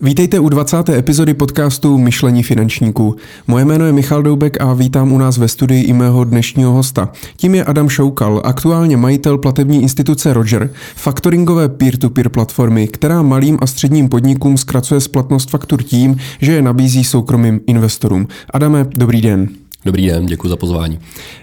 [0.00, 0.88] Vítejte u 20.
[0.88, 3.16] epizody podcastu Myšlení finančníků.
[3.46, 7.12] Moje jméno je Michal Doubek a vítám u nás ve studii i mého dnešního hosta.
[7.36, 13.66] Tím je Adam Šoukal, aktuálně majitel platební instituce Roger, faktoringové peer-to-peer platformy, která malým a
[13.66, 18.28] středním podnikům zkracuje splatnost faktur tím, že je nabízí soukromým investorům.
[18.50, 19.48] Adame, dobrý den.
[19.84, 20.98] Dobrý den, děkuji za pozvání.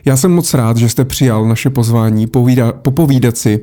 [0.05, 3.59] Já jsem moc rád, že jste přijal naše pozvání povída, popovídat si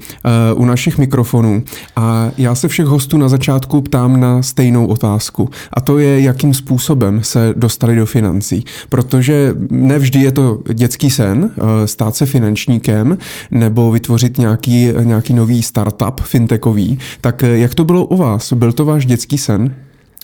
[0.55, 1.63] uh, u našich mikrofonů.
[1.97, 5.51] A já se všech hostů na začátku ptám na stejnou otázku.
[5.73, 8.65] A to je, jakým způsobem se dostali do financí.
[8.89, 13.19] Protože nevždy je to dětský sen uh, stát se finančníkem
[13.51, 16.99] nebo vytvořit nějaký, nějaký nový startup fintechový.
[17.21, 18.53] Tak jak to bylo u vás?
[18.53, 19.75] Byl to váš dětský sen?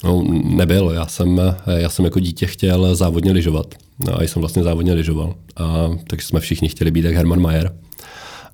[0.04, 0.90] No, nebyl.
[0.94, 1.40] Já jsem,
[1.76, 3.74] já jsem jako dítě chtěl závodně lyžovat.
[4.06, 5.34] No, a jsem vlastně závodně lyžoval.
[5.56, 7.72] A, takže jsme všichni chtěli být jak Herman Mayer.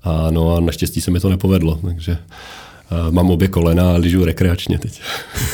[0.03, 2.17] A, no a naštěstí se mi to nepovedlo, takže
[2.89, 5.01] a, mám obě kolena a lyžu rekreačně teď.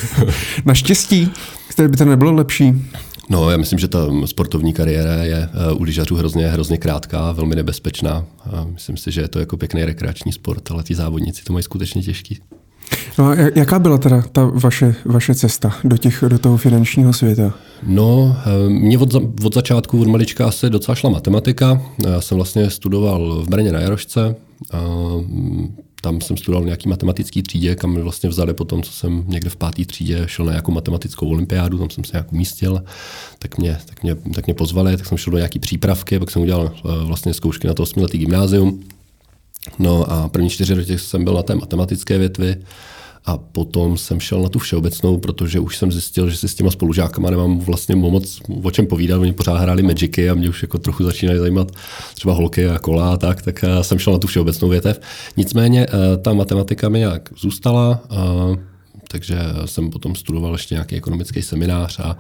[0.66, 1.30] naštěstí?
[1.70, 2.74] Které by to nebylo lepší?
[3.30, 8.26] No, já myslím, že ta sportovní kariéra je u lyžařů hrozně, hrozně krátká, velmi nebezpečná.
[8.54, 11.64] A myslím si, že je to jako pěkný rekreační sport, ale ti závodníci to mají
[11.64, 12.40] skutečně těžký.
[13.18, 17.54] No a jaká byla teda ta vaše, vaše cesta do, těch, do toho finančního světa?
[17.84, 21.82] No, eh, mě od, od začátku, od malička asi docela šla matematika.
[22.08, 24.36] Já jsem vlastně studoval v Brně na Jarošce.
[24.72, 24.78] A
[25.18, 29.24] mm, tam jsem studoval nějaký matematický třídě, kam mě vlastně vzali po tom, co jsem
[29.28, 32.84] někde v páté třídě šel na nějakou matematickou olympiádu, tam jsem se nějak umístil,
[33.40, 36.42] tak mě, tak mě, tak mě pozvali, tak jsem šel do nějaký přípravky, pak jsem
[36.42, 38.84] udělal eh, vlastně zkoušky na to osmiletý gymnázium.
[39.80, 42.56] No a první čtyři roky jsem byl na té matematické větvi,
[43.26, 46.72] a potom jsem šel na tu všeobecnou, protože už jsem zjistil, že si s těma
[46.72, 49.22] spolužákama nemám vlastně moc o čem povídat.
[49.22, 51.72] Oni pořád hráli Magicy a mě už jako trochu začínaly zajímat
[52.14, 55.02] třeba holky a kola a tak, tak eh, jsem šel na tu všeobecnou větev.
[55.38, 58.02] Nicméně eh, ta matematika mi nějak zůstala,
[59.08, 62.18] takže jsem potom studoval ještě nějaký ekonomický seminář a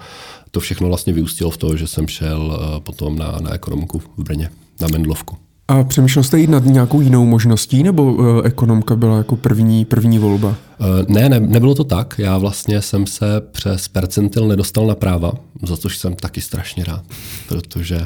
[0.52, 4.10] to všechno vlastně vyústilo v to, že jsem šel eh, potom na, na ekonomku v
[4.18, 4.50] Brně,
[4.82, 5.38] na Mendlovku.
[5.72, 10.20] A přemýšlel jste jít nad nějakou jinou možností, nebo uh, ekonomka byla jako první, první
[10.20, 10.48] volba?
[10.48, 12.16] Uh, ne, ne, nebylo to tak.
[12.18, 15.32] Já vlastně jsem se přes percentil nedostal na práva,
[15.64, 17.04] za což jsem taky strašně rád,
[17.48, 18.04] protože uh,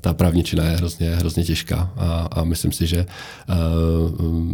[0.00, 3.06] ta právničina je hrozně, hrozně těžká a, a myslím si, že
[3.48, 4.50] uh,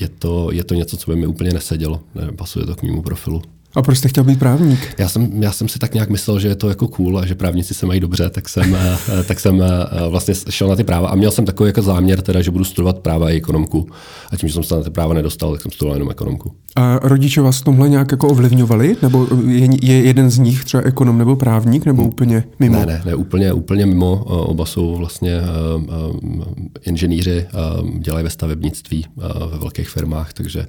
[0.00, 2.00] je, to, je to něco, co by mi úplně nesedělo.
[2.36, 3.42] Pasuje to k mému profilu.
[3.74, 4.94] A proč jste chtěl být právník?
[4.98, 7.34] Já jsem, já jsem si tak nějak myslel, že je to jako cool a že
[7.34, 11.08] právníci se mají dobře, tak jsem, eh, tak jsem eh, vlastně šel na ty práva
[11.08, 13.88] a měl jsem takový jako záměr, teda, že budu studovat práva a ekonomku.
[14.30, 16.52] A tím, že jsem se na ty práva nedostal, tak jsem studoval jenom ekonomku.
[16.76, 18.96] A rodiče vás v tomhle nějak jako ovlivňovali?
[19.02, 22.78] Nebo je, je jeden z nich třeba ekonom nebo právník, nebo úplně mimo?
[22.78, 24.24] Ne, ne, ne úplně, úplně mimo.
[24.24, 26.44] Oba jsou vlastně uh, uh,
[26.86, 27.46] inženýři,
[27.82, 29.06] uh, dělají ve stavebnictví
[29.50, 30.66] ve velkých firmách, takže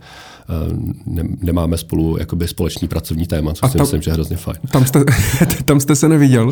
[1.06, 4.58] ne, nemáme spolu jakoby společný pracovní téma, což si tam, myslím, že je hrozně fajn.
[4.72, 5.04] Tam jste,
[5.66, 6.52] tam jste se neviděl?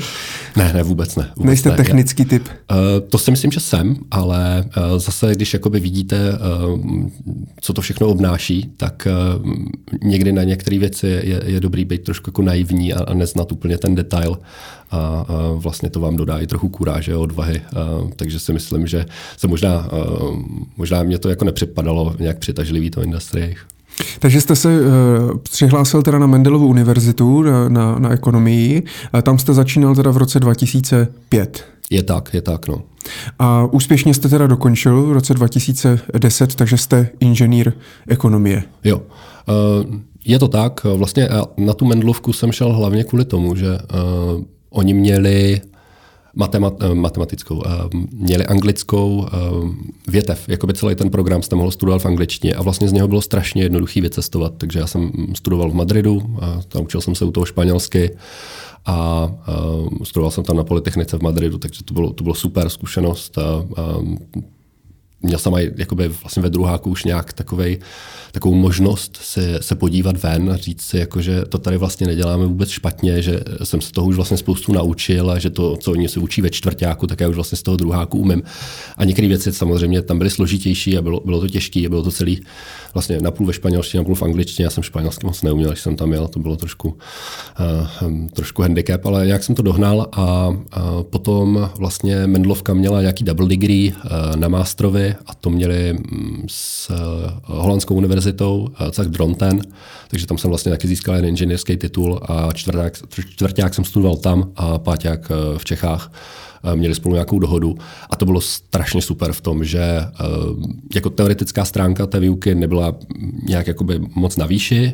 [0.57, 1.31] Ne, ne, vůbec ne.
[1.35, 1.75] Vůbec Nejste ne.
[1.75, 2.43] technický typ?
[2.71, 2.77] Uh,
[3.09, 6.79] to si myslím, že jsem, ale uh, zase, když jakoby vidíte, uh,
[7.61, 9.07] co to všechno obnáší, tak
[9.39, 9.53] uh,
[10.03, 13.77] někdy na některé věci je, je dobrý být trošku jako naivní a, a neznat úplně
[13.77, 14.37] ten detail.
[14.91, 15.25] A, a
[15.55, 17.61] vlastně to vám dodá i trochu kuráže a odvahy.
[17.61, 19.05] A, takže si myslím, že
[19.37, 19.87] se možná, a,
[20.77, 23.55] možná mě to jako nepřipadalo nějak přitažlivý to industrie.
[24.19, 24.87] Takže jste se uh,
[25.37, 28.83] přihlásil teda na Mendelovu univerzitu na, na, na ekonomii.
[29.13, 31.65] A tam jste začínal teda v roce 2005.
[31.89, 32.81] Je tak, je tak, no.
[33.39, 37.73] A úspěšně jste teda dokončil v roce 2010, takže jste inženýr
[38.07, 38.63] ekonomie.
[38.83, 38.97] Jo.
[38.97, 39.95] Uh,
[40.25, 40.83] je to tak.
[40.83, 45.61] Vlastně na tu Mendelovku jsem šel hlavně kvůli tomu, že uh, oni měli
[46.35, 47.63] matemat, eh, matematickou.
[47.65, 47.69] Eh,
[48.11, 49.37] měli anglickou eh,
[50.11, 50.49] větev.
[50.49, 53.63] Jakoby celý ten program jste mohl studovat v angličtině a vlastně z něho bylo strašně
[53.63, 54.53] jednoduchý vycestovat.
[54.57, 58.11] Takže já jsem studoval v Madridu, a naučil jsem se u toho španělsky
[58.85, 59.29] a
[60.03, 63.37] studoval jsem tam na Polytechnice v Madridu, takže to bylo, to bylo super zkušenost.
[63.37, 63.97] A, a
[65.23, 67.79] měl jsem aj jakoby vlastně ve druháku už nějak takovej,
[68.31, 72.45] takovou možnost se, se podívat ven a říct si, jako, že to tady vlastně neděláme
[72.45, 76.09] vůbec špatně, že jsem se toho už vlastně spoustu naučil a že to, co oni
[76.09, 78.43] se učí ve čtvrtáku, tak já už vlastně z toho druháku umím.
[78.97, 82.11] A některé věci samozřejmě tam byly složitější a bylo, bylo to těžké a bylo to
[82.11, 82.41] celý
[82.93, 84.65] vlastně napůl ve španělštině, napůl v angličtině.
[84.65, 89.05] Já jsem španělsky moc neuměl, když jsem tam jel, to bylo trošku, uh, trošku handicap,
[89.05, 90.57] ale nějak jsem to dohnal a uh,
[91.03, 96.89] potom vlastně Mendlovka měla nějaký double degree uh, na mástrovi a to měli mm, s
[96.89, 96.97] uh,
[97.43, 99.61] holandskou univerzitou, tak Dronten,
[100.07, 102.93] takže tam jsem vlastně taky získal jeden inženýrský titul a čtvrták,
[103.29, 106.11] čtvrták jsem studoval tam a páťák uh, v Čechách.
[106.75, 107.77] Měli spolu nějakou dohodu
[108.09, 109.81] a to bylo strašně super v tom, že
[110.95, 112.95] jako teoretická stránka té výuky nebyla
[113.47, 114.91] nějak jakoby moc na výši,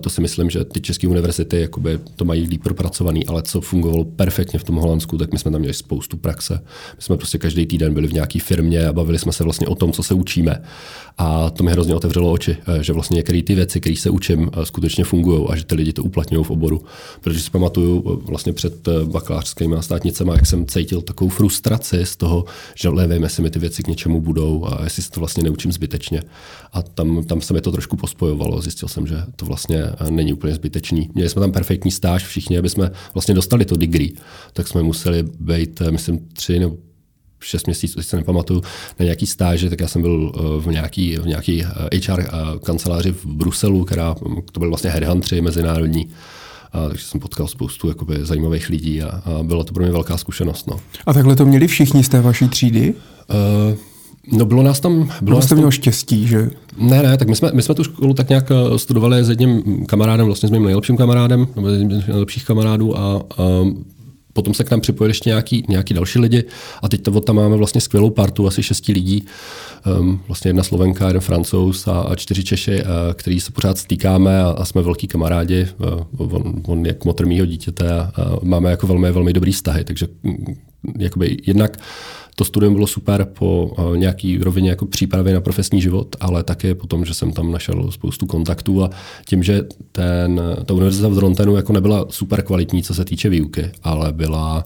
[0.00, 4.04] to si myslím, že ty české univerzity jakoby to mají líp propracovaný, ale co fungovalo
[4.04, 6.60] perfektně v tom Holandsku, tak my jsme tam měli spoustu praxe.
[6.96, 9.74] My jsme prostě každý týden byli v nějaké firmě a bavili jsme se vlastně o
[9.74, 10.62] tom, co se učíme.
[11.18, 14.50] A to mi hrozně otevřelo oči, eh, že vlastně některé ty věci, které se učím,
[14.52, 16.82] eh, skutečně fungují a že ty lidi to uplatňují v oboru.
[17.20, 22.44] Protože si pamatuju eh, vlastně před bakalářskými státnicemi, jak jsem cítil takovou frustraci z toho,
[22.74, 25.72] že nevím, jestli mi ty věci k něčemu budou a jestli se to vlastně neučím
[25.72, 26.22] zbytečně.
[26.72, 28.60] A tam, tam se mi to trošku pospojovalo.
[28.60, 31.10] Zjistil jsem, že to vlastně není úplně zbytečný.
[31.14, 34.12] Měli jsme tam perfektní stáž všichni, aby jsme vlastně dostali to degree,
[34.52, 36.76] tak jsme museli být, myslím, tři nebo
[37.44, 38.62] šest měsíců, když se nepamatuju,
[38.98, 41.62] na nějaký stáže, tak já jsem byl eh, v nějaký, v nějaký
[42.06, 44.14] HR eh, eh, kanceláři v Bruselu, která,
[44.52, 46.08] to byl vlastně headhuntři mezinárodní,
[46.72, 50.16] a, takže jsem potkal spoustu jakoby, zajímavých lidí a, a byla to pro mě velká
[50.16, 50.66] zkušenost.
[50.66, 50.76] No.
[51.06, 52.94] A takhle to měli všichni z té vaší třídy?
[53.70, 53.78] Uh,
[54.32, 55.10] No bylo nás tam...
[55.22, 56.50] Bylo jste měl štěstí, že?
[56.78, 60.26] Ne, ne, tak my jsme, my jsme tu školu tak nějak studovali s jedním kamarádem,
[60.26, 63.44] vlastně s mým nejlepším kamarádem, nebo s jedním z nejlepších kamarádů a, a
[64.32, 66.44] potom se k nám připojili ještě nějaký, nějaký další lidi
[66.82, 69.24] a teď to tam máme vlastně skvělou partu, asi šesti lidí,
[70.00, 74.42] um, vlastně jedna Slovenka, jeden Francouz a, a čtyři Češi, uh, který se pořád stýkáme
[74.42, 75.68] a, a jsme velký kamarádi.
[76.18, 79.84] Uh, on, on je motr mýho dítěte a, a máme jako velmi, velmi dobrý vztahy,
[79.84, 80.36] takže um,
[80.98, 81.76] jakoby jednak
[82.34, 86.74] to studium bylo super po uh, nějaký rovině jako přípravy na profesní život, ale také
[86.74, 88.90] potom, že jsem tam našel spoustu kontaktů a
[89.28, 89.62] tím, že
[89.92, 94.64] ten, ta univerzita v Dorontenu jako nebyla super kvalitní, co se týče výuky, ale byla,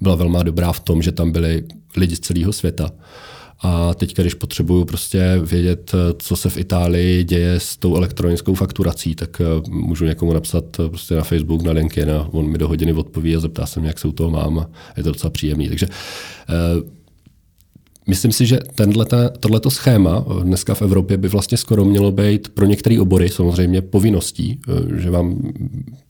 [0.00, 1.64] byla velmi dobrá v tom, že tam byli
[1.96, 2.90] lidi z celého světa.
[3.62, 9.14] A teď, když potřebuju prostě vědět, co se v Itálii děje s tou elektronickou fakturací,
[9.14, 12.92] tak uh, můžu někomu napsat prostě na Facebook, na LinkedIn a on mi do hodiny
[12.92, 14.66] odpoví a zeptá se mě, jak se u toho mám
[14.96, 15.68] je to docela příjemný.
[15.68, 15.86] Takže
[18.06, 18.58] Myslím si, že
[19.40, 23.82] tohleto schéma eh, dneska v Evropě by vlastně skoro mělo být pro některé obory samozřejmě
[23.82, 25.52] povinností, eh, že vám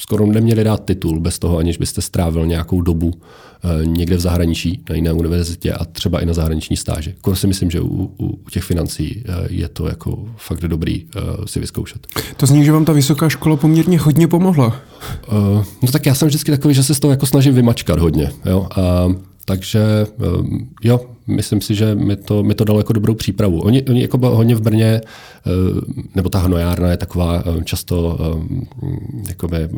[0.01, 4.85] skoro neměli dát titul bez toho, aniž byste strávil nějakou dobu eh, někde v zahraničí,
[4.91, 7.15] na jiné univerzitě a třeba i na zahraniční stáži.
[7.19, 11.07] Skoro si myslím, že u, u, u těch financí je to jako fakt dobrý
[11.47, 12.07] si vyzkoušet.
[12.37, 14.77] To zní, že vám ta vysoká škola poměrně hodně pomohla.
[15.83, 18.33] No tak já jsem vždycky takový, že se z toho jako snažím vymačkat hodně.
[18.45, 18.67] Jo?
[18.77, 19.09] A
[19.45, 23.61] takže ehm, jo, myslím si, že mi to, mi to dalo jako dobrou přípravu.
[23.61, 25.01] Oni, oni jako hodně v Brně,
[25.47, 25.81] ehm,
[26.15, 28.19] nebo ta hnojárna je taková ehm, často,
[29.29, 29.69] jakoby,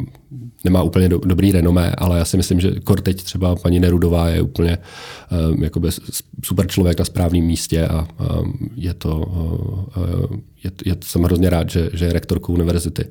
[0.65, 4.29] nemá úplně do, dobrý renomé, ale já si myslím, že kor teď třeba paní Nerudová
[4.29, 4.79] je úplně
[5.61, 5.89] jakoby
[6.45, 8.09] super člověk na správném místě a
[8.77, 9.25] je to,
[10.65, 13.05] je, je, jsem hrozně rád, že, že je rektorkou univerzity.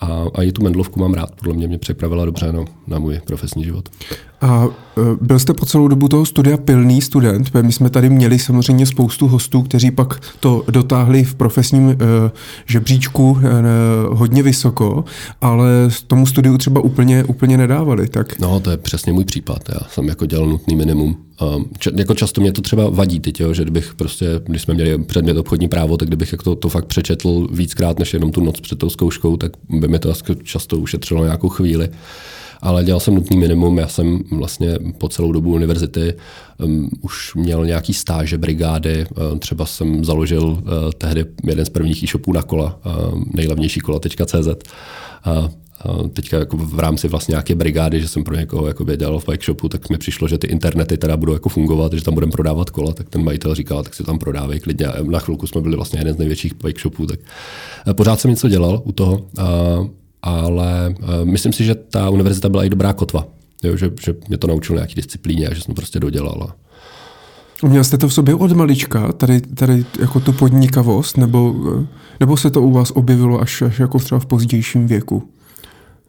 [0.00, 3.20] A, a i tu Mendlovku mám rád, podle mě mě připravila dobře no, na můj
[3.26, 3.88] profesní život.
[4.40, 7.54] A e, byl jste po celou dobu toho studia pilný student?
[7.62, 11.94] My jsme tady měli samozřejmě spoustu hostů, kteří pak to dotáhli v profesním uh,
[12.66, 13.42] žebříčku uh,
[14.10, 15.04] hodně vysoko,
[15.40, 15.70] ale
[16.06, 18.08] tomu studiu třeba úplně, úplně nedávali.
[18.08, 18.38] Tak...
[18.38, 19.58] No, to je přesně můj případ.
[19.68, 21.16] Já jsem jako dělal nutný minimum.
[21.56, 21.64] Um,
[21.96, 25.36] jako často mě to třeba vadí teď, jo, že kdybych prostě, když jsme měli předmět
[25.36, 28.78] obchodní právo, tak kdybych jako to, to fakt přečetl víckrát než jenom tu noc před
[28.78, 30.12] tou zkouškou, tak by mi to
[30.42, 31.88] často ušetřilo nějakou chvíli
[32.62, 33.78] ale dělal jsem nutný minimum.
[33.78, 36.14] Já jsem vlastně po celou dobu univerzity
[36.64, 39.06] um, už měl nějaký stáže, brigády.
[39.32, 40.60] Uh, třeba jsem založil uh,
[40.98, 44.48] tehdy jeden z prvních e-shopů na kola, uh, nejlevnější kola.cz.
[45.26, 45.48] Uh,
[46.12, 49.44] teďka jako v rámci vlastně nějaké brigády, že jsem pro někoho jako dělal v bike
[49.44, 52.70] shopu, tak mi přišlo, že ty internety teda budou jako fungovat, že tam budeme prodávat
[52.70, 54.86] kola, tak ten majitel říkal, tak si tam prodávej klidně.
[55.02, 57.20] Na chvilku jsme byli vlastně jeden z největších bike shopů, tak
[57.92, 59.26] pořád jsem něco dělal u toho.
[60.22, 63.26] Ale uh, myslím si, že ta univerzita byla i dobrá kotva.
[63.62, 66.52] Jo, že, že mě to naučilo nějaký disciplíně a že jsem prostě dodělal.
[67.62, 71.54] Měl jste to v sobě od malička, tady, tady jako tu podnikavost, nebo,
[72.20, 75.28] nebo se to u vás objevilo až, až jako třeba v pozdějším věku?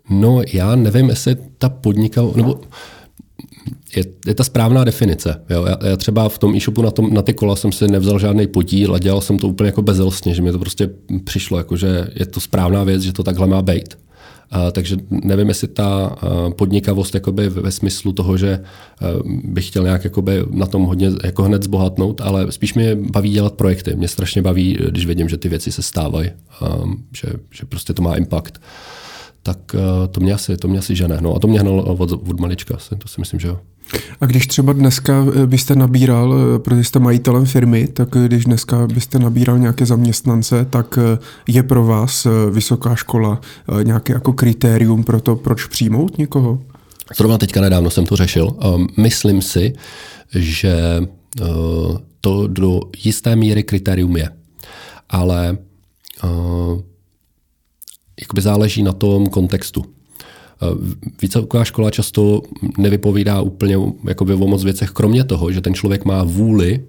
[0.10, 2.62] No já nevím, jestli ta podnikavost, nebo
[3.96, 5.42] je, je ta správná definice.
[5.50, 5.66] Jo?
[5.66, 8.48] Já, já třeba v tom e-shopu na, tom, na ty kola jsem si nevzal žádný
[8.48, 10.90] podíl a dělal jsem to úplně jako bezelstně, že mi to prostě
[11.24, 13.98] přišlo, jako, že je to správná věc, že to takhle má být.
[14.56, 18.60] Uh, takže nevím, jestli ta uh, podnikavost jakoby ve smyslu toho, že
[19.02, 23.30] uh, bych chtěl nějak jakoby na tom hodně jako hned zbohatnout, ale spíš mě baví
[23.30, 23.96] dělat projekty.
[23.96, 26.32] Mě strašně baví, když vidím, že ty věci se stávají,
[26.84, 28.54] um, že, že prostě to má impact.
[29.44, 31.18] Tak uh, to mě asi, to mě asi žene.
[31.22, 33.60] No a to mě hnalo od, od malička, to si myslím, že jo.
[34.22, 38.46] A když třeba dneska eh, byste nabíral, eh, protože jste majitelem firmy, tak eh, když
[38.46, 41.00] dneska byste nabíral nějaké zaměstnance, tak
[41.48, 43.42] je pro vás vysoká škola
[43.84, 46.60] nějaké jako kritérium pro to, proč přijmout někoho?
[47.18, 48.56] Zrovna teďka nedávno jsem to řešil.
[48.98, 49.74] Myslím si,
[50.36, 51.02] že
[52.22, 54.30] to do jisté míry kritérium je.
[55.10, 55.58] Ale
[58.22, 59.86] jakoby záleží na tom kontextu.
[61.22, 62.42] Výcviková škola často
[62.78, 66.86] nevypovídá úplně jakoby o moc věcech, kromě toho, že ten člověk má vůli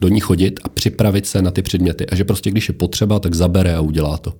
[0.00, 2.06] do ní chodit a připravit se na ty předměty.
[2.06, 4.32] A že prostě, když je potřeba, tak zabere a udělá to.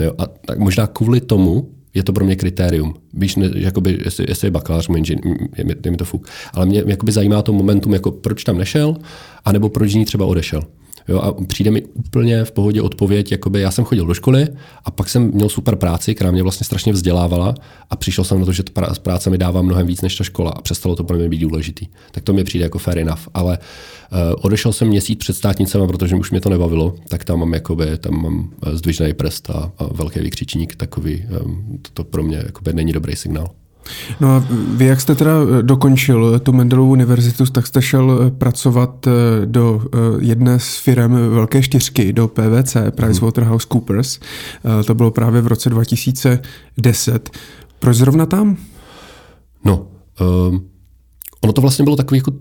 [0.00, 2.94] Jo, a tak možná kvůli tomu je to pro mě kritérium.
[3.14, 5.18] Víš, ne, jakoby, jestli, jestli je bakalář, inžin,
[5.56, 6.28] je, je mi to fuk.
[6.54, 8.96] Ale mě jakoby zajímá to momentum, jako proč tam nešel,
[9.44, 10.62] anebo proč z ní třeba odešel.
[11.08, 14.46] Jo, a přijde mi úplně v pohodě odpověď, jakoby já jsem chodil do školy
[14.84, 17.54] a pak jsem měl super práci, která mě vlastně strašně vzdělávala
[17.90, 20.50] a přišel jsem na to, že ta práce mi dává mnohem víc než ta škola
[20.50, 21.86] a přestalo to pro mě být důležitý.
[22.10, 23.20] Tak to mi přijde jako fair enough.
[23.34, 27.54] Ale uh, odešel jsem měsíc před státnicema, protože už mě to nebavilo, tak tam mám,
[27.54, 32.22] jakoby, tam mám eh, zdvižný prst a, a velký vykřičník, takový, um, to, to pro
[32.22, 33.48] mě jakoby, není dobrý signál.
[34.20, 38.30] No a vy, jak jste teda eh, dokončil tu Mendelovu univerzitu, tak jste šel eh,
[38.30, 39.10] pracovat eh,
[39.46, 39.82] do
[40.20, 44.18] jedné z firm Velké čtyřky, do PVC, PricewaterhouseCoopers.
[44.86, 47.30] To bylo právě v roce 2010.
[47.78, 48.56] Proč zrovna tam?
[49.64, 49.86] No,
[50.48, 50.66] um,
[51.40, 52.32] ono to vlastně bylo takový jako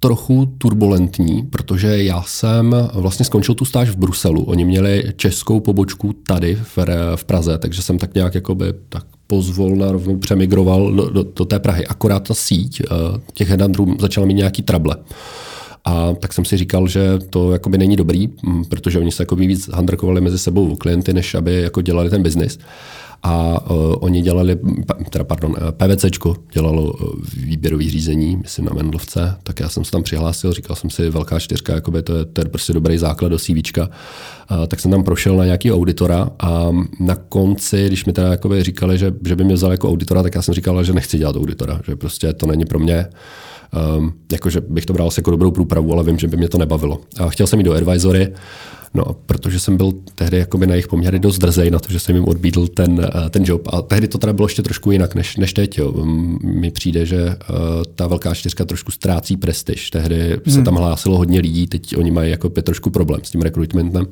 [0.00, 4.42] trochu turbulentní, protože já jsem vlastně skončil tu stáž v Bruselu.
[4.42, 6.78] Oni měli českou pobočku tady v,
[7.16, 11.58] v Praze, takže jsem tak nějak jakoby tak pozvolna rovnou přemigroval do, do, do té
[11.58, 11.86] Prahy.
[11.86, 14.96] Akorát ta síť uh, těch headhunterů začala mít nějaký trable.
[15.84, 18.28] A tak jsem si říkal, že to jakoby není dobrý,
[18.68, 22.58] protože oni se jakoby víc handrkovali mezi sebou klienty, než aby jako dělali ten biznis
[23.22, 24.58] a uh, oni dělali,
[25.10, 29.90] teda pardon, e, PVCčko dělalo uh, výběrový řízení, myslím na Mendlovce, tak já jsem se
[29.90, 33.28] tam přihlásil, říkal jsem si, velká čtyřka, jakoby to, je, to je prostě dobrý základ
[33.28, 33.88] do CVčka,
[34.50, 38.62] uh, tak jsem tam prošel na nějaký auditora a na konci, když mi teda jakoby
[38.62, 41.36] říkali, že, že by mě vzal jako auditora, tak já jsem říkal, že nechci dělat
[41.36, 43.06] auditora, že prostě to není pro mě,
[43.98, 47.00] um, jakože bych to bral jako dobrou průpravu, ale vím, že by mě to nebavilo.
[47.18, 48.32] A chtěl jsem jít do advisory,
[48.94, 52.16] No, protože jsem byl tehdy jakoby na jejich poměry dost drzej na to, že jsem
[52.16, 53.68] jim odbídl ten, eh, ten job.
[53.72, 55.78] A tehdy to teda bylo ještě trošku jinak než, než teď.
[55.78, 56.04] Jo.
[56.42, 57.56] Mi přijde, že uh,
[57.94, 59.90] ta velká čtyřka trošku ztrácí prestiž.
[59.90, 60.54] Tehdy hmm.
[60.54, 64.06] se tam hlásilo hodně lidí, teď oni mají jako trošku problém s tím rekrutmentem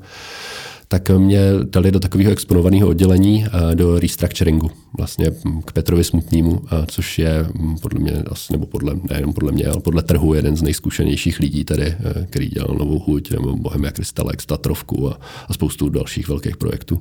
[0.88, 5.26] tak mě dali do takového exponovaného oddělení eh, do restructuringu, vlastně
[5.64, 8.12] k Petrovi Smutnímu, eh, což je hm, podle mě,
[8.52, 12.48] nebo podle, nejenom podle mě, ale podle trhu jeden z nejzkušenějších lidí tady, eh, který
[12.48, 15.18] dělal Novou huť, nebo Bohemia Crystalex, Tatrovku a,
[15.48, 17.00] a spoustu dalších velkých projektů.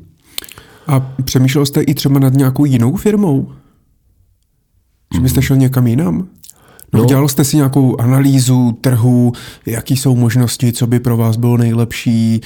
[0.87, 3.51] A přemýšlel jste i třeba nad nějakou jinou firmou?
[5.13, 6.27] Že byste šel někam jinam?
[6.93, 7.05] No, no.
[7.05, 9.33] Dělal jste si nějakou analýzu trhu,
[9.65, 12.41] jaký jsou možnosti, co by pro vás bylo nejlepší?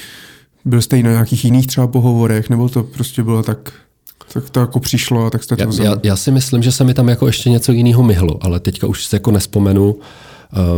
[0.65, 3.73] Byl jste i na nějakých jiných třeba pohovorech, nebo to prostě bylo tak,
[4.33, 6.83] tak to jako přišlo a tak jste to já, já, já si myslím, že se
[6.83, 9.95] mi tam jako ještě něco jiného myhlo, ale teďka už se jako nespomenu.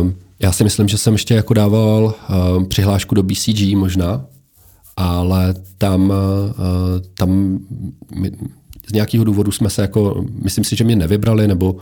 [0.00, 2.14] Um, já si myslím, že jsem ještě jako dával
[2.56, 4.24] um, přihlášku do BCG možná,
[4.96, 6.16] ale tam, uh,
[7.14, 7.58] tam
[8.14, 8.30] my,
[8.88, 11.76] z nějakého důvodu jsme se jako, myslím si, že mě nevybrali, nebo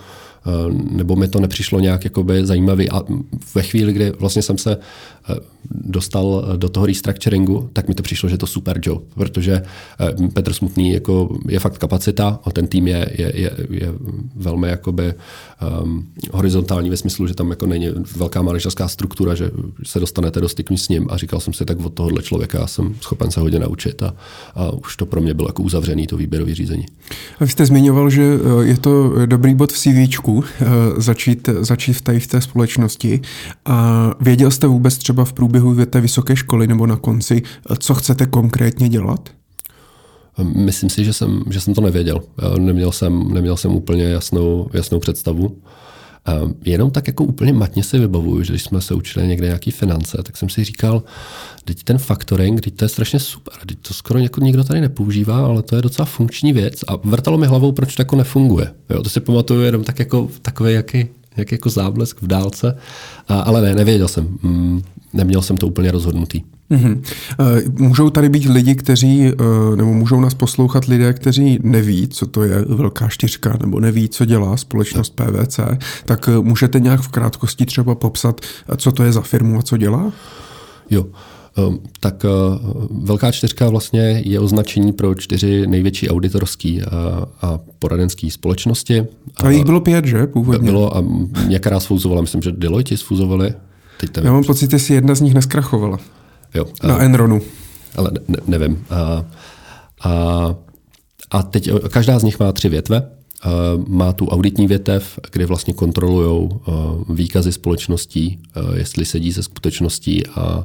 [0.46, 2.90] Eh, nebo mi to nepřišlo nějak jakoby zajímavý.
[2.90, 3.02] A
[3.54, 4.76] ve chvíli, kdy vlastně jsem se
[5.70, 9.62] dostal do toho restructuringu, tak mi to přišlo, že je to super job, protože
[10.00, 13.92] eh, Petr Smutný jako je fakt kapacita a ten tým je, je, je, je
[14.36, 15.14] velmi jakoby
[15.82, 19.50] um, horizontální ve smyslu, že tam jako není velká manažerská struktura, že
[19.84, 22.94] se dostanete do styku s ním a říkal jsem si, tak od tohohle člověka jsem
[23.00, 24.14] schopen se hodně naučit a,
[24.54, 26.86] a už to pro mě bylo jako uzavřený to výběrové řízení.
[27.40, 28.22] Vy jste zmiňoval, že
[28.60, 30.44] je to dobrý bod v CVčku,
[30.96, 33.20] začít, začít v, tady v té společnosti.
[33.64, 37.94] A věděl jste vůbec třeba v průběhu té vysoké školy nebo na konci, eh, co
[37.94, 39.28] chcete konkrétně dělat?
[40.56, 42.20] Myslím si, že jsem, že jsem to nevěděl.
[42.58, 45.56] Neměl jsem, neměl jsem úplně jasnou, jasnou představu.
[46.42, 49.70] Um, jenom tak jako úplně matně si vybavuju, že když jsme se učili někde nějaký
[49.70, 51.02] finance, tak jsem si říkal,
[51.64, 55.46] teď ten factoring, teď to je strašně super, teď to skoro jako nikdo tady nepoužívá,
[55.46, 58.74] ale to je docela funkční věc a vrtalo mi hlavou, proč to jako nefunguje.
[58.90, 62.76] Jo, to si pamatuju jenom tak jako takový jaký, jak jako záblesk v dálce,
[63.28, 64.38] a, ale ne, nevěděl jsem.
[64.42, 66.42] Mm, neměl jsem to úplně rozhodnutý.
[66.70, 67.00] Mm-hmm.
[67.78, 72.42] Můžou tady být lidi, kteří, eh, nebo můžou nás poslouchat lidé, kteří neví, co to
[72.42, 75.60] je velká čtyřka, nebo neví, co dělá společnost PVC,
[76.04, 78.40] tak eh, můžete nějak v krátkosti třeba popsat,
[78.76, 80.12] co to je za firmu a co dělá?
[80.90, 81.06] Jo.
[82.00, 82.24] Tak
[82.90, 86.82] Velká čtyřka vlastně je označení pro čtyři největší auditorský
[87.42, 89.06] a poradenský společnosti.
[89.36, 90.26] A jich bylo pět, že?
[90.26, 90.70] Původně.
[90.70, 91.04] Bylo a
[91.48, 93.54] některá sfuzovala, myslím, že Deloitte sfuzovali.
[94.00, 95.98] Teď Já mám pocit, že si jedna z nich neskrachovala.
[96.54, 96.66] Jo.
[96.82, 97.40] Na a, Enronu.
[97.96, 98.84] Ale ne, nevím.
[98.90, 99.24] A,
[100.04, 100.54] a,
[101.30, 103.08] a teď každá z nich má tři větve.
[103.88, 106.48] má tu auditní větev, kde vlastně kontrolují
[107.08, 108.42] výkazy společností,
[108.74, 110.64] jestli sedí se skutečností, a,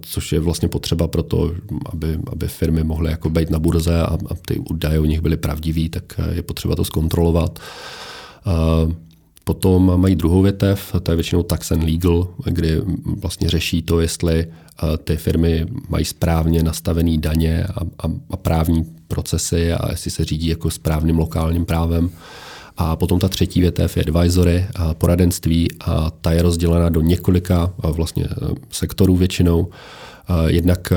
[0.00, 1.52] což je vlastně potřeba pro to,
[1.92, 5.36] aby, aby firmy mohly jako být na burze a, a ty údaje o nich byly
[5.36, 7.58] pravdivý, tak je potřeba to zkontrolovat.
[9.44, 12.82] Potom mají druhou větev, to je většinou tax and legal, kdy
[13.20, 14.46] vlastně řeší to, jestli
[15.04, 20.46] ty firmy mají správně nastavený daně a, a, a právní procesy a jestli se řídí
[20.46, 22.10] jako správným lokálním právem.
[22.76, 27.74] A potom ta třetí větev je advisory, a poradenství a ta je rozdělena do několika
[27.82, 28.28] vlastně e,
[28.70, 29.68] sektorů většinou.
[30.46, 30.92] Jednak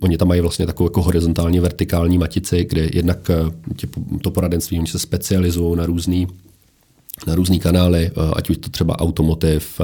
[0.00, 3.30] oni tam mají vlastně takovou jako horizontální vertikální matici, kde jednak
[4.22, 6.26] to poradenství, oni se specializují na různý
[7.26, 9.80] na různé kanály, ať už to třeba automotiv,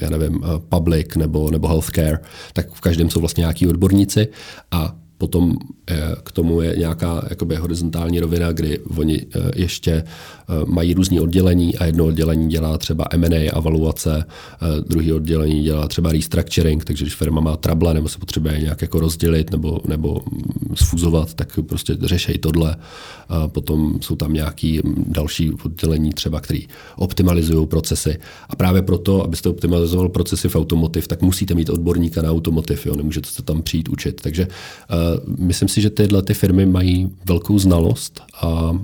[0.00, 2.18] já nevím, public nebo, nebo healthcare,
[2.52, 4.28] tak v každém jsou vlastně nějaký odborníci
[4.70, 5.56] a Potom
[5.86, 10.04] eh, k tomu je nějaká jakoby horizontální rovina, kdy oni eh, ještě eh,
[10.66, 14.24] mají různé oddělení a jedno oddělení dělá třeba M&A, avaluace,
[14.88, 19.00] druhý oddělení dělá třeba restructuring, takže když firma má trable nebo se potřebuje nějak jako
[19.00, 20.20] rozdělit nebo, nebo
[20.74, 22.76] sfuzovat, tak prostě řešej tohle.
[23.46, 28.18] Potom jsou tam nějaký další oddělení třeba, který optimalizují procesy.
[28.48, 32.96] A právě proto, abyste optimalizoval procesy v automotiv, tak musíte mít odborníka na automotiv, jo?
[32.96, 34.20] nemůžete se tam přijít učit.
[34.20, 34.48] Takže
[35.38, 38.78] myslím si, že tyhle ty firmy mají velkou znalost a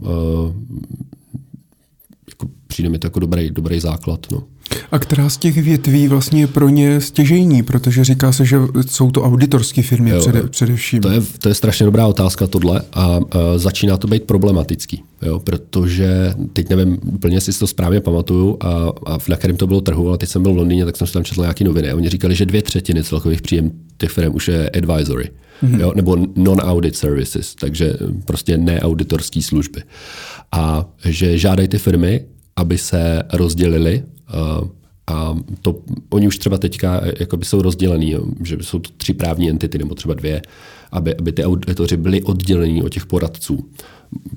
[2.28, 4.26] jako přijde mi to jako dobrý, dobrý základ.
[4.32, 4.42] No.
[4.92, 8.56] A která z těch větví vlastně je pro ně stěžejní, protože říká se, že
[8.86, 11.00] jsou to auditorské firmy jo, přede, především.
[11.00, 13.20] To je, to je strašně dobrá otázka tohle a, a
[13.56, 18.68] začíná to být problematický, jo, protože teď nevím úplně, si to správně pamatuju a,
[19.06, 21.12] a na kterém to bylo trhu, ale teď jsem byl v Londýně, tak jsem si
[21.12, 24.48] tam četl nějaké noviny a oni říkali, že dvě třetiny celkových příjem těch firm už
[24.48, 25.30] je advisory
[25.62, 25.80] mm-hmm.
[25.80, 27.92] jo, nebo non-audit services, takže
[28.24, 29.82] prostě neauditorské služby.
[30.52, 32.24] A že žádají ty firmy,
[32.56, 34.02] aby se rozdělili
[34.62, 34.68] uh,
[35.06, 35.80] a to,
[36.10, 40.14] oni už třeba teďka jakoby jsou rozdělený, že jsou to tři právní entity nebo třeba
[40.14, 40.42] dvě,
[40.92, 43.68] aby, aby ty auditoři byli oddělení od těch poradců.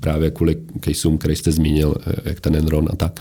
[0.00, 3.20] Právě kvůli caseům, který jste zmínil, eh, jak ten Enron a tak.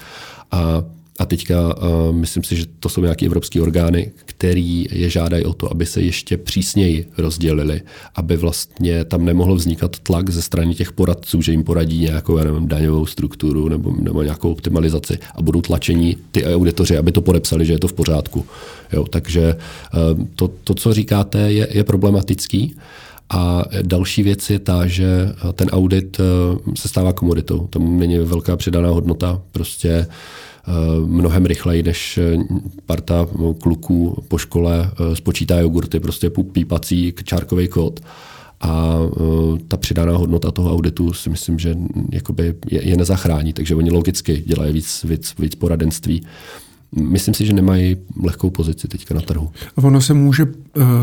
[0.51, 0.84] A
[1.18, 4.60] a teďka uh, myslím si, že to jsou nějaké evropské orgány, které
[4.91, 7.82] je žádají o to, aby se ještě přísněji rozdělili,
[8.15, 12.44] aby vlastně tam nemohl vznikat tlak ze strany těch poradců, že jim poradí nějakou já
[12.44, 17.65] nevím, daňovou strukturu nebo, nebo nějakou optimalizaci a budou tlačení ty auditoři, aby to podepsali,
[17.65, 18.46] že je to v pořádku.
[18.94, 19.56] Jo, takže
[20.15, 22.76] uh, to, to, co říkáte, je, je problematický.
[23.30, 26.18] A další věc je ta, že ten audit
[26.76, 27.68] se stává komoditou.
[27.68, 29.41] Tam není velká přidaná hodnota.
[29.52, 30.08] Prostě Eh,
[31.06, 32.38] mnohem rychleji, než eh,
[32.86, 33.27] parta
[33.62, 37.99] kluků po škole eh, spočítá jogurty, prostě pípací čárkový kód.
[38.62, 38.97] A
[39.67, 41.75] ta přidaná hodnota toho auditu si myslím, že
[42.12, 46.25] jakoby je, je nezachrání, takže oni logicky dělají víc, víc, víc poradenství
[46.95, 49.50] myslím si, že nemají lehkou pozici teďka na trhu.
[49.76, 50.52] Ono se může uh,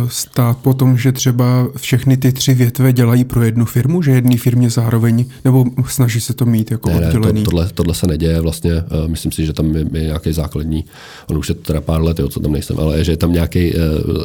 [0.09, 4.71] stát potom, že třeba všechny ty tři větve dělají pro jednu firmu, že jedné firmě
[4.71, 7.41] zároveň, nebo snaží se to mít jako ne, oddělený?
[7.41, 8.73] Ne, to, tohle, tohle se neděje vlastně.
[8.75, 10.85] Uh, myslím si, že tam je, je nějaký základní,
[11.27, 13.33] on už je to teda pár let, jo, co tam nejsem, ale že je tam
[13.33, 13.81] nějaký uh,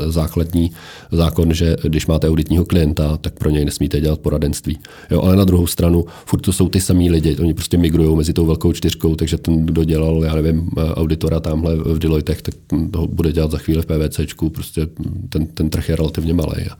[0.08, 0.72] základní
[1.12, 4.80] zákon, že když máte auditního klienta, tak pro něj nesmíte dělat poradenství.
[5.12, 8.34] Jo, ale na druhou stranu, furt to jsou ty samý lidi, oni prostě migrují mezi
[8.34, 12.56] tou velkou čtyřkou, takže ten, kdo dělal, já nevím, auditora tamhle v Deloitte, tak
[12.92, 14.88] toho bude dělat za chvíli v PVCčku, prostě
[15.30, 16.66] ten, ten trh je relativně malý.
[16.70, 16.78] A,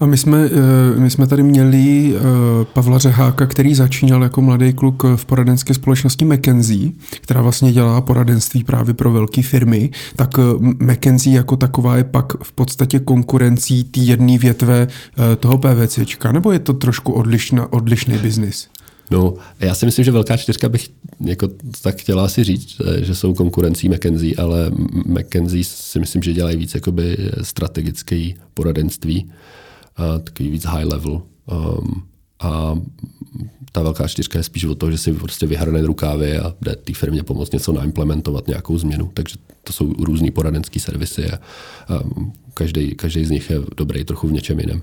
[0.00, 2.20] a my jsme, eh, my jsme tady měli eh,
[2.64, 8.64] Pavla Řeháka, který začínal jako mladý kluk v poradenské společnosti McKenzie, která vlastně dělá poradenství
[8.64, 9.90] právě pro velké firmy.
[10.16, 14.88] Tak eh, McKenzie jako taková je pak v podstatě konkurencí té jedné větve
[15.40, 17.12] toho PVCčka, nebo je to trošku
[17.70, 18.68] odlišný biznis?
[19.12, 20.88] No, já si myslím, že velká čtyřka bych
[21.24, 21.48] jako
[21.82, 24.70] tak chtěla si říct, že jsou konkurencí McKenzie, ale
[25.06, 29.32] McKenzie si myslím, že dělají víc jakoby strategické poradenství,
[29.96, 31.22] a takový víc high level.
[31.46, 32.02] Um,
[32.40, 32.78] a
[33.72, 36.92] ta velká čtyřka je spíš o to, že si prostě vyhrne rukávy a jde té
[36.94, 39.10] firmě pomoct něco naimplementovat, nějakou změnu.
[39.14, 41.40] Takže to jsou různý poradenský servisy a, a
[42.54, 44.82] každý, každý z nich je dobrý trochu v něčem jiném.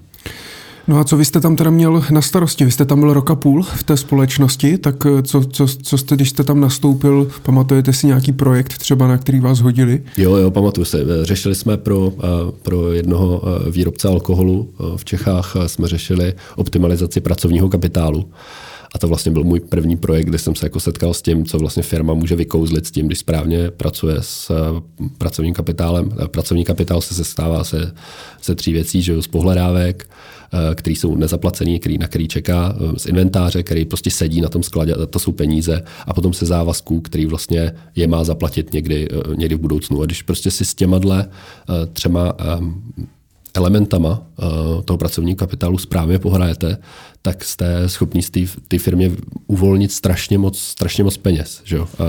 [0.87, 2.65] No a co vy jste tam teda měl na starosti?
[2.65, 6.15] Vy jste tam byl roka půl v té společnosti, tak eh, co, co, co jste,
[6.15, 10.03] když jste tam nastoupil, pamatujete si nějaký projekt třeba, na který vás hodili?
[10.17, 10.97] Jo, jo, pamatuju se.
[11.21, 12.27] Řešili jsme pro, eh,
[12.61, 18.25] pro jednoho eh, výrobce alkoholu v Čechách, jsme řešili optimalizaci pracovního kapitálu.
[18.95, 21.57] A to vlastně byl můj první projekt, kde jsem se jako setkal s tím, co
[21.57, 26.11] vlastně firma může vykouzlit s tím, když správně pracuje s eh, pracovním kapitálem.
[26.23, 27.93] Eh, pracovní kapitál se sestává se,
[28.41, 30.38] se tří věcí, že z pohledávek, eh,
[30.75, 34.95] který jsou nezaplacený, který, na který čeká, z inventáře, který prostě sedí na tom skladě,
[35.09, 39.59] to jsou peníze, a potom se závazků, který vlastně je má zaplatit někdy, někdy v
[39.59, 40.01] budoucnu.
[40.01, 40.99] A když prostě si s těma
[41.93, 42.33] třema
[43.53, 46.77] elementama uh, toho pracovního kapitálu správně pohrajete,
[47.21, 48.29] tak jste schopni z
[48.67, 49.12] té firmě
[49.47, 51.62] uvolnit strašně moc, strašně moc peněz.
[51.63, 51.88] Že jo?
[51.99, 52.03] A,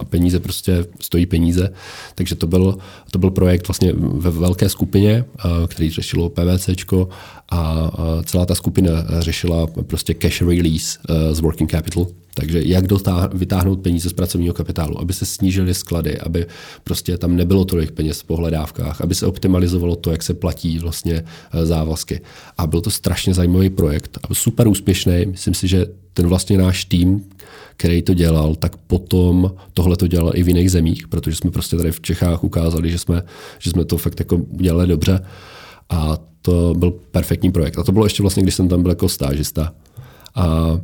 [0.00, 1.72] a peníze prostě stojí peníze.
[2.14, 2.78] Takže to byl,
[3.10, 5.24] to byl projekt vlastně ve velké skupině,
[5.68, 7.08] který řešilo PVCčko
[7.50, 7.90] a
[8.24, 13.80] celá ta skupina řešila prostě cash release uh, z working capital, takže jak dotáh- vytáhnout
[13.80, 16.46] peníze z pracovního kapitálu, aby se snížily sklady, aby
[16.84, 21.24] prostě tam nebylo tolik peněz v pohledávkách, aby se optimalizovalo to, jak se platí vlastně
[21.52, 22.20] eh, závazky.
[22.58, 25.26] A byl to strašně zajímavý projekt a super úspěšný.
[25.26, 27.22] Myslím si, že ten vlastně náš tým,
[27.76, 31.76] který to dělal, tak potom tohle to dělal i v jiných zemích, protože jsme prostě
[31.76, 33.22] tady v Čechách ukázali, že jsme,
[33.58, 35.20] že jsme to fakt jako udělali dobře.
[35.90, 37.78] A to byl perfektní projekt.
[37.78, 39.72] A to bylo ještě vlastně, když jsem tam byl jako stážista.
[40.34, 40.78] A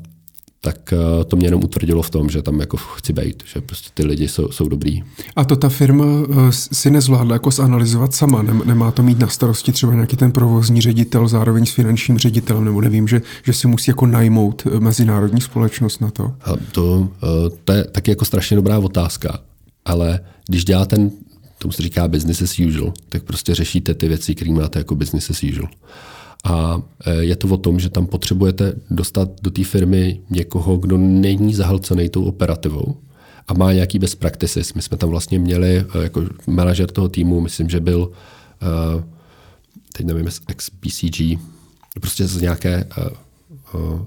[0.66, 3.90] tak eh, to mě jenom utvrdilo v tom, že tam jako chci být, že prostě
[3.94, 5.02] ty lidi jsou, jsou dobrý.
[5.36, 9.72] A to ta firma eh, si nezvládla jako zanalizovat sama, nemá to mít na starosti
[9.72, 13.90] třeba nějaký ten provozní ředitel zároveň s finančním ředitelem, nebo nevím, že, že si musí
[13.90, 16.32] jako najmout eh, mezinárodní společnost na to?
[16.44, 17.08] A to,
[17.64, 19.38] to je taky jako strašně dobrá otázka,
[19.84, 21.10] ale když dělá ten,
[21.58, 25.30] tomu se říká business as usual, tak prostě řešíte ty věci, které máte jako business
[25.30, 25.68] as usual.
[26.46, 30.98] A e, je to o tom, že tam potřebujete dostat do té firmy někoho, kdo
[30.98, 32.96] není zahlcený tou operativou
[33.48, 34.74] a má nějaký best practices.
[34.74, 38.10] My jsme tam vlastně měli e, jako manažer toho týmu, myslím, že byl
[38.62, 39.04] e,
[39.92, 41.38] teď nevím, ex BCG,
[42.00, 42.88] prostě z nějaké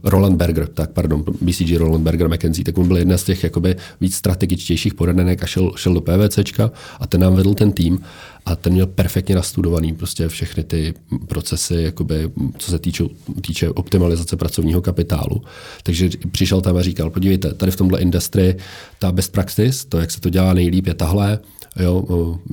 [0.03, 3.75] Roland Berger, tak pardon, BCG Roland Berger McKenzie, tak on byl jedna z těch jakoby
[4.01, 8.01] víc strategičtějších poradenek a šel, šel do PVCčka a ten nám vedl ten tým
[8.45, 10.93] a ten měl perfektně nastudovaný prostě všechny ty
[11.27, 13.03] procesy, jakoby, co se týče,
[13.41, 15.41] týče optimalizace pracovního kapitálu.
[15.83, 18.57] Takže přišel tam a říkal, podívejte, tady v tomhle industrii
[18.99, 21.39] ta best practice, to, jak se to dělá nejlíp, je tahle,
[21.79, 22.05] Jo,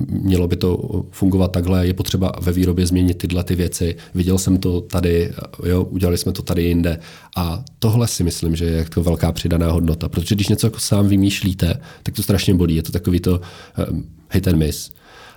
[0.07, 3.95] mělo by to fungovat takhle, je potřeba ve výrobě změnit tyhle ty věci.
[4.15, 5.31] Viděl jsem to tady,
[5.65, 6.99] jo, udělali jsme to tady jinde.
[7.37, 11.07] A tohle si myslím, že je jako velká přidaná hodnota, protože když něco jako sám
[11.07, 12.75] vymýšlíte, tak to strašně bolí.
[12.75, 13.41] Je to takový to
[13.91, 14.91] um, hit and miss.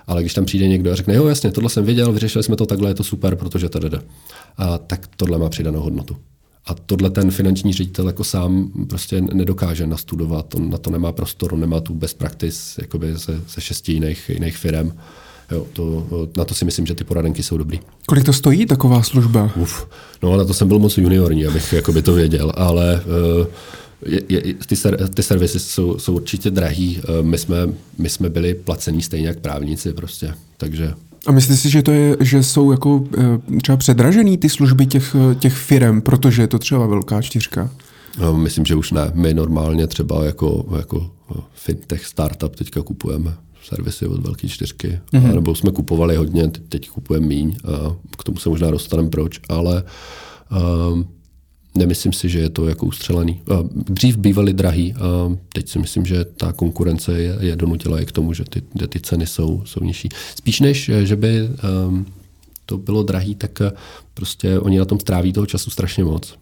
[0.06, 2.66] Ale když tam přijde někdo a řekne, jo, jasně, tohle jsem věděl, vyřešili jsme to
[2.66, 3.98] takhle, je to super, protože to jde.
[4.56, 6.16] A tak tohle má přidanou hodnotu.
[6.64, 11.54] A tohle ten finanční ředitel jako sám prostě nedokáže nastudovat, on na to nemá prostor,
[11.54, 14.92] on nemá tu best practice jakoby ze, ze šesti jiných, jiných firm.
[15.50, 17.80] Jo, to, na to si myslím, že ty poradenky jsou dobrý.
[18.06, 19.52] Kolik to stojí, taková služba?
[19.56, 19.88] Uf,
[20.22, 23.04] no na to jsem byl moc juniorní, abych jakoby to věděl, ale
[23.40, 23.46] uh,
[24.06, 27.00] je, je, ty, ser, ty servisy jsou, jsou určitě drahý.
[27.08, 27.56] Uh, my jsme,
[27.98, 30.94] my jsme byli placení stejně jak právníci prostě, takže
[31.26, 35.16] a myslíš si, že, to je, že jsou jako eh, třeba předražený ty služby těch,
[35.38, 37.70] těch firm, protože je to třeba velká čtyřka?
[38.18, 39.10] No, myslím, že už ne.
[39.14, 41.10] My normálně třeba jako, jako
[41.54, 45.34] fintech startup teďka kupujeme servisy od velké čtyřky, mm-hmm.
[45.34, 49.82] nebo jsme kupovali hodně, teď kupujeme míň, a k tomu se možná dostaneme proč, ale
[50.92, 51.08] um,
[51.80, 53.40] Nemyslím si, že je to jako ustřelený.
[53.72, 58.12] Dřív bývaly drahý a teď si myslím, že ta konkurence je, je donutila i k
[58.12, 60.08] tomu, že ty, ty ceny jsou, jsou nižší.
[60.34, 61.48] Spíš než, že by
[61.88, 62.06] um,
[62.66, 63.72] to bylo drahý, tak eh,
[64.14, 66.34] prostě oni na tom stráví toho času strašně moc.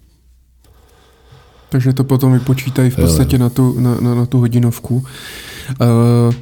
[1.68, 3.44] Takže to potom vypočítají v podstatě jo, jo.
[3.44, 4.94] Na, tu, na, na, na tu hodinovku.
[4.96, 6.35] Uh,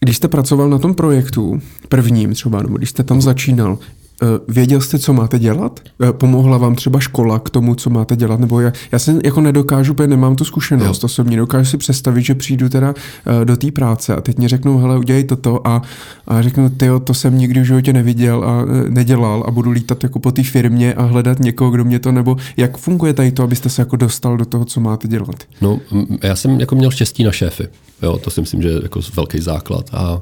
[0.00, 3.99] když jste pracoval na tom projektu, prvním třeba, nebo když jste tam začínal, Eh,
[4.48, 5.80] věděl jste, co máte dělat?
[6.08, 8.40] Eh, pomohla vám třeba škola k tomu, co máte dělat?
[8.40, 11.06] Nebo já, já se jako nedokážu, protože nemám tu zkušenost jo.
[11.06, 12.94] osobně, dokážu si představit, že přijdu teda
[13.26, 15.82] eh, do té práce a teď mě řeknou, hele, udělej toto a,
[16.26, 20.18] a řeknu, ty to jsem nikdy v životě neviděl a nedělal a budu lítat jako
[20.18, 23.68] po té firmě a hledat někoho, kdo mě to, nebo jak funguje tady to, abyste
[23.68, 25.36] se jako dostal do toho, co máte dělat?
[25.60, 25.80] No,
[26.22, 27.68] já jsem jako měl štěstí na šéfy.
[28.02, 29.90] Jo, to si myslím, že je jako velký základ.
[29.92, 30.20] A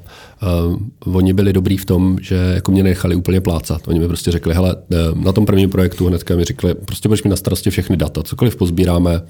[1.05, 3.88] uh, oni byli dobrý v tom, že jako mě nechali úplně plácat.
[3.89, 7.23] Oni mi prostě řekli, hele, eh, na tom prvním projektu hnedka mi řekli, prostě budeš
[7.23, 9.23] mi na starosti všechny data, cokoliv pozbíráme,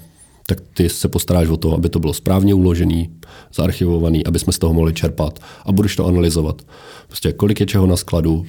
[0.47, 3.09] tak ty se postaráš o to, aby to bylo správně uložený,
[3.53, 6.61] zaarchivovaný, aby jsme z toho mohli čerpat a budeš to analyzovat.
[7.07, 8.45] Prostě kolik je čeho na skladu,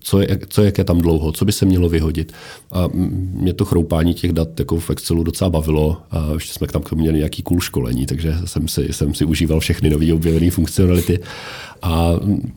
[0.00, 2.32] co je, co jak je tam dlouho, co by se mělo vyhodit.
[2.72, 2.88] A
[3.32, 7.18] mě to chroupání těch dat jako v Excelu docela bavilo a ještě jsme tam měli
[7.18, 11.18] nějaký cool školení, takže jsem si, jsem si užíval všechny nové objevené funkcionality
[11.82, 12.12] a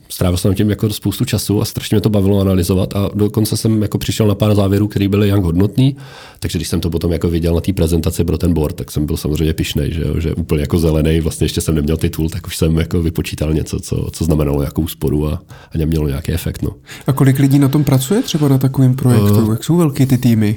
[0.08, 3.82] strávil jsem tím jako spoustu času a strašně mě to bavilo analyzovat a dokonce jsem
[3.82, 5.96] jako přišel na pár závěrů, které byly jak hodnotný,
[6.40, 9.06] takže když jsem to potom jako viděl na té prezentaci pro ten board, tak jsem
[9.06, 12.46] byl samozřejmě pišnej, že, jo, že úplně jako zelený, vlastně ještě jsem neměl titul, tak
[12.46, 15.42] už jsem jako vypočítal něco, co, co znamenalo jakou sporu a,
[15.74, 16.62] a nemělo nějaký efekt.
[16.62, 16.70] No.
[17.06, 19.44] A kolik lidí na tom pracuje třeba na takovém projektu?
[19.44, 20.56] Uh, Jak jsou velký ty týmy?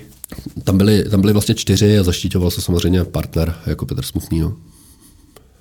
[0.64, 4.40] Tam byly, tam byly vlastně čtyři a zaštíťoval se samozřejmě partner jako Petr Smutný.
[4.40, 4.54] No.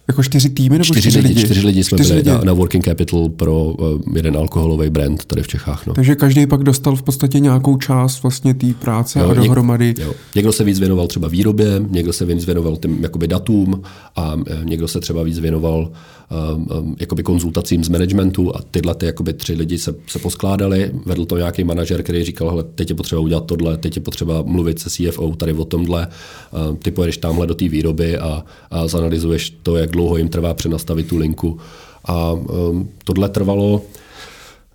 [0.09, 1.45] Jako čtyři týmy nebo čtyři, čtyři lidi?
[1.45, 2.31] Čtyři lidi jsme čtyři byli lidi.
[2.31, 5.87] Na, na Working Capital pro uh, jeden alkoholový brand tady v Čechách.
[5.87, 5.95] No.
[5.95, 9.95] Takže každý pak dostal v podstatě nějakou část vlastně té práce jo, a dohromady.
[9.99, 10.15] Jo.
[10.35, 13.83] Někdo se víc věnoval třeba výrobě, někdo se víc věnoval tím jakoby datům
[14.17, 15.91] a eh, někdo se třeba víc věnoval
[16.33, 20.91] um, um, jakoby konzultacím z managementu a tyhle ty jakoby tři lidi se, se poskládali.
[21.07, 24.43] Vedl to nějaký manažer, který říkal, hele, teď je potřeba udělat tohle, teď je potřeba
[24.43, 28.87] mluvit se CFO tady o tomhle, uh, ty pojedeš tamhle do té výroby a, a
[28.87, 31.61] zanalizuješ to, jak dlouho jim trvá přenastavit tu linku.
[32.05, 33.83] A um, tohle trvalo,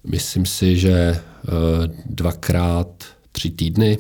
[0.04, 2.88] myslím si, že uh, dvakrát
[3.32, 3.98] tři týdny,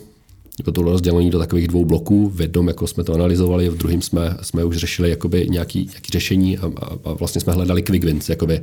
[0.59, 2.29] jako to rozdělení do takových dvou bloků.
[2.29, 6.11] V jednom jako jsme to analyzovali, v druhém jsme, jsme už řešili jakoby nějaký, nějaký
[6.11, 8.29] řešení a, a, a, vlastně jsme hledali quick wins.
[8.29, 8.61] Jakoby,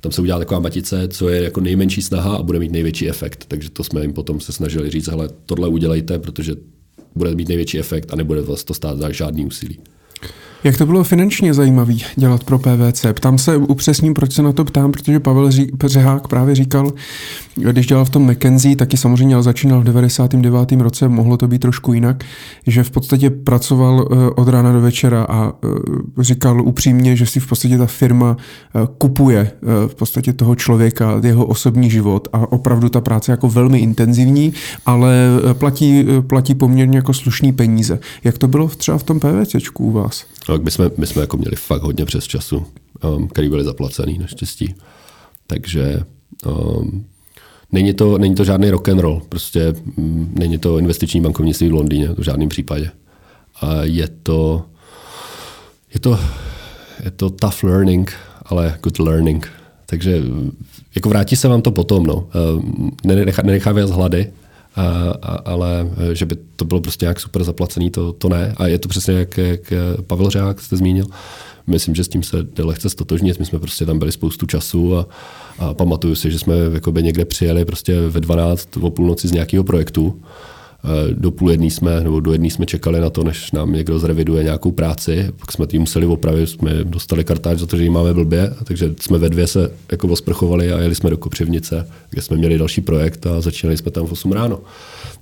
[0.00, 3.44] tam se udělá taková matice, co je jako nejmenší snaha a bude mít největší efekt.
[3.48, 6.54] Takže to jsme jim potom se snažili říct, hele, tohle udělejte, protože
[7.14, 9.78] bude mít největší efekt a nebude vás to stát za žádný úsilí.
[10.64, 13.06] Jak to bylo finančně zajímavé dělat pro PVC?
[13.12, 15.50] Ptám se, upřesním, proč se na to ptám, protože Pavel
[15.84, 16.92] Řehák právě říkal,
[17.56, 20.72] když dělal v tom McKenzie, taky samozřejmě ale začínal v 99.
[20.72, 22.24] roce, mohlo to být trošku jinak,
[22.66, 27.40] že v podstatě pracoval eh, od rána do večera a eh, říkal upřímně, že si
[27.40, 29.50] v podstatě ta firma eh, kupuje
[29.86, 34.52] v podstatě toho člověka, jeho osobní život a opravdu ta práce jako velmi intenzivní,
[34.86, 35.12] ale
[35.52, 37.98] platí, platí poměrně jako slušný peníze.
[38.24, 40.24] Jak to bylo třeba v tom PVCčku u vás?
[40.52, 42.66] Tak my jsme, my jsme jako měli fakt hodně přes času,
[43.04, 44.74] um, který byly zaplacený naštěstí.
[45.46, 46.02] Takže
[46.46, 47.06] um,
[47.72, 51.74] není, to, není to žádný rock and roll, prostě um, není to investiční bankovnictví v
[51.74, 52.90] Londýně v žádném případě.
[53.60, 54.64] A je to,
[55.94, 56.18] je to,
[57.04, 58.12] je to tough learning,
[58.42, 59.48] ale good learning.
[59.86, 60.22] Takže
[60.94, 62.28] jako vrátí se vám to potom, no.
[63.04, 64.32] Nenechá, nenechá vás hlady,
[64.76, 68.54] a, ale že by to bylo prostě nějak super zaplacený, to, to ne.
[68.56, 69.72] A je to přesně jak, jak
[70.06, 71.06] Pavel Řák jste zmínil.
[71.66, 73.38] Myslím, že s tím se jde lehce stotožnit.
[73.38, 75.06] My jsme prostě tam byli spoustu času a,
[75.58, 76.54] a pamatuju si, že jsme
[77.00, 80.61] někde přijeli prostě ve 12 o půlnoci z nějakého projektu Eh,
[81.12, 84.44] do půl jedný jsme, nebo do jedný jsme čekali na to, než nám někdo zreviduje
[84.44, 88.14] nějakou práci, pak jsme tím museli opravit, jsme dostali kartáč za to, že ji máme
[88.14, 92.36] blbě, takže jsme ve dvě se jako osprchovali a jeli jsme do Kopřivnice, kde jsme
[92.36, 94.60] měli další projekt a začínali jsme tam v 8 ráno.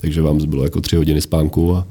[0.01, 1.87] Takže vám bylo jako tři hodiny spánku a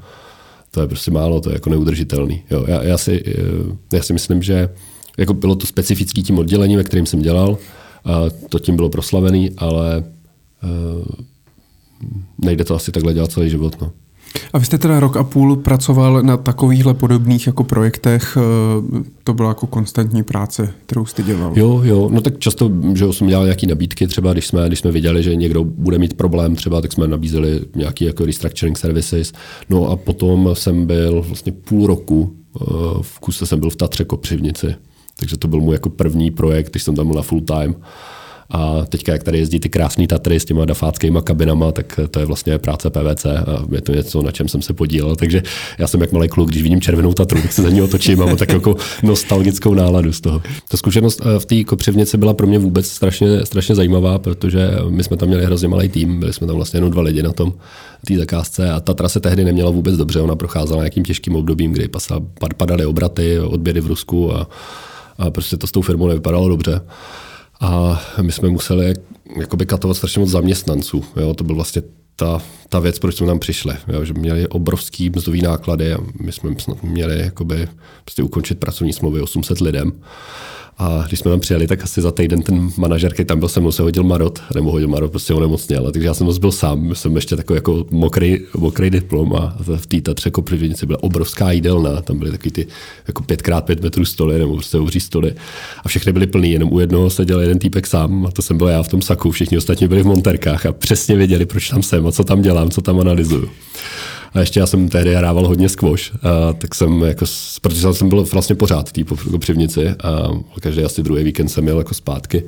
[0.70, 2.42] to je prostě málo, to je jako neudržitelný.
[2.50, 4.68] Jo, já, já, si, eh, já si myslím, že
[5.18, 7.58] jako bylo to specifický tím oddělením, ve kterým jsem dělal,
[8.04, 10.04] a to tím bylo proslavený, ale
[10.62, 11.04] uh,
[12.38, 13.80] nejde to asi takhle dělat celý život.
[13.80, 13.92] No.
[14.52, 19.34] A vy jste teda rok a půl pracoval na takovýchhle podobných jako projektech, eh, to
[19.34, 21.52] byla jako konstantní práce, kterou jste dělal.
[21.56, 24.90] Jo, jo, no tak často, že jsem dělal nějaké nabídky, třeba když jsme, když jsme
[24.90, 29.32] viděli, že někdo bude mít problém třeba, tak jsme nabízeli nějaký jako restructuring services,
[29.70, 32.64] no a potom jsem byl vlastně půl roku, eh,
[33.00, 34.74] v kuse jsem byl v Tatře Kopřivnici,
[35.18, 37.74] takže to byl můj jako první projekt, když jsem tam byl na full time.
[38.50, 42.26] A teďka, jak tady jezdí ty krásné Tatry s těma dafáckými kabinama, tak to je
[42.26, 45.16] vlastně práce PVC a je to něco, na čem jsem se podílel.
[45.16, 45.42] Takže
[45.78, 48.26] já jsem jak malý kluk, když vidím červenou Tatru, tak se za ní otočím a
[48.26, 50.42] mám tak jako nostalgickou náladu z toho.
[50.68, 55.04] Ta zkušenost eh, v té kopřivnici byla pro mě vůbec strašně, strašně zajímavá, protože my
[55.04, 57.52] jsme tam měli hrozně malý tým, byli jsme tam vlastně jenom dva lidi na tom
[58.06, 61.88] té zakázce a Tatra se tehdy neměla vůbec dobře, ona procházela nějakým těžkým obdobím, kdy
[62.56, 64.48] padaly obraty, odběry v Rusku a,
[65.18, 66.80] a prostě to s tou firmou nevypadalo dobře.
[67.60, 68.94] A my jsme museli
[69.36, 71.04] jakoby katovat strašně moc zaměstnanců.
[71.16, 71.34] Jo?
[71.34, 71.82] To byl vlastně
[72.16, 73.76] ta, ta věc, proč jsme tam přišli.
[73.88, 74.04] Jo?
[74.04, 77.68] Že měli obrovský mzdový náklady a my jsme snad měli jakoby,
[78.04, 79.92] prostě ukončit pracovní smlouvy 800 lidem.
[80.80, 83.60] A když jsme tam přijeli, tak asi za týden ten manažer, který tam byl se
[83.60, 85.90] mnou, se hodil marot, nebo hodil marot, prostě onemocněl.
[85.92, 89.86] Takže já jsem moc byl sám, jsem ještě takový jako mokrý, mokrý diplom a v
[89.86, 92.66] té Tatře Kopřivnici byla obrovská jídelna, tam byly taky ty
[93.08, 95.34] jako 5x5 metrů stoly, nebo prostě obří stoly.
[95.84, 98.68] A všechny byly plný, jenom u jednoho seděl jeden týpek sám a to jsem byl
[98.68, 102.06] já v tom saku, všichni ostatní byli v monterkách a přesně věděli, proč tam jsem
[102.06, 103.50] a co tam dělám, co tam analyzuju.
[104.34, 107.24] A ještě já jsem tehdy hrával hodně squash, a tak jsem jako,
[107.60, 110.28] protože jsem byl vlastně pořád v té jako přivnici a
[110.60, 112.44] každý asi druhý víkend jsem měl jako zpátky.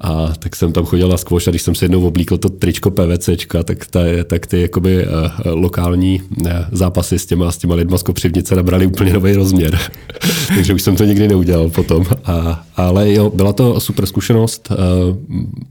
[0.00, 2.90] A tak jsem tam chodil na squash a když jsem si jednou oblíkl to tričko
[2.90, 5.12] PVCčka, tak, ta, tak ty jakoby uh,
[5.44, 9.78] lokální uh, zápasy s těma, s těma lidma z Kopřivnice nabrali úplně nový rozměr.
[10.48, 12.06] Takže už jsem to nikdy neudělal potom.
[12.24, 14.68] A, ale jo, byla to super zkušenost.
[14.70, 15.16] Uh,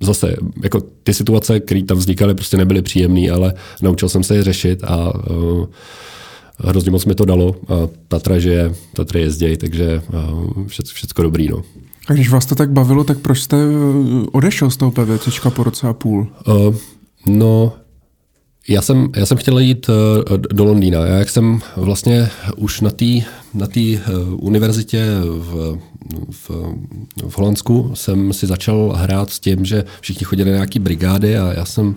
[0.01, 4.43] zase, jako ty situace, které tam vznikaly, prostě nebyly příjemné, ale naučil jsem se je
[4.43, 5.65] řešit a uh,
[6.57, 7.55] hrozně moc mi to dalo.
[8.07, 10.01] Tatra žije, Tatra jezděj, takže
[10.67, 11.47] všecko, všecko dobrý.
[11.47, 11.63] No.
[12.09, 15.63] A když vás to tak bavilo, tak proč jste eh, odešel z toho PVCčka po
[15.63, 16.27] roce a půl?
[16.47, 16.75] Uh,
[17.25, 17.73] no,
[18.67, 21.05] já jsem, já jsem chtěl jít uh, do Londýna.
[21.05, 23.05] Já jak jsem vlastně už na té
[23.53, 25.79] na tý, uh, univerzitě v,
[26.31, 26.49] v,
[27.27, 31.53] v Holandsku jsem si začal hrát s tím, že všichni chodili na nějaký brigády a
[31.53, 31.95] já jsem,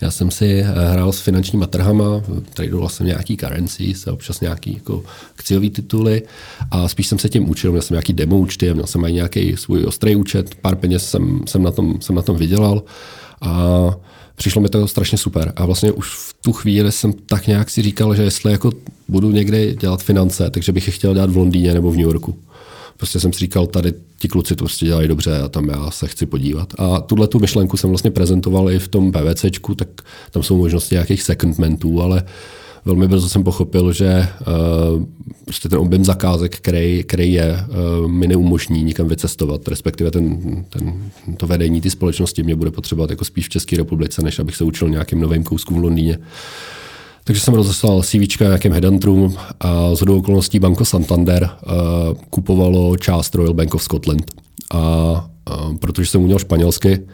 [0.00, 2.22] já jsem si hrál s finančníma trhama,
[2.54, 5.02] tradoval jsem nějaký currencies a občas nějaký jako
[5.34, 6.22] akciový tituly
[6.70, 9.84] a spíš jsem se tím učil, měl jsem nějaký demo účty, měl jsem nějaký svůj
[9.84, 12.82] ostrý účet, pár peněz jsem, jsem, na, tom, jsem na tom vydělal
[13.40, 13.90] a
[14.34, 15.52] přišlo mi to strašně super.
[15.56, 18.72] A vlastně už v tu chvíli jsem tak nějak si říkal, že jestli jako
[19.08, 22.38] budu někde dělat finance, takže bych je chtěl dělat v Londýně nebo v New Yorku.
[22.96, 26.08] Prostě jsem si říkal, tady ti kluci to prostě dělají dobře a tam já se
[26.08, 26.74] chci podívat.
[26.78, 29.88] A tuhle tu myšlenku jsem vlastně prezentoval i v tom PVCčku, tak
[30.30, 32.22] tam jsou možnosti nějakých secondmentů, ale
[32.84, 35.04] velmi brzo jsem pochopil, že uh,
[35.44, 37.64] prostě ten objem zakázek, který, který je,
[38.02, 43.10] uh, mi neumožní nikam vycestovat, respektive ten, ten, to vedení ty společnosti mě bude potřebovat
[43.10, 46.18] jako spíš v České republice, než abych se učil nějakým novým kouskům v Londýně.
[47.24, 51.72] Takže jsem rozeslal CV nějakým headhunterům a z hodou okolností Banko Santander uh,
[52.30, 54.30] kupovalo část Royal Bank of Scotland.
[54.70, 54.80] A
[55.50, 57.06] uh, protože jsem uměl španělsky,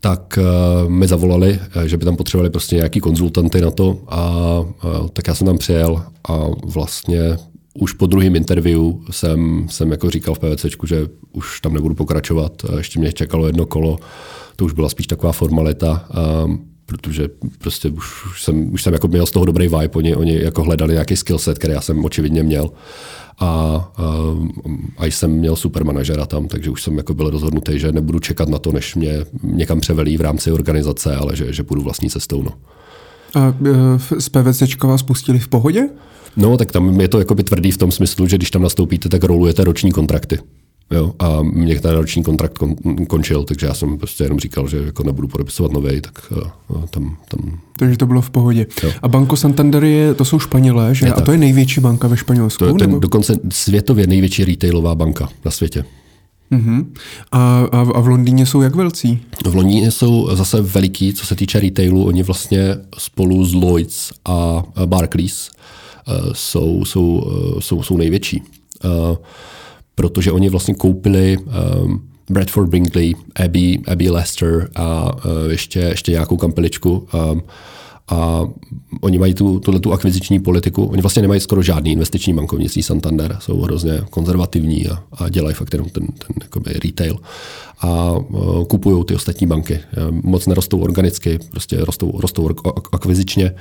[0.00, 5.08] tak uh, mi zavolali, že by tam potřebovali prostě nějaký konzultanty na to a uh,
[5.12, 7.38] tak já jsem tam přijel a vlastně
[7.74, 12.52] už po druhém interview jsem, jsem jako říkal v PVCčku, že už tam nebudu pokračovat.
[12.76, 13.98] Ještě mě čekalo jedno kolo,
[14.56, 16.08] to už byla spíš taková formalita.
[16.44, 20.16] Um, protože prostě už, už jsem, už jsem jako měl z toho dobrý vibe, oni,
[20.16, 22.70] oni jako hledali nějaký skillset, který já jsem očividně měl.
[23.38, 23.90] A, a,
[24.98, 28.48] a jsem měl super manažera tam, takže už jsem jako byl rozhodnutý, že nebudu čekat
[28.48, 32.42] na to, než mě někam převelí v rámci organizace, ale že, že půjdu vlastní cestou.
[32.42, 32.50] No.
[33.34, 33.54] A
[34.16, 35.88] e, z PVCčka vás pustili v pohodě?
[36.36, 39.24] No, tak tam je to jakoby tvrdý v tom smyslu, že když tam nastoupíte, tak
[39.24, 40.38] rolujete roční kontrakty.
[40.90, 42.74] Jo, a mě ten roční kontrakt kon,
[43.08, 46.32] končil, takže já jsem prostě jenom říkal, že jako nebudu podepisovat nový, tak
[46.76, 47.60] a tam, tam...
[47.76, 48.66] Takže to bylo v pohodě.
[48.82, 48.90] Jo.
[49.02, 51.06] A Banco Santander je, to jsou Španělé, že?
[51.06, 51.24] Je a tak.
[51.24, 52.58] to je největší banka ve Španělsku?
[52.58, 55.84] To je ten, dokonce světově největší retailová banka na světě.
[56.52, 56.86] Uh-huh.
[57.32, 59.20] A, a, a v Londýně jsou jak velcí?
[59.46, 62.04] V Londýně jsou zase veliký, co se týče retailu.
[62.04, 65.50] Oni vlastně spolu s Lloyds a Barclays
[66.08, 68.42] uh, jsou, jsou, uh, jsou, jsou největší.
[68.84, 69.16] Uh,
[69.98, 76.36] protože oni vlastně koupili um, Bradford Brinkley, Abbey, Abbey Leicester a uh, ještě, ještě nějakou
[76.36, 77.08] kampeličku.
[77.32, 77.42] Um,
[78.08, 78.48] a
[79.00, 80.84] oni mají tu, tu akviziční politiku.
[80.84, 85.72] Oni vlastně nemají skoro žádný investiční bankovnictví Santander, jsou hrozně konzervativní a, a dělají fakt
[85.72, 87.16] jenom ten, ten jakoby retail.
[87.80, 89.80] A uh, kupují ty ostatní banky.
[90.10, 92.48] Moc nerostou organicky, prostě rostou, rostou
[92.92, 93.54] akvizičně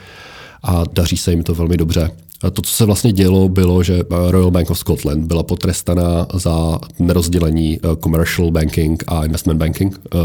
[0.63, 2.11] a daří se jim to velmi dobře.
[2.39, 6.79] To, co se vlastně dělo, bylo, že eh, Royal Bank of Scotland byla potrestaná za
[6.99, 10.01] nerozdělení eh, commercial banking a investment banking.
[10.15, 10.17] Eh,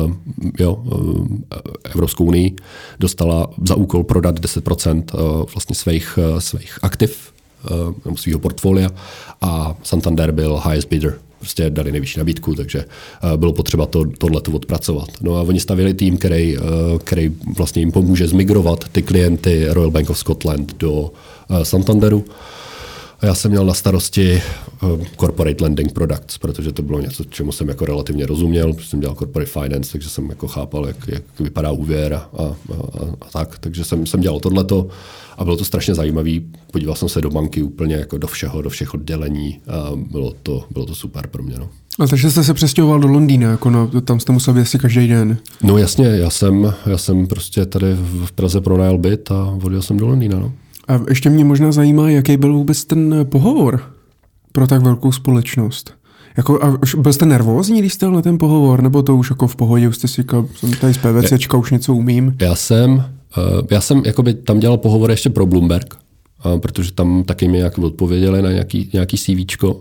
[0.59, 0.83] jo,
[1.85, 2.57] Evropskou unii
[3.01, 5.05] dostala za úkol prodat 10%
[5.55, 7.33] vlastně svých, svých aktiv,
[8.16, 8.90] svého portfolia
[9.40, 12.85] a Santander byl highest bidder prostě dali nejvyšší nabídku, takže
[13.37, 15.09] bylo potřeba to, tohleto odpracovat.
[15.20, 16.57] No a oni stavili tým, který,
[17.05, 21.11] který vlastně jim pomůže zmigrovat ty klienty Royal Bank of Scotland do
[21.62, 22.25] Santanderu.
[23.21, 27.53] A já jsem měl na starosti eh, corporate lending products, protože to bylo něco, čemu
[27.53, 31.23] jsem jako relativně rozuměl, protože jsem dělal corporate finance, takže jsem jako chápal, jak, jak
[31.41, 32.45] vypadá úvěr a, a,
[33.21, 33.59] a, tak.
[33.59, 34.88] Takže jsem, jsem dělal tohleto
[35.38, 36.47] a bylo to strašně zajímavý.
[36.71, 40.65] Podíval jsem se do banky úplně jako do všeho, do všech oddělení a bylo to,
[40.71, 41.55] bylo to super pro mě.
[41.59, 41.69] No.
[41.99, 45.09] A takže jste se přestěhoval do Londýna, jako no, tam jste musel být asi každý
[45.09, 45.38] den.
[45.62, 49.97] No jasně, já jsem, já jsem prostě tady v Praze pronajal byt a odjel jsem
[49.97, 50.38] do Londýna.
[50.38, 50.53] No.
[50.88, 53.83] A ještě mě možná zajímá, jaký byl vůbec ten pohovor
[54.53, 55.95] pro tak velkou společnost.
[56.37, 59.57] Jako, a byl jste nervózní, když jste na ten pohovor, nebo to už jako v
[59.57, 62.37] pohodě, jste si říkal, jsem tady z PVCčka, už něco umím?
[62.40, 63.05] Já jsem,
[63.38, 65.95] eh, já jsem jakoby tam dělal pohovor ještě pro Bloomberg,
[66.59, 69.81] protože tam taky mi jak odpověděli na nějaký, nějaký CVčko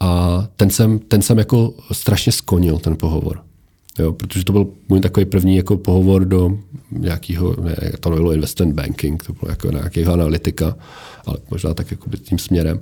[0.00, 3.40] a ten jsem, ten jsem jako strašně skonil, ten pohovor.
[3.98, 6.58] Jo, protože to byl můj takový první jako pohovor do
[6.90, 10.76] nějakého, ne, to nebylo investment banking, to bylo jako nějakého analytika,
[11.26, 12.80] ale možná tak jako tím směrem.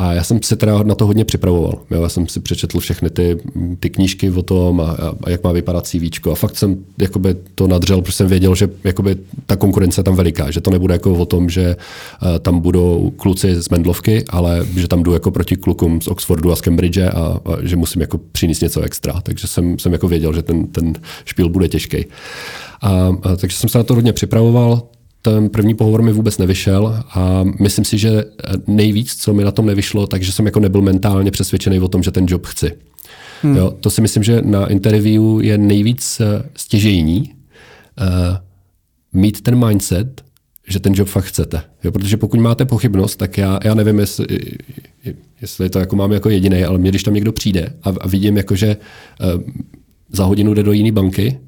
[0.00, 1.78] A já jsem se teda na to hodně připravoval.
[1.90, 3.36] Jo, já jsem si přečetl všechny ty,
[3.80, 6.28] ty knížky o tom a, a, a jak má vypadat CV.
[6.32, 10.16] A fakt jsem jakoby, to nadřel, protože jsem věděl, že jakoby, ta konkurence je tam
[10.16, 11.76] veliká, že to nebude jako o tom, že
[12.22, 16.52] uh, tam budou kluci z Mendlovky, ale že tam jdu jako proti klukům z Oxfordu
[16.52, 19.20] a z Cambridge a, a že musím jako přinést něco extra.
[19.20, 20.92] Takže jsem, jsem jako věděl, že ten, ten
[21.24, 22.04] špíl bude těžký.
[22.80, 24.82] A, a, takže jsem se na to hodně připravoval
[25.22, 28.24] ten první pohovor mi vůbec nevyšel a myslím si, že
[28.66, 32.10] nejvíc, co mi na tom nevyšlo, takže jsem jako nebyl mentálně přesvědčený o tom, že
[32.10, 32.72] ten job chci.
[33.42, 33.56] Hmm.
[33.56, 38.36] Jo, to si myslím, že na interview je nejvíc eh, stěžejní uh,
[39.12, 40.22] mít ten mindset,
[40.68, 41.62] že ten job fakt chcete.
[41.84, 44.26] Jo, protože pokud máte pochybnost, tak já, já nevím, jestli,
[45.40, 48.36] jestli to jako mám jako jediný, ale mě, když tam někdo přijde a, a vidím,
[48.36, 48.76] jako, že
[49.34, 49.42] uh,
[50.12, 51.38] za hodinu jde do jiné banky,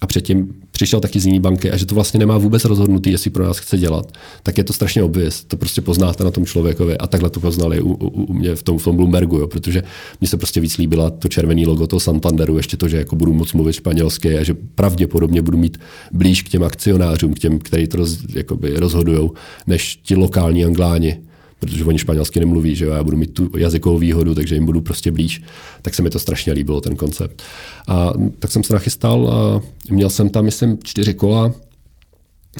[0.00, 3.30] a předtím přišel taky z jiné banky a že to vlastně nemá vůbec rozhodnutý, jestli
[3.30, 4.12] pro nás chce dělat,
[4.42, 5.44] tak je to strašně obvěz.
[5.44, 8.62] To prostě poznáte na tom člověkovi a takhle to poznali u, u, u mě v
[8.62, 9.82] tom, v tom Bloombergu, jo, protože
[10.20, 13.32] mně se prostě víc líbila to červený logo toho Santanderu, ještě to, že jako budu
[13.32, 15.78] moc mluvit španělsky a že pravděpodobně budu mít
[16.12, 18.18] blíž k těm akcionářům, k těm, kteří to roz,
[18.76, 19.30] rozhodují,
[19.66, 21.18] než ti lokální angláni
[21.64, 24.80] protože oni španělsky nemluví, že jo, já budu mít tu jazykovou výhodu, takže jim budu
[24.80, 25.42] prostě blíž.
[25.82, 27.42] Tak se mi to strašně líbilo, ten koncept.
[27.88, 31.52] A tak jsem se nachystal a měl jsem tam, myslím, čtyři kola,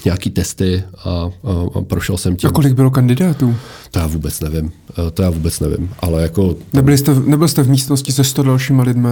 [0.04, 1.30] nějaký testy a, a,
[1.74, 2.48] a prošel jsem tím.
[2.48, 3.56] A kolik bylo kandidátů?
[3.90, 4.72] To já vůbec nevím.
[5.08, 5.90] E, to já vůbec nevím.
[6.00, 6.56] Ale jako...
[6.72, 9.08] Nebyli jste, nebyl jste v místnosti se 100 dalšíma lidmi?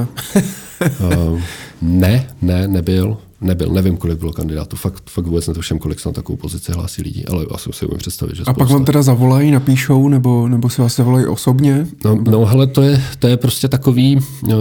[1.00, 1.40] uh,
[1.82, 6.12] ne, ne, nebyl nebyl, nevím, kolik bylo kandidátů, fakt, fakt vůbec netuším, kolik se na
[6.12, 9.50] takovou pozici hlásí lidí, ale asi si umím představit, že A pak vám teda zavolají,
[9.50, 11.86] napíšou, nebo, nebo si vás zavolají osobně?
[12.04, 14.52] No, no hele, to je, to je prostě takový, uh,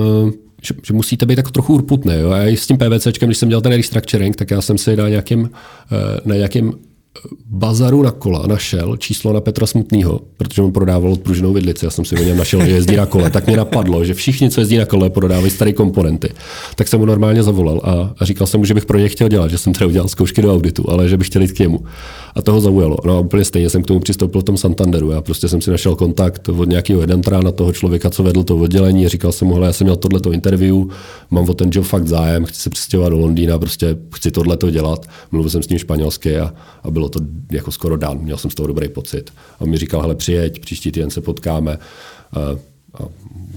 [0.62, 2.20] že, že, musíte být tak trochu urputné.
[2.20, 2.32] Jo?
[2.32, 5.10] A já s tím PVCčkem, když jsem dělal ten restructuring, tak já jsem si na
[5.10, 5.50] nějakým, uh,
[6.26, 6.74] na nějakým
[7.46, 11.86] bazaru na kola našel číslo na Petra Smutného, protože on prodával odpruženou vidlici.
[11.86, 13.30] Já jsem si o něm našel, že jezdí na kole.
[13.30, 16.30] Tak mě napadlo, že všichni, co jezdí na kole, prodávají staré komponenty.
[16.76, 19.52] Tak jsem mu normálně zavolal a, říkal jsem mu, že bych pro ně chtěl dělat,
[19.52, 21.80] že jsem třeba udělal zkoušky do auditu, ale že bych chtěl jít k němu.
[22.36, 22.98] A toho zaujalo.
[23.06, 25.12] No a úplně stejně jsem k tomu přistoupil v tom Santanderu.
[25.12, 28.58] Já prostě jsem si našel kontakt od nějakého redemptora na toho člověka, co vedl to
[28.58, 29.08] oddělení.
[29.08, 30.76] Říkal jsem mu, já jsem měl tohleto interview,
[31.32, 35.06] mám o ten job fakt zájem, chci se přistěhovat do Londýna, prostě chci tohleto dělat.
[35.32, 36.54] Mluvil jsem s ním španělsky a,
[36.84, 37.20] a bylo to
[37.52, 38.18] jako skoro dan.
[38.18, 39.34] Měl jsem z toho dobrý pocit.
[39.60, 41.78] A on mi říkal, hele, přijeď, příští týden se potkáme.
[42.94, 43.04] A,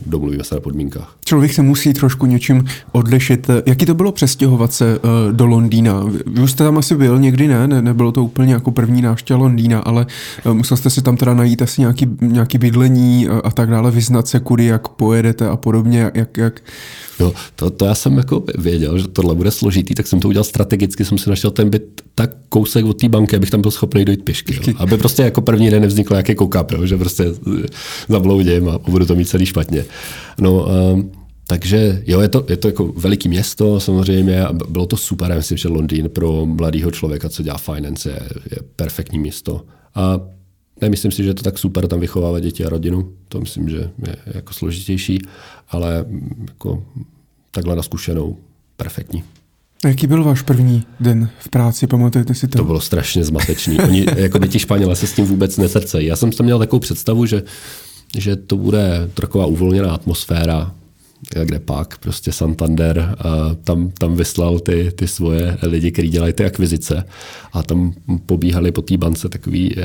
[0.06, 1.16] domluvíme se na podmínkách.
[1.24, 3.50] Člověk se musí trošku něčím odlišit.
[3.66, 6.04] Jaký to bylo přestěhovat se uh, do Londýna?
[6.26, 9.40] Vy už jste tam asi byl, někdy ne, ne nebylo to úplně jako první návštěva
[9.40, 10.06] Londýna, ale
[10.46, 14.28] uh, musel jste si tam teda najít asi nějaký, nějaký bydlení a tak dále, vyznat
[14.28, 16.60] se, kudy, jak pojedete a podobně, jak, jak
[17.20, 20.44] Jo, to, to já jsem jako věděl, že tohle bude složitý, tak jsem to udělal
[20.44, 24.04] strategicky, jsem si našel ten byt tak kousek od té banky, abych tam byl schopný
[24.04, 24.54] dojít pěšky.
[24.54, 24.74] Jo.
[24.78, 27.24] Aby prostě jako první den nevznikl nějaký koukap, jo, že prostě
[28.08, 29.84] zabloudím a budu to mít celý špatně.
[30.40, 31.12] No, um,
[31.46, 35.30] takže jo, je to, je to jako veliký město samozřejmě a bylo to super.
[35.30, 38.20] Já myslím, že Londýn pro mladého člověka, co dělá finance, je,
[38.50, 39.64] je perfektní město.
[39.94, 40.20] A
[40.80, 43.12] nemyslím si, že je to tak super tam vychovávat děti a rodinu.
[43.28, 45.18] To myslím, že je jako složitější,
[45.68, 46.04] ale
[46.48, 46.84] jako
[47.50, 48.36] takhle na zkušenou
[48.76, 49.24] perfektní.
[49.84, 52.58] A jaký byl váš první den v práci, pamatujete si to?
[52.58, 53.78] To bylo strašně zmatečný.
[53.78, 56.06] Oni, jako děti Španělé se s tím vůbec nesrdcejí.
[56.06, 57.42] Já jsem si měl takovou představu, že,
[58.18, 60.74] že to bude taková uvolněná atmosféra,
[61.44, 66.44] kde pak, prostě Santander a tam, tam vyslal ty, ty svoje lidi, kteří dělají ty
[66.44, 67.04] akvizice
[67.52, 67.92] a tam
[68.26, 69.76] pobíhali po té bance takový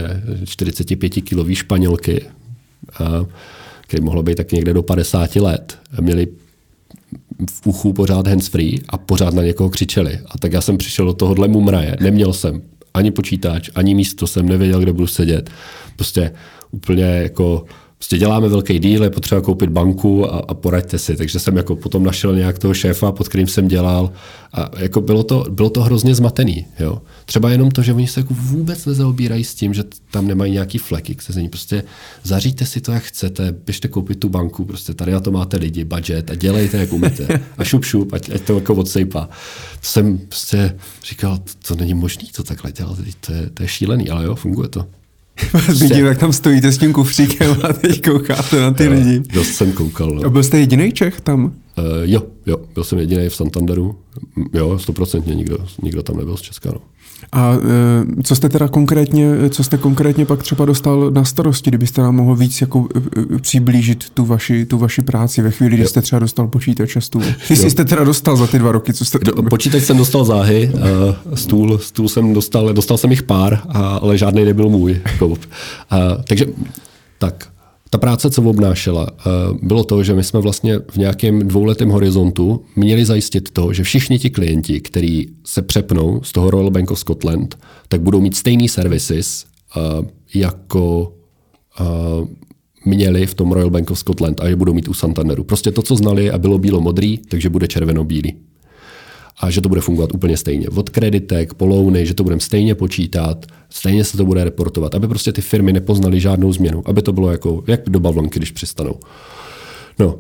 [0.44, 2.26] 45-kilový španělky,
[3.00, 3.26] a,
[3.82, 5.80] který mohlo být tak někde do 50 let.
[6.02, 6.28] Měli
[7.50, 10.20] v uchu pořád handsfree a pořád na někoho křičeli.
[10.26, 12.62] A tak já jsem přišel do tohohle mumraje, neměl jsem
[12.94, 15.50] ani počítač, ani místo jsem nevěděl, kde budu sedět.
[15.96, 16.32] Prostě
[16.72, 17.66] úplně jako
[18.00, 21.16] prostě děláme velký díl, je potřeba koupit banku a, a poraďte si.
[21.16, 24.12] Takže jsem jako potom našel nějak toho šéfa, pod kterým jsem dělal
[24.54, 26.66] a jako bylo to, bylo to hrozně zmatený.
[26.80, 27.02] Jo.
[27.26, 30.78] Třeba jenom to, že oni se jako vůbec nezaobírají s tím, že tam nemají nějaký
[30.78, 31.50] fleky k sezení.
[31.50, 31.84] Prostě
[32.24, 35.84] zaříďte si to, jak chcete, běžte koupit tu banku, prostě tady na to máte lidi,
[35.84, 37.42] budget a dělejte, jak umíte.
[37.58, 39.30] A šup, šup, ať, ať to jako odsejpá.
[39.80, 40.76] To jsem prostě
[41.10, 44.36] říkal, to, to není možné to takhle dělat, to je, to je šílený, ale jo,
[44.36, 44.86] funguje to.
[45.80, 49.24] Vidím, jak tam stojíte s tím kufříkem a teď koukáte na ty jo, lidi.
[49.34, 50.10] Dost jsem koukal.
[50.10, 50.26] No.
[50.26, 51.46] A byl jste jediný Čech tam?
[51.46, 51.52] Uh,
[52.02, 53.96] jo, jo, byl jsem jediný v Santanderu.
[54.54, 56.70] Jo, stoprocentně nikdo, nikdo tam nebyl z Česka.
[56.74, 56.82] No.
[57.32, 57.54] A
[58.20, 62.16] e, co jste teda konkrétně, co jste konkrétně pak třeba dostal na starosti, kdybyste nám
[62.16, 62.88] mohl víc jako
[63.36, 67.02] e, přiblížit tu vaši, tu vaši práci ve chvíli, kdy jste třeba dostal počítač a
[67.02, 67.24] stůl?
[67.50, 69.20] Jestli jste teda dostal za ty dva roky, co jste...
[69.20, 70.72] Do, počítač jsem dostal záhy,
[71.34, 73.62] stůl, stůl jsem dostal, dostal jsem jich pár,
[74.02, 75.02] ale žádný nebyl můj.
[75.12, 75.38] Jako,
[76.28, 76.46] takže
[77.18, 77.48] tak,
[77.90, 79.24] ta práce, co obnášela, eh,
[79.62, 84.20] bylo to, že my jsme vlastně v nějakém dvouletém horizontu měli zajistit to, že všichni
[84.20, 88.70] ti klienti, kteří se přepnou z toho Royal Bank of Scotland, tak budou mít stejný
[88.70, 89.46] services,
[89.78, 89.80] eh,
[90.34, 91.14] jako
[91.80, 91.84] eh,
[92.86, 95.44] měli v tom Royal Bank of Scotland a je budou mít u Santanderu.
[95.44, 98.36] Prostě to, co znali a bylo bílo-modrý, takže bude červeno-bílý
[99.40, 100.70] a že to bude fungovat úplně stejně.
[100.70, 105.08] Od kreditek po louny, že to budeme stejně počítat, stejně se to bude reportovat, aby
[105.08, 109.00] prostě ty firmy nepoznaly žádnou změnu, aby to bylo jako jak do bavlonky, když přistanou.
[110.00, 110.20] No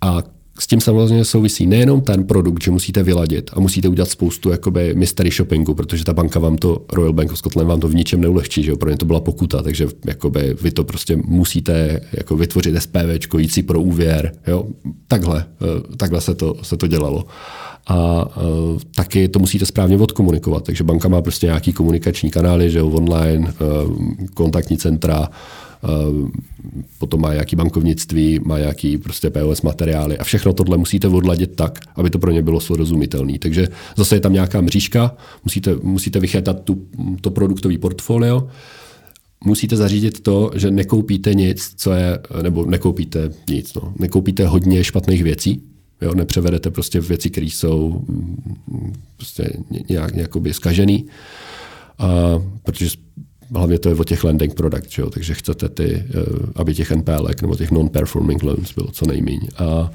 [0.00, 0.22] a
[0.60, 4.94] s tím samozřejmě souvisí nejenom ten produkt, že musíte vyladit a musíte udělat spoustu jakoby
[4.94, 8.20] mystery shoppingu, protože ta banka vám to, Royal Bank of Scotland vám to v ničem
[8.20, 8.76] neulehčí, že jo?
[8.76, 13.52] pro ně to byla pokuta, takže jakoby vy to prostě musíte jako vytvořit SPV, jít
[13.52, 14.64] si pro úvěr, jo?
[15.08, 17.24] Takhle, eh, takhle se to, se to dělalo
[17.86, 20.64] a uh, taky to musíte správně odkomunikovat.
[20.64, 23.96] Takže banka má prostě nějaký komunikační kanály, že jo, online, uh,
[24.34, 25.28] kontaktní centra,
[26.98, 31.78] potom má nějaký bankovnictví, má nějaký prostě POS materiály a všechno tohle musíte odladit tak,
[31.94, 33.38] aby to pro ně bylo srozumitelné.
[33.38, 36.86] Takže zase je tam nějaká mřížka, musíte, musíte vychytat tu,
[37.20, 38.48] to produktový portfolio,
[39.44, 45.22] musíte zařídit to, že nekoupíte nic, co je, nebo nekoupíte nic, no, nekoupíte hodně špatných
[45.22, 45.62] věcí,
[46.02, 49.52] Jo, nepřevedete prostě věci, které jsou mm, prostě
[49.88, 51.06] nějak, nějakoby zkažený,
[51.98, 52.08] a,
[52.62, 52.88] protože
[53.54, 56.04] hlavně to je o těch lending product, jo, takže chcete ty, eh,
[56.54, 59.48] aby těch NPL nebo těch non-performing loans bylo co nejméně.
[59.58, 59.90] A, a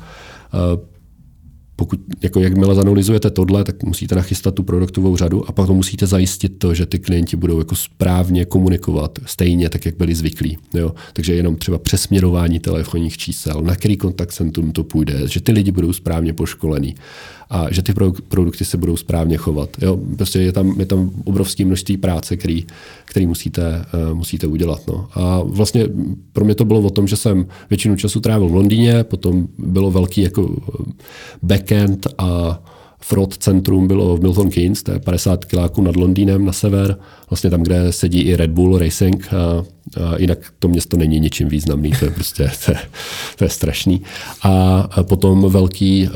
[1.76, 6.60] pokud, jako jakmile zanalizujete tohle, tak musíte nachystat tu produktovou řadu a pak musíte zajistit
[6.60, 10.58] to, že ty klienti budou jako správně komunikovat stejně, tak jak byli zvyklí.
[10.74, 10.92] Jo?
[11.14, 15.72] Takže jenom třeba přesměrování telefonních čísel, na který kontakt centrum to půjde, že ty lidi
[15.72, 16.96] budou správně poškolení
[17.50, 17.94] a že ty
[18.28, 19.70] produkty se budou správně chovat.
[19.82, 20.00] Jo?
[20.16, 22.66] Prostě je tam, je tam obrovské množství práce, který,
[23.06, 24.82] který musíte, uh, musíte udělat.
[24.88, 25.08] No.
[25.14, 25.88] A vlastně
[26.34, 29.92] pro mě to bylo o tom, že jsem většinu času trávil v Londýně, potom bylo
[29.92, 30.56] velký jako
[31.44, 32.62] backend a
[33.08, 36.98] fraud centrum bylo v Milton Keynes, to je 50 kiláků nad Londýnem na sever,
[37.30, 39.34] vlastně tam, kde sedí i Red Bull Racing.
[39.34, 39.64] A,
[40.04, 42.78] a jinak to město není ničím významný, to je prostě to je,
[43.36, 44.02] to je strašný.
[44.44, 46.10] A potom velký,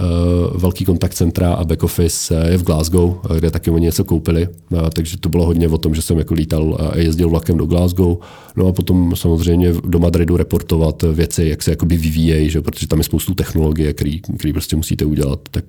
[0.55, 4.89] velký kontakt centra a back office je v Glasgow, kde taky oni něco koupili, a,
[4.89, 8.17] takže to bylo hodně o tom, že jsem jako lítal a jezdil vlakem do Glasgow.
[8.55, 12.99] No a potom samozřejmě do Madridu reportovat věci, jak se jakoby vyvíjejí, že, protože tam
[12.99, 14.17] je spoustu technologie, které
[14.51, 15.39] prostě musíte udělat.
[15.51, 15.65] Tak,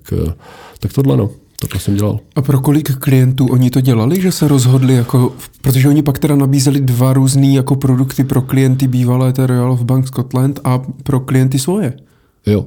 [0.79, 1.29] tak tohle no.
[1.69, 2.19] To jsem dělal.
[2.35, 6.35] A pro kolik klientů oni to dělali, že se rozhodli, jako, protože oni pak teda
[6.35, 11.19] nabízeli dva různé jako produkty pro klienty bývalé té Royal of Bank Scotland a pro
[11.19, 11.93] klienty svoje.
[12.45, 12.65] Jo.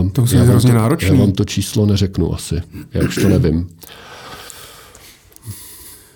[0.00, 1.08] Um, to je hrozně náročné.
[1.08, 2.54] Já vám to číslo neřeknu asi.
[2.94, 3.68] Já už to nevím.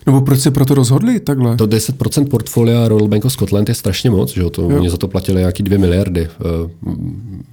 [0.07, 1.57] Nebo proč se proto rozhodli takhle?
[1.57, 4.51] To 10% portfolia Royal Bank of Scotland je strašně moc, že jo?
[4.51, 4.79] To, jo.
[4.79, 6.29] oni za to platili nějaký 2 miliardy
[6.85, 6.91] uh,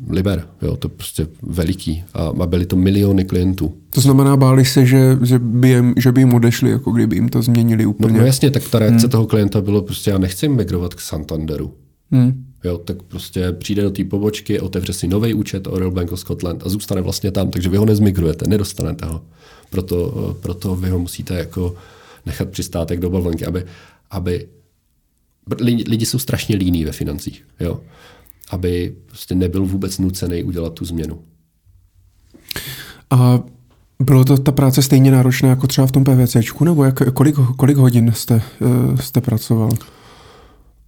[0.10, 0.76] liber, jo?
[0.76, 3.74] to je prostě veliký a, a byly to miliony klientů.
[3.90, 7.30] To znamená, báli se, že, že, by, jim, že by jim odešli, jako kdyby jim
[7.30, 8.14] to změnili no, úplně.
[8.14, 9.10] No, no jasně, tak ta reakce hmm.
[9.10, 11.74] toho klienta bylo prostě, já nechci migrovat k Santanderu.
[12.12, 12.46] Hmm.
[12.64, 16.20] Jo, tak prostě přijde do té pobočky, otevře si nový účet o Royal Bank of
[16.20, 19.22] Scotland a zůstane vlastně tam, takže vy ho nezmigrujete, nedostanete ho.
[19.70, 21.76] Proto, proto vy ho musíte jako
[22.30, 23.66] nechat přistátek do bavlnky, aby,
[24.12, 24.48] aby
[25.88, 27.82] lidi jsou strašně líní ve financích, jo?
[28.50, 31.22] aby prostě nebyl vůbec nucený udělat tu změnu.
[33.10, 33.40] A
[34.00, 37.78] bylo to ta práce stejně náročná jako třeba v tom PVCčku, nebo jak, kolik, kolik
[37.78, 39.70] hodin jste, uh, jste pracoval?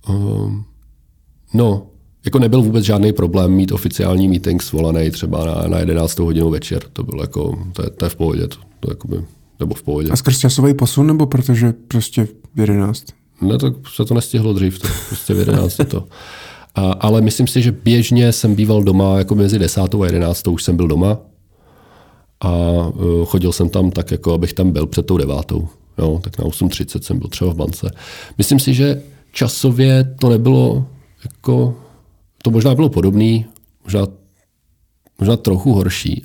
[0.10, 0.66] Um,
[1.54, 1.88] no,
[2.26, 6.20] jako nebyl vůbec žádný problém mít oficiální meeting svolaný třeba na, na 11.
[6.20, 6.84] hodinu večer.
[6.94, 8.48] To bylo jako, to je, to je v pohodě.
[8.48, 9.24] To, to jakoby
[9.62, 10.10] nebo v pohodě.
[10.12, 13.06] A skrz časový posun, nebo protože prostě v 11?
[13.42, 16.08] Ne, tak se to nestihlo dřív, to prostě v 11 to.
[16.76, 19.82] A, ale myslím si, že běžně jsem býval doma, jako mezi 10.
[19.82, 20.48] a 11.
[20.48, 21.18] už jsem byl doma
[22.42, 25.68] a uh, chodil jsem tam tak, jako abych tam byl před tou devátou.
[25.98, 27.92] Jo, tak na 8.30 jsem byl třeba v bance.
[28.38, 29.02] Myslím si, že
[29.32, 30.86] časově to nebylo
[31.24, 31.76] jako,
[32.44, 33.46] to možná bylo podobný,
[33.84, 34.08] možná,
[35.20, 36.24] možná trochu horší,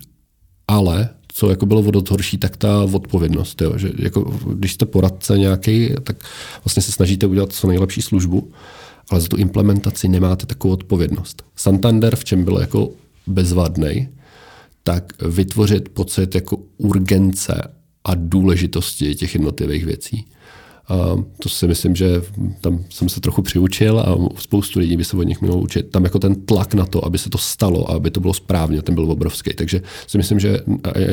[0.68, 1.08] ale
[1.38, 3.60] co jako bylo o horší, tak ta odpovědnost.
[3.60, 3.78] Jo?
[3.78, 4.20] Že jako,
[4.52, 6.16] když jste poradce nějaký, tak
[6.64, 8.50] vlastně se snažíte udělat co nejlepší službu,
[9.10, 11.42] ale za tu implementaci nemáte takovou odpovědnost.
[11.56, 12.90] Santander, v čem byl jako
[13.26, 14.08] bezvadný,
[14.84, 17.62] tak vytvořit pocit jako urgence
[18.04, 20.24] a důležitosti těch jednotlivých věcí.
[20.88, 22.22] A to si myslím, že
[22.60, 25.90] tam jsem se trochu přiučil a spoustu lidí by se od nich mělo učit.
[25.90, 28.82] Tam jako ten tlak na to, aby se to stalo a aby to bylo správně,
[28.82, 29.54] ten byl obrovský.
[29.54, 30.60] Takže si myslím, že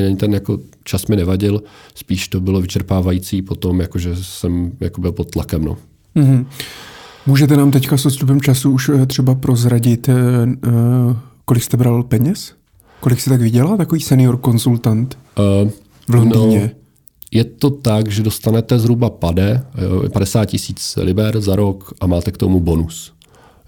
[0.06, 1.62] ani ten jako čas mi nevadil,
[1.94, 5.64] spíš to bylo vyčerpávající potom, jakože jsem jako byl pod tlakem.
[5.64, 5.76] No.
[6.16, 6.46] Mm-hmm.
[7.26, 12.52] Můžete nám teďka s odstupem času už eh, třeba prozradit, uh, kolik jste bral peněz?
[13.00, 15.70] Kolik jste tak viděla, takový senior konzultant uh,
[16.08, 16.70] v Londýně?
[16.74, 16.83] No,
[17.34, 19.62] je to tak, že dostanete zhruba pade,
[20.12, 23.12] 50 tisíc liber za rok a máte k tomu bonus.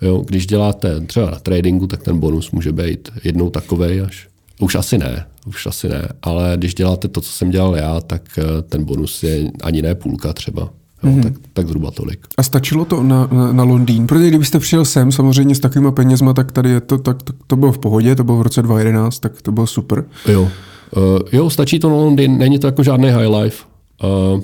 [0.02, 4.28] Jo, když děláte třeba na tradingu, tak ten bonus může být jednou takovej až.
[4.60, 8.22] Už asi ne, už asi ne, ale když děláte to, co jsem dělal já, tak
[8.38, 10.62] eh, ten bonus je ani ne půlka třeba.
[11.02, 11.22] Jo, mm-hmm.
[11.22, 12.26] tak, tak zhruba tolik.
[12.36, 14.06] A stačilo to na, na, na Londýn?
[14.06, 17.56] Protože kdybyste přijel sem samozřejmě s takovýma penězma, tak tady je to, tak, tak to
[17.56, 20.04] bylo v pohodě, to bylo v roce 2011, tak to bylo super.
[20.28, 20.48] Jo,
[20.96, 23.64] Uh, jo, stačí to na Londýn, není to jako žádný high life.
[24.04, 24.40] Uh,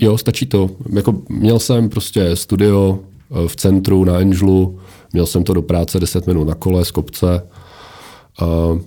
[0.00, 0.70] jo, stačí to.
[0.92, 2.98] Jako měl jsem prostě studio
[3.28, 4.78] uh, v centru na Angelu,
[5.12, 7.42] měl jsem to do práce 10 minut na kole z kopce.
[8.42, 8.78] Uh,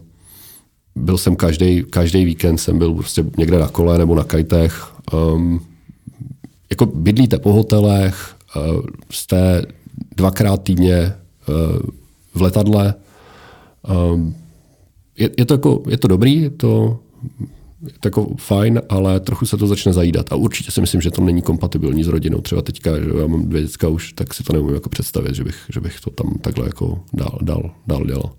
[0.96, 4.88] byl jsem každý, každý víkend jsem byl prostě někde na kole nebo na kajtech.
[5.14, 5.66] Um,
[6.70, 9.66] jako bydlíte po hotelech, uh, jste
[10.16, 11.16] dvakrát týdně
[11.50, 11.80] uh,
[12.34, 12.94] v letadle.
[14.14, 14.36] Um,
[15.18, 17.00] je, je, to jako, je to dobrý, je to,
[17.88, 20.34] je to jako fajn, ale trochu se to začne zajídat.
[20.34, 22.42] A určitě si myslím, že to není kompatibilní s rodinou.
[22.42, 25.44] Třeba teďka, že já mám dvě děcka už, tak si to nemůžu jako představit, že
[25.44, 28.32] bych, že bych to tam takhle jako dál, dál, dál dělal.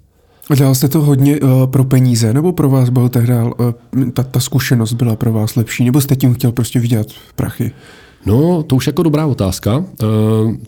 [0.51, 4.22] A dělal jste to hodně uh, pro peníze, nebo pro vás byl tehdy, uh, ta,
[4.22, 7.07] ta zkušenost byla pro vás lepší, nebo jste tím chtěl prostě vydělat
[7.37, 7.70] prachy?
[8.27, 9.85] No, to už jako dobrá otázka, uh,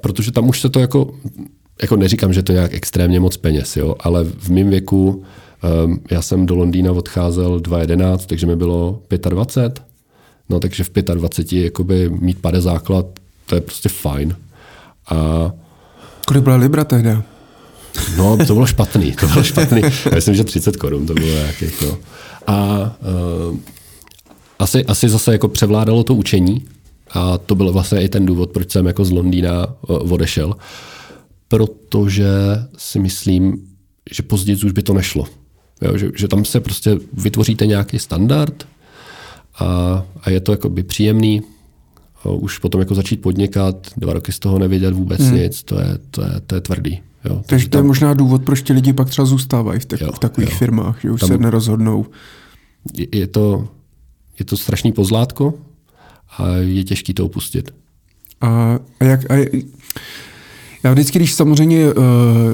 [0.00, 1.14] protože tam už se to jako,
[1.82, 5.22] jako neříkám, že to je nějak extrémně moc peněz, jo, ale v mém věku Um,
[6.10, 9.82] já jsem do Londýna odcházel 2.11, takže mi bylo 25.
[10.48, 13.06] No takže v 25 jakoby mít pade základ,
[13.46, 14.36] to je prostě fajn.
[15.08, 15.50] A
[16.26, 17.10] Kolik byla Libra tehdy?
[18.16, 19.82] No, to bylo špatný, to bylo špatný.
[19.82, 21.98] Já myslím, že 30 korun to bylo nějakých, no.
[22.46, 22.80] A
[23.50, 23.58] uh,
[24.58, 26.64] asi, asi zase jako převládalo to učení
[27.10, 30.54] a to byl vlastně i ten důvod, proč jsem jako z Londýna uh, odešel,
[31.48, 32.28] protože
[32.76, 33.66] si myslím,
[34.10, 35.26] že později už by to nešlo.
[35.82, 38.68] Jo, že, že tam se prostě vytvoříte nějaký standard
[39.58, 41.42] a, a je to jakoby příjemný.
[42.24, 45.36] Už potom jako začít podnikat, dva roky z toho nevědět vůbec hmm.
[45.36, 47.00] nic, to je, to je, to je tvrdý.
[47.24, 47.42] Jo.
[47.46, 50.18] Takže to je možná důvod, proč ti lidi pak třeba zůstávají v, tak, jo, v
[50.18, 50.56] takových jo.
[50.56, 52.06] firmách, že už tam se nerozhodnou.
[52.94, 53.68] Je, je, to,
[54.38, 55.54] je to strašný pozlátko
[56.38, 57.74] a je těžký to opustit.
[58.40, 59.30] A, a jak...
[59.30, 59.64] A,
[60.86, 62.04] já vždycky, když samozřejmě uh,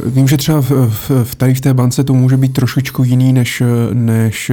[0.06, 3.32] vím, že třeba v, v, v tady v té bance to může být trošičku jiný,
[3.32, 3.62] než,
[3.92, 4.50] než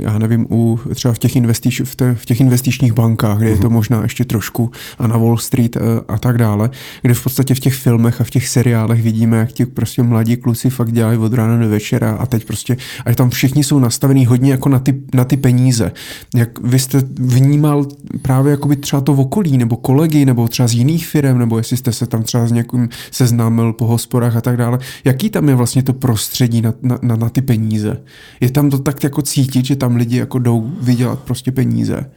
[0.00, 3.50] já nevím, u, třeba v těch, investič, v, te, v těch investičních bankách, kde uh-huh.
[3.50, 3.72] je to mhm.
[3.72, 6.70] možná ještě trošku a na Wall Street uh, a tak dále,
[7.02, 10.36] kde v podstatě v těch filmech a v těch seriálech vidíme, jak ti prostě mladí
[10.36, 12.76] kluci fakt dělají od rána do večera a teď prostě,
[13.06, 15.92] a tam všichni jsou nastavení hodně jako na ty, na ty peníze.
[16.36, 17.86] Jak vy jste vnímal
[18.22, 21.58] právě jako by třeba to v okolí, nebo kolegy, nebo třeba z jiných firm, nebo
[21.58, 22.88] jestli jste se tam třeba s někým
[23.22, 24.78] seznámil po hospodách a tak dále.
[25.04, 28.02] Jaký tam je vlastně to prostředí na, na, na, na ty peníze?
[28.40, 32.10] Je tam to tak jako cítit, že tam lidi jako jdou vydělat prostě peníze?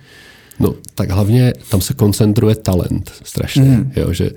[0.60, 3.62] No, tak hlavně tam se koncentruje talent strašně.
[3.62, 3.92] Mm.
[3.96, 4.30] Jo, že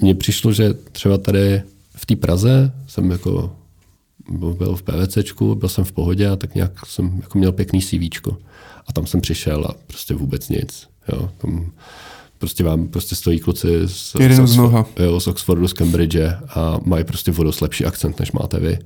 [0.00, 1.62] mně přišlo, že třeba tady
[1.96, 3.52] v té Praze jsem jako
[4.58, 8.28] byl v PVCčku, byl jsem v pohodě a tak nějak jsem jako měl pěkný CV.
[8.86, 10.88] A tam jsem přišel a prostě vůbec nic.
[11.12, 11.70] Jo, tam
[12.40, 16.16] prostě vám prostě stojí kluci z, z, Oxford, jo, z Oxfordu, z Cambridge
[16.54, 18.78] a mají prostě vodu lepší akcent, než máte vy.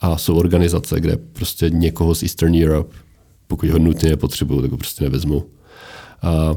[0.00, 2.96] A jsou organizace, kde prostě někoho z Eastern Europe,
[3.46, 5.44] pokud ho nutně nepotřebuju, tak ho prostě nevezmu.
[6.22, 6.56] A,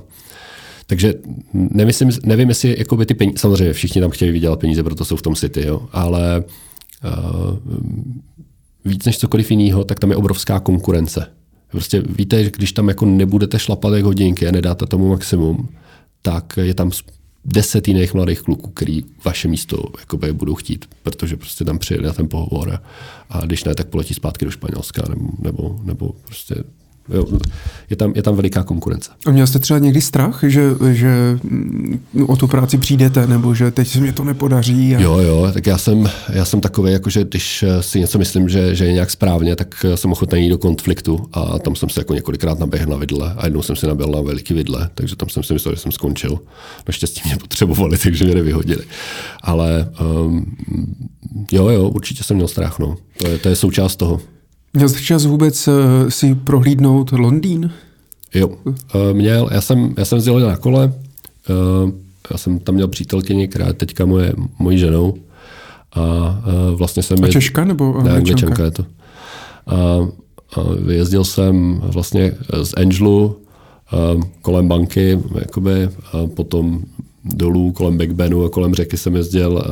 [0.87, 1.13] takže
[1.53, 5.21] nemyslím, nevím, jestli jakoby ty peníze, samozřejmě všichni tam chtějí vydělat peníze, proto jsou v
[5.21, 6.43] tom city, jo, ale
[7.03, 7.57] uh,
[8.85, 11.27] víc než cokoliv jiného, tak tam je obrovská konkurence.
[11.71, 15.69] Prostě víte, že když tam jako nebudete šlapat jak hodinky a nedáte tomu maximum,
[16.21, 16.91] tak je tam
[17.45, 22.13] deset jiných mladých kluků, který vaše místo jakoby, budou chtít, protože prostě tam přijeli na
[22.13, 22.81] ten pohovor
[23.29, 26.55] a když ne, tak poletí zpátky do Španělska nebo, nebo, nebo prostě
[27.89, 29.11] je, tam, je tam veliká konkurence.
[29.25, 33.71] A měl jste třeba někdy strach, že, že mm, o tu práci přijdete, nebo že
[33.71, 34.95] teď se mi to nepodaří?
[34.95, 34.99] A...
[34.99, 38.75] Jo, jo, tak já jsem, já jsem takový, jako že když si něco myslím, že,
[38.75, 42.13] že je nějak správně, tak jsem ochotný jít do konfliktu a tam jsem se jako
[42.13, 45.43] několikrát naběhl na vidle a jednou jsem si nabil na veliký vidle, takže tam jsem
[45.43, 46.39] si myslel, že jsem skončil.
[46.87, 48.83] Naštěstí mě potřebovali, takže mě nevyhodili.
[49.41, 49.89] Ale
[50.25, 50.55] um,
[51.51, 52.97] jo, jo, určitě jsem měl strach, no.
[53.17, 54.21] To je, to je součást toho.
[54.73, 55.73] Měl jsi čas vůbec uh,
[56.09, 57.71] si prohlídnout Londýn?
[58.33, 58.73] Jo, uh,
[59.13, 59.49] měl.
[59.51, 60.93] Já jsem, já jsem jezdil na kole.
[61.49, 61.91] Uh,
[62.31, 65.13] já jsem tam měl přítelkyni, která je teďka moje, mojí ženou.
[65.93, 67.23] A uh, vlastně jsem...
[67.23, 68.85] A Češka nebo Ne, Angličanka je to.
[69.67, 69.75] A,
[70.55, 73.25] a vyjezdil jsem vlastně z Angelu
[74.15, 76.81] uh, kolem banky, jakoby, a potom
[77.23, 79.63] dolů kolem Big Benu a kolem řeky jsem jezdil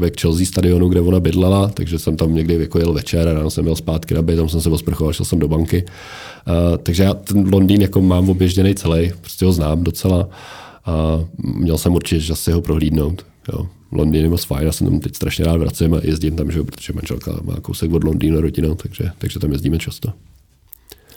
[0.00, 3.34] uh, k Chelsea stadionu, kde ona bydlela, takže jsem tam někdy jako jel večer a
[3.34, 5.84] ráno jsem jel zpátky na tam jsem se osprchoval, šel jsem do banky.
[5.84, 10.28] Uh, takže já ten Londýn jako mám oběžděný celý, prostě ho znám docela
[10.84, 13.26] a měl jsem určitě si ho prohlídnout.
[13.52, 13.66] Jo.
[13.92, 16.62] Londýn je moc fajn, já jsem tam teď strašně rád vracím a jezdím tam, že,
[16.62, 20.12] protože manželka má kousek od Londýna rodinou, takže, takže tam jezdíme často.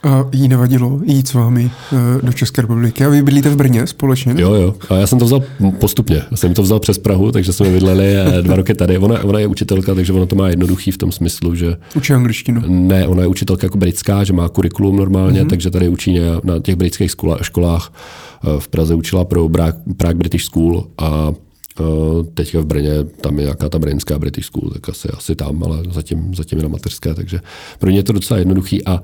[0.04, 3.04] A jí nevadilo jít s vámi eh, do České republiky.
[3.04, 4.34] A vy bydlíte v Brně společně?
[4.34, 4.40] Ne?
[4.40, 4.74] Jo, jo.
[4.90, 5.42] A já jsem to vzal
[5.78, 6.22] postupně.
[6.30, 8.98] Já jsem to vzal přes Prahu, takže jsme bydleli eh, dva roky tady.
[8.98, 11.76] Ona, ona je učitelka, takže ona to má jednoduchý v tom smyslu, že...
[11.96, 12.62] Učí angličtinu?
[12.66, 15.48] Ne, ona je učitelka jako britská, že má kurikulum normálně, mm-hmm.
[15.48, 17.10] takže tady učí na těch britských
[17.42, 17.92] školách.
[18.44, 19.48] Eh, v Praze učila pro
[19.96, 21.32] Prague British School a
[22.34, 22.90] teďka v Brně,
[23.20, 26.62] tam je nějaká ta brněnská British School, tak asi, asi tam, ale zatím, zatím je
[26.62, 27.40] na mateřské, takže
[27.78, 29.02] pro ně je to docela jednoduchý a Eh,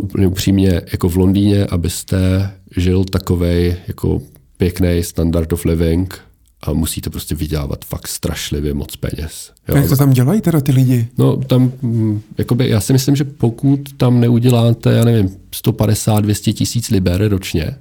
[0.00, 4.22] úplně upřímně, jako v Londýně, abyste žil takovej jako
[4.56, 6.20] pěkný standard of living,
[6.66, 9.52] a musíte prostě vydělávat fakt strašlivě moc peněz.
[9.68, 9.76] Jo?
[9.76, 11.08] Jak to tam dělají teda ty lidi?
[11.18, 16.90] No tam, mm, jakoby, já si myslím, že pokud tam neuděláte, já nevím, 150-200 tisíc
[16.90, 17.76] liber ročně,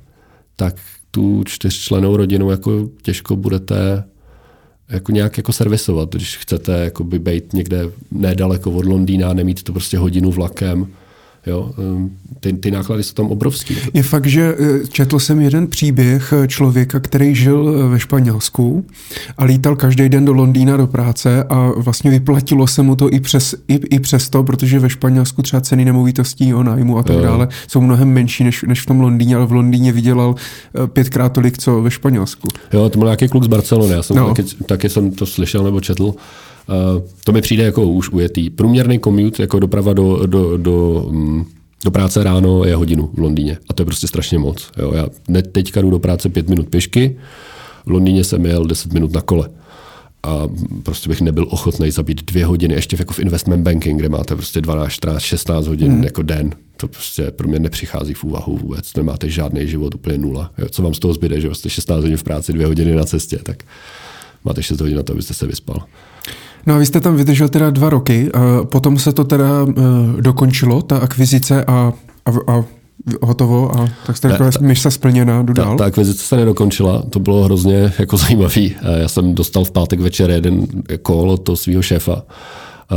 [0.56, 0.76] tak
[1.12, 4.04] tu čtyřčlenou rodinu jako těžko budete
[4.89, 9.97] jako nějak jako servisovat, když chcete jakoby být někde nedaleko od Londýna, nemít to prostě
[9.97, 10.88] hodinu vlakem,
[11.46, 11.72] Jo?
[11.78, 13.78] Ehm, ty, ty náklady jsou tam obrovský.
[13.94, 18.86] Je fakt, že eh, četl jsem jeden příběh eh, člověka, který žil eh, ve Španělsku
[19.38, 23.20] a lítal každý den do Londýna do práce a vlastně vyplatilo se mu to i
[23.20, 27.16] přes, i, i přes to, protože ve Španělsku třeba ceny nemovitostí o nájmu a tak
[27.16, 27.22] jo.
[27.22, 30.36] dále jsou mnohem menší než, než v tom Londýně, ale v Londýně vydělal
[30.88, 32.48] pětkrát tolik, co ve Španělsku.
[32.74, 34.28] Jo, to byl nějaký kluk z Barcelony, já jsem no.
[34.28, 36.14] taky, taky jsem to slyšel nebo četl.
[36.70, 38.49] Eh, to mi přijde jako už ujetý.
[38.49, 41.45] Průměrný commute, jako doprava do, do, do, mm,
[41.86, 43.57] do práce ráno je hodinu v Londýně.
[43.70, 44.72] A to je prostě strašně moc.
[44.78, 44.93] Jo.
[44.93, 45.07] Já
[45.51, 47.18] teďka jdu do práce pět minut pěšky,
[47.86, 49.49] v Londýně jsem jel 10 minut na kole.
[50.24, 50.47] A
[50.84, 54.61] prostě bych nebyl ochotný zabít dvě hodiny, ještě jako v investment banking, kde máte prostě
[54.61, 56.03] 12, 14, 16 hodin hmm.
[56.03, 56.51] jako den.
[56.78, 58.93] To prostě pro mě nepřichází v úvahu vůbec.
[58.95, 60.51] Nemáte žádný život, úplně nula.
[60.57, 63.03] Jo, co vám z toho zbyde, že jste 16 hodin v práci, dvě hodiny na
[63.03, 63.64] cestě, tak
[64.45, 65.84] máte 6 hodin na to, abyste se vyspal.
[66.66, 68.30] No a vy jste tam vydržel teda dva roky,
[68.64, 69.74] potom se to teda uh,
[70.22, 71.93] dokončilo, ta akvizice a,
[72.26, 72.64] a, a
[73.22, 77.43] hotovo a tak jste řekl, mise splněná, jdu ta, ta akvizice se nedokončila, to bylo
[77.43, 78.76] hrozně jako zajímavý.
[79.01, 80.68] Já jsem dostal v pátek večer jeden
[81.07, 82.24] call od toho svého šéfa,
[82.89, 82.95] a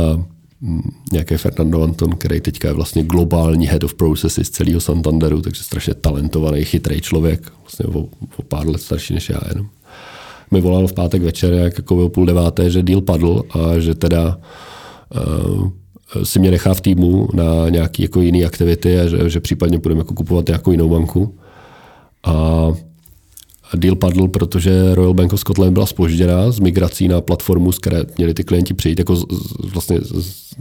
[1.11, 5.93] nějaký Fernando Anton, který teďka je vlastně globální head of processes celého Santanderu, takže strašně
[5.93, 7.99] talentovaný, chytrý člověk, vlastně o,
[8.37, 9.67] o pár let starší než já jenom
[10.51, 13.95] mi volal v pátek večer, jak jako o půl deváté, že deal padl a že
[13.95, 14.37] teda
[15.15, 15.69] uh,
[16.23, 19.99] si mě nechá v týmu na nějaké jako jiné aktivity a že, že případně budeme
[19.99, 21.35] jako kupovat nějakou jinou banku.
[22.23, 22.67] A
[23.75, 28.03] deal padl, protože Royal Bank of Scotland byla spožděná z migrací na platformu, z které
[28.17, 29.25] měli ty klienti přijít, jako z,
[29.73, 30.55] vlastně z,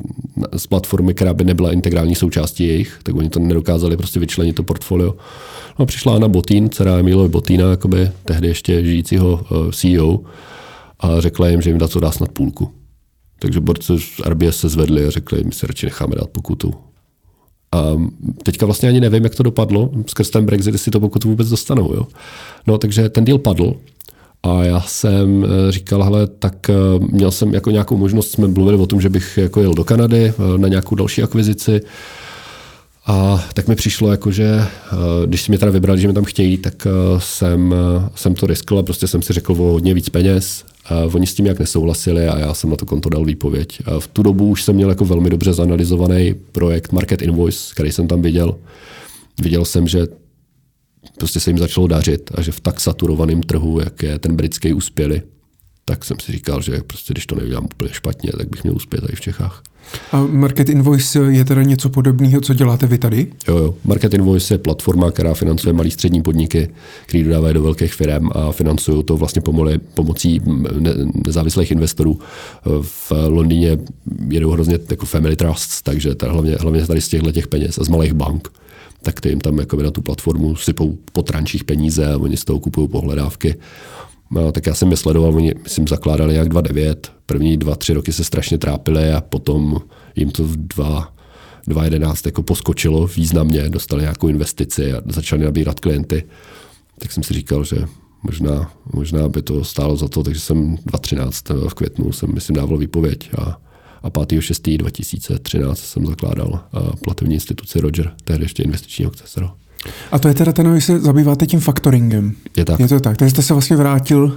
[0.57, 4.63] z platformy, která by nebyla integrální součástí jejich, tak oni to nedokázali prostě vyčlenit to
[4.63, 5.15] portfolio.
[5.79, 10.21] No, přišla Anna Botín, dcera Emilova Botína, jakoby tehdy ještě žijícího uh, CEO,
[11.01, 12.71] a řekla jim, že jim dá co dá snad půlku.
[13.39, 16.75] Takže borci z RBS se zvedli a řekli, my se radši necháme dát pokutu.
[18.43, 21.95] Teďka vlastně ani nevím, jak to dopadlo skrz ten Brexit, jestli to pokutu vůbec dostanou.
[21.95, 22.07] Jo?
[22.67, 23.75] No, takže ten deal padl.
[24.43, 28.79] A já jsem eh, říkal, hele, tak eh, měl jsem jako nějakou možnost, jsme mluvili
[28.79, 31.81] o tom, že bych jako jel do Kanady na nějakou další akvizici.
[33.07, 34.67] A tak mi přišlo, jako, že eh,
[35.27, 38.47] když si mě teda vybrali, že mě tam chtějí, tak eh, jsem, eh, jsem to
[38.47, 40.65] riskl a prostě jsem si řekl o hodně víc peněz.
[40.89, 43.79] A oni s tím jak nesouhlasili a já jsem na to konto dal výpověď.
[43.87, 47.93] A v tu dobu už jsem měl jako velmi dobře zanalizovaný projekt Market Invoice, který
[47.93, 48.59] jsem tam viděl.
[49.43, 50.07] Viděl jsem, že
[51.19, 54.73] prostě se jim začalo dařit a že v tak saturovaném trhu, jak je ten britský,
[54.73, 55.23] uspěli.
[55.85, 59.05] Tak jsem si říkal, že prostě když to neudělám úplně špatně, tak bych měl uspět
[59.13, 59.63] i v Čechách.
[60.13, 63.27] A Market Invoice je teda něco podobného, co děláte vy tady?
[63.49, 63.75] Jo, jo.
[63.85, 66.69] Market Invoice je platforma, která financuje malý střední podniky,
[67.07, 70.41] který dodávají do velkých firm a financují to vlastně pomoci, pomocí
[71.27, 72.19] nezávislých investorů.
[72.83, 73.79] V Londýně
[74.29, 77.85] jedou hrozně jako family trusts, takže tady hlavně, hlavně tady z těchto těch peněz a
[77.85, 78.49] z malých bank
[79.03, 82.45] tak ty jim tam jako na tu platformu sypou po trančích peníze a oni z
[82.45, 83.55] toho kupují pohledávky.
[84.31, 86.97] No, tak já jsem je sledoval, oni myslím zakládali jak 2.9,
[87.27, 89.81] první dva, tři roky se strašně trápili a potom
[90.17, 91.13] jim to v dva,
[91.67, 96.25] 2011 jako poskočilo významně, dostali nějakou investici a začali nabírat klienty,
[96.99, 97.77] tak jsem si říkal, že
[98.23, 102.79] možná, možná by to stálo za to, takže jsem 2013 v květnu jsem, myslím, dával
[102.79, 103.61] výpověď a,
[104.03, 104.67] a 5.
[104.77, 106.61] 2013 jsem zakládal
[107.05, 109.25] platební instituci Roger, tehdy ještě investiční aukce
[110.13, 112.33] a to je teda ten, vy se zabýváte tím faktoringem.
[112.57, 112.81] Je tak.
[112.81, 113.17] Je to tak.
[113.17, 114.37] Takže jste se vlastně vrátil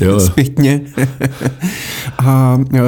[0.00, 0.20] jo.
[0.26, 0.80] zpětně.
[2.18, 2.80] a uh,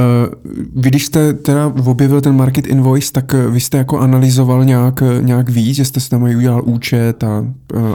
[0.74, 5.48] vy, když jste teda objevil ten market invoice, tak vy jste jako analyzoval nějak, nějak
[5.48, 7.46] víc, že jste si tam udělal účet a,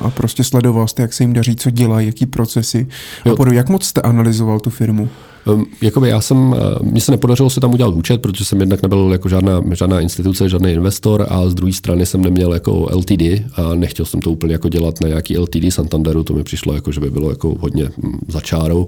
[0.01, 2.87] a prostě sledoval jste, jak se jim daří, co dělají, jaký procesy.
[3.25, 3.33] Jo.
[3.33, 3.57] A podobně.
[3.57, 5.09] Jak moc jste analyzoval tu firmu?
[5.45, 8.81] Um, jakoby já jsem, eh, mně se nepodařilo se tam udělat účet, protože jsem jednak
[8.81, 13.45] nebyl jako žádná, žádná instituce, žádný investor a z druhé strany jsem neměl jako LTD
[13.55, 16.91] a nechtěl jsem to úplně jako dělat na nějaký LTD Santanderu, to mi přišlo jako,
[16.91, 18.87] že by bylo jako hodně hm, za čárou.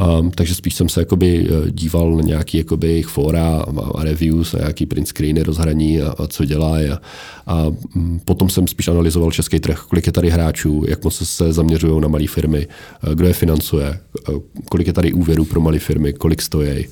[0.00, 4.54] Um, takže spíš jsem se jakoby eh, díval na nějaký jakoby jejich fora a reviews
[4.54, 6.76] a nějaký print screeny rozhraní a, a co dělá.
[6.76, 7.00] A,
[7.46, 11.52] a um, potom jsem spíš analyzoval český trh, kolik je tady hráčů, jak moc se
[11.52, 14.32] zaměřují na malé firmy, eh, kdo je financuje, eh,
[14.68, 16.86] kolik je tady úvěrů pro malé firmy, kolik stojí.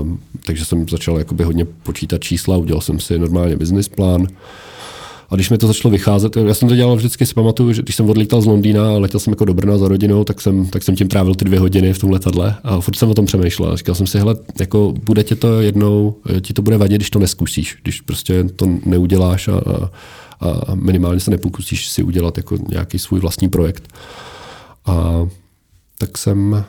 [0.00, 4.26] Um, takže jsem začal jakoby hodně počítat čísla, udělal jsem si normálně business plán.
[5.32, 7.96] A když mi to začalo vycházet, já jsem to dělal vždycky, si pamatuju, že když
[7.96, 10.82] jsem odlítal z Londýna a letěl jsem jako do Brna za rodinou, tak jsem, tak
[10.82, 13.76] jsem tím trávil ty dvě hodiny v tom letadle a furt jsem o tom přemýšlel.
[13.76, 17.18] Říkal jsem si, hele, jako bude tě to jednou, ti to bude vadit, když to
[17.18, 19.60] neskusíš, když prostě to neuděláš a,
[20.40, 23.88] a, a minimálně se nepokusíš si udělat jako nějaký svůj vlastní projekt.
[24.86, 25.28] A
[25.98, 26.64] tak jsem,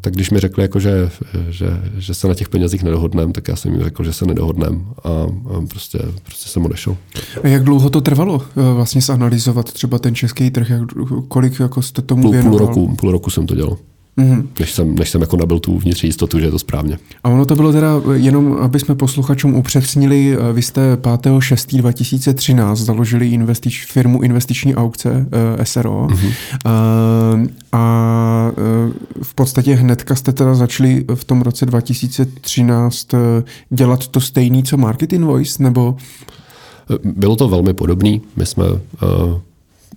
[0.00, 1.10] tak když mi řekli, jako, že,
[1.48, 1.66] že,
[1.98, 5.08] že se na těch penězích nedohodneme, tak já jsem jim řekl, že se nedohodneme a,
[5.08, 6.96] a prostě, prostě jsem odešel.
[7.42, 10.70] A jak dlouho to trvalo e, vlastně zanalizovat třeba ten český trh?
[10.70, 10.82] Jak,
[11.28, 12.58] kolik jako jste tomu půl, věnoval?
[12.58, 13.76] Půl roku, půl roku jsem to dělal.
[14.18, 14.46] Mm-hmm.
[14.60, 16.98] Než, jsem, než jsem jako nabil tu vnitřní jistotu, že je to správně.
[17.24, 23.28] A ono to bylo teda, jenom aby jsme posluchačům upřesnili, eh, vy jste 5.6.2013 založili
[23.28, 25.16] investič, firmu investiční aukce uh,
[25.58, 26.32] eh, SRO mm-hmm.
[26.66, 28.52] uh, a
[28.86, 28.92] uh,
[29.22, 33.20] v podstatě hnedka jste teda začali v tom roce 2013 uh,
[33.70, 35.96] dělat to stejný, co Market Invoice, nebo?
[37.04, 38.22] Bylo to velmi podobný.
[38.36, 38.64] My jsme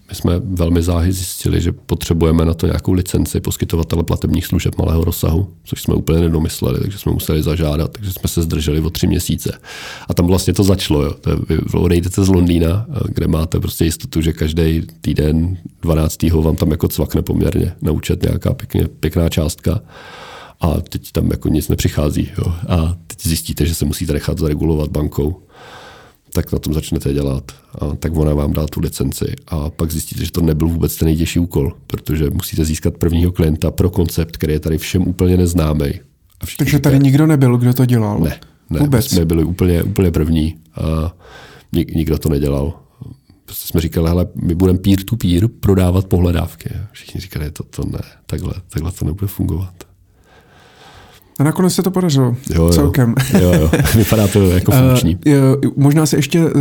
[0.09, 5.03] my jsme velmi záhy zjistili, že potřebujeme na to nějakou licenci poskytovatele platebních služeb malého
[5.03, 9.07] rozsahu, což jsme úplně nedomysleli, takže jsme museli zažádat, takže jsme se zdrželi o tři
[9.07, 9.59] měsíce.
[10.07, 11.03] A tam vlastně to začalo.
[11.03, 11.13] Jo.
[11.21, 16.23] To je, vy odejdete z Londýna, kde máte prostě jistotu, že každý týden 12.
[16.23, 19.79] vám tam jako cvakne poměrně na účet nějaká pěkně, pěkná částka
[20.61, 22.29] a teď tam jako nic nepřichází.
[22.37, 22.53] Jo.
[22.67, 25.44] A teď zjistíte, že se musíte nechat zaregulovat bankou
[26.35, 27.51] tak na tom začnete dělat.
[27.81, 29.25] A tak ona vám dá tu licenci.
[29.47, 33.71] A pak zjistíte, že to nebyl vůbec ten nejtěžší úkol, protože musíte získat prvního klienta
[33.71, 35.91] pro koncept, který je tady všem úplně neznámý.
[36.57, 38.19] Takže tady nikdo nebyl, kdo to dělal?
[38.19, 39.05] Ne, ne vůbec.
[39.07, 41.15] jsme byli úplně, úplně první a
[41.73, 42.73] nik, nikdo to nedělal.
[43.45, 46.69] Prostě jsme říkali, hele, my budeme peer-to-peer prodávat pohledávky.
[46.91, 49.84] Všichni říkali, to, to ne, takhle, takhle to nebude fungovat.
[51.39, 52.69] A nakonec se to podařilo jo, jo.
[52.69, 53.15] celkem.
[53.41, 53.71] Jo, jo.
[53.95, 55.15] Vypadá to jako eh, funkční.
[55.15, 56.51] Uh, možná se ještě uh,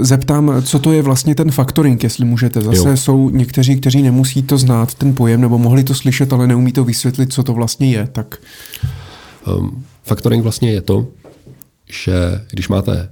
[0.00, 2.60] zeptám, co to je vlastně ten faktoring, jestli můžete.
[2.60, 2.96] Zase jo.
[2.96, 6.84] jsou někteří, kteří nemusí to znát, ten pojem, nebo mohli to slyšet, ale neumí to
[6.84, 8.08] vysvětlit, co to vlastně je.
[8.12, 8.36] Tak.
[9.58, 11.06] Um, faktoring vlastně je to,
[11.90, 12.14] že
[12.50, 13.08] když máte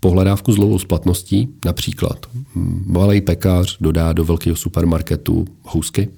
[0.00, 2.26] pohledávku s dlouhou splatností, například
[2.86, 6.08] malý pekař dodá do velkého supermarketu housky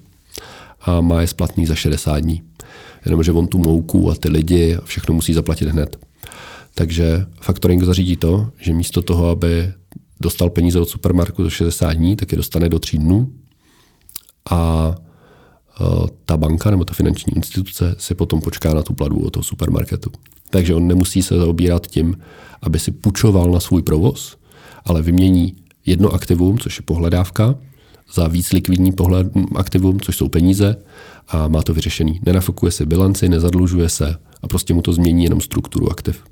[0.81, 2.41] a má je splatný za 60 dní
[3.05, 5.97] jenomže on tu mouku a ty lidi a všechno musí zaplatit hned.
[6.75, 9.73] Takže faktoring zařídí to, že místo toho, aby
[10.19, 13.31] dostal peníze od supermarketu do 60 dní, tak je dostane do 3 dnů
[14.51, 15.83] a e,
[16.25, 20.11] ta banka nebo ta finanční instituce si potom počká na tu platbu od toho supermarketu.
[20.49, 22.17] Takže on nemusí se zaobírat tím,
[22.61, 24.37] aby si půjčoval na svůj provoz,
[24.85, 27.55] ale vymění jedno aktivum, což je pohledávka,
[28.13, 30.75] za víc likvidní pohled, aktivum, což jsou peníze,
[31.27, 32.19] a má to vyřešený.
[32.25, 36.23] Nenafokuje se bilanci, nezadlužuje se a prostě mu to změní jenom strukturu aktiv.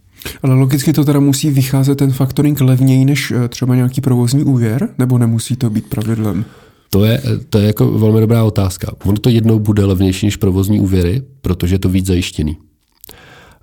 [0.44, 4.90] Ale logicky to teda musí vycházet ten faktoring levněji než eh, třeba nějaký provozní úvěr,
[4.98, 6.46] nebo nemusí to být pravidlem?
[6.90, 8.92] To je, to je jako velmi dobrá otázka.
[9.06, 12.58] Ono to jednou bude levnější než provozní úvěry, protože je to víc zajištěný.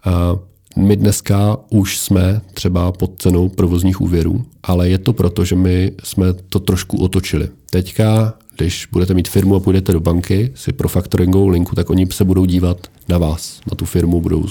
[0.04, 0.36] A
[0.76, 5.92] my dneska už jsme třeba pod cenou provozních úvěrů, ale je to proto, že my
[6.04, 7.48] jsme to trošku otočili.
[7.70, 12.06] Teďka když budete mít firmu a půjdete do banky si pro faktoringovou linku, tak oni
[12.10, 14.46] se budou dívat na vás, na tu firmu, budou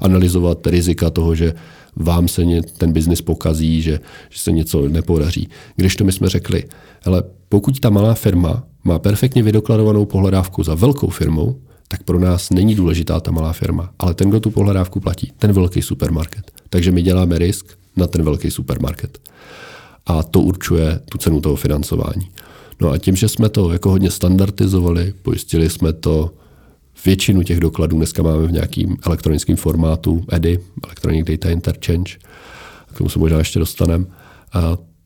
[0.00, 1.54] analyzovat rizika toho, že
[1.96, 2.42] vám se
[2.78, 4.00] ten biznis pokazí, že,
[4.30, 5.48] že se něco nepodaří.
[5.76, 6.64] Když to my jsme řekli,
[7.04, 11.56] ale pokud ta malá firma má perfektně vydokladovanou pohledávku za velkou firmou,
[11.88, 15.52] tak pro nás není důležitá ta malá firma, ale ten, kdo tu pohledávku platí, ten
[15.52, 16.50] velký supermarket.
[16.70, 19.18] Takže my děláme risk na ten velký supermarket.
[20.06, 22.28] A to určuje tu cenu toho financování.
[22.80, 26.34] No a tím, že jsme to jako hodně standardizovali, pojistili jsme to,
[27.04, 32.12] většinu těch dokladů dneska máme v nějakým elektronickém formátu EDI, Electronic Data Interchange,
[32.94, 34.04] k tomu se možná ještě dostaneme,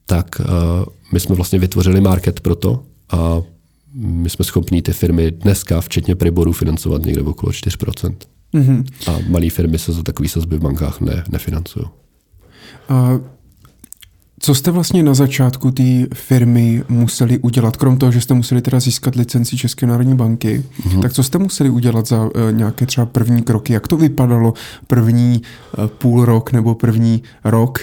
[0.07, 0.41] tak
[1.13, 3.43] my jsme vlastně vytvořili market pro to a
[3.95, 8.17] my jsme schopni ty firmy dneska, včetně Priboru, financovat někde okolo 4%.
[8.55, 8.85] Mm-hmm.
[9.07, 11.87] A malé firmy se za takový sazby v bankách ne, nefinancují.
[12.89, 13.21] A
[14.39, 18.81] co jste vlastně na začátku té firmy museli udělat, krom toho, že jste museli teda
[18.81, 21.03] získat licenci České národní banky, mm-hmm.
[21.03, 23.73] tak co jste museli udělat za uh, nějaké třeba první kroky?
[23.73, 24.55] Jak to vypadalo
[24.87, 25.43] první
[25.79, 27.81] uh, půl rok nebo první rok?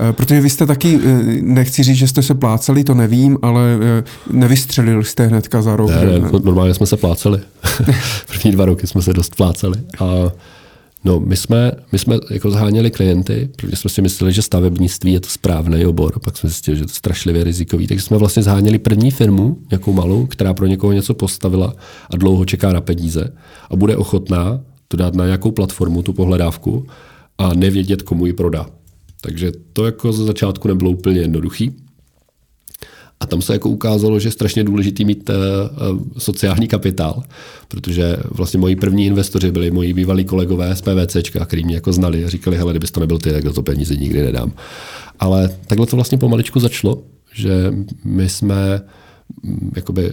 [0.00, 1.02] Uh, protože vy jste taky, uh,
[1.40, 5.90] nechci říct, že jste se pláceli, to nevím, ale uh, nevystřelili jste hnedka za rok.
[5.90, 7.40] Ne, ne, normálně jsme se pláceli.
[8.26, 9.78] první dva roky jsme se dost pláceli.
[10.00, 10.32] A
[11.04, 15.20] No, my jsme, my jsme jako zháněli klienty, protože jsme si mysleli, že stavebnictví je
[15.20, 18.78] to správný obor, pak jsme zjistili, že to je strašlivě rizikový, takže jsme vlastně zháněli
[18.78, 21.74] první firmu, nějakou malou, která pro někoho něco postavila
[22.10, 23.32] a dlouho čeká na peníze
[23.70, 26.86] a bude ochotná to dát na nějakou platformu, tu pohledávku
[27.38, 28.66] a nevědět, komu ji prodá.
[29.20, 31.83] Takže to jako ze začátku nebylo úplně jednoduchý.
[33.24, 35.34] A tam se jako ukázalo, že je strašně důležitý mít uh,
[36.18, 37.22] sociální kapitál,
[37.68, 42.24] protože vlastně moji první investoři byli moji bývalí kolegové z PVC, kteří mě jako znali
[42.24, 44.52] a říkali, hele, kdybys to nebyl ty, tak to peníze nikdy nedám.
[45.20, 47.02] Ale takhle to vlastně pomaličku začalo,
[47.34, 47.72] že
[48.04, 49.03] my jsme mm,
[49.76, 50.12] jakoby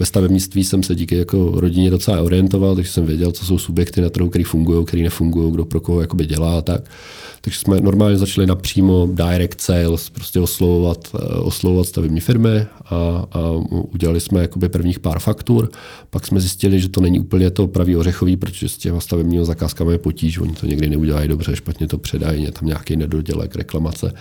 [0.00, 4.00] ve stavebnictví jsem se díky jako rodině docela orientoval, takže jsem věděl, co jsou subjekty
[4.00, 6.90] na trhu, které fungují, které nefungují, kdo pro koho jakoby dělá a tak.
[7.40, 12.96] Takže jsme normálně začali napřímo direct sales, prostě oslovovat, eh, oslovovat stavební firmy a,
[13.32, 15.70] a udělali jsme jakoby prvních pár faktur.
[16.10, 19.92] Pak jsme zjistili, že to není úplně to pravý ořechový, protože s těma stavebního zakázkami
[19.92, 24.12] je potíž, oni to někdy neudělají dobře, špatně to předají, je tam nějaký nedodělek, reklamace.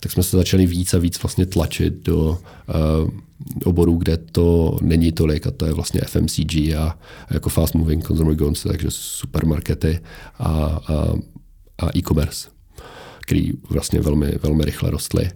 [0.00, 2.38] Tak jsme se začali víc a víc vlastně tlačit do
[2.68, 3.10] uh,
[3.64, 6.98] oborů, kde to není tolik a to je vlastně FMCG a
[7.30, 10.00] jako fast moving consumer goods, takže supermarkety
[10.38, 10.80] a, a,
[11.78, 12.52] a e-commerce
[13.22, 15.30] který vlastně velmi, velmi rychle rostly.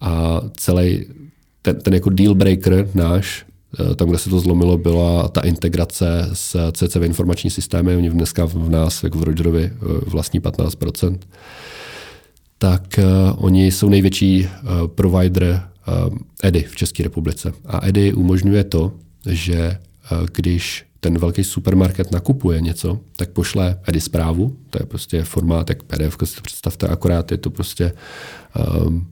[0.00, 1.06] A celý
[1.62, 3.46] ten, ten jako deal breaker náš,
[3.80, 7.96] eh, tam, kde se to zlomilo, byla ta integrace s CCV informační systémy.
[7.96, 9.76] Oni dneska v nás, jako v Rogerovi, eh,
[10.06, 11.18] vlastní 15%.
[12.58, 15.62] Tak uh, oni jsou největší uh, provider
[16.42, 17.52] EDI v České republice.
[17.64, 18.92] A EDI umožňuje to,
[19.26, 19.78] že
[20.12, 25.68] uh, když ten velký supermarket nakupuje něco, tak pošle EDI zprávu, to je prostě formát,
[25.68, 27.92] jak PDF, si to představte, akorát je to prostě
[28.86, 29.06] um,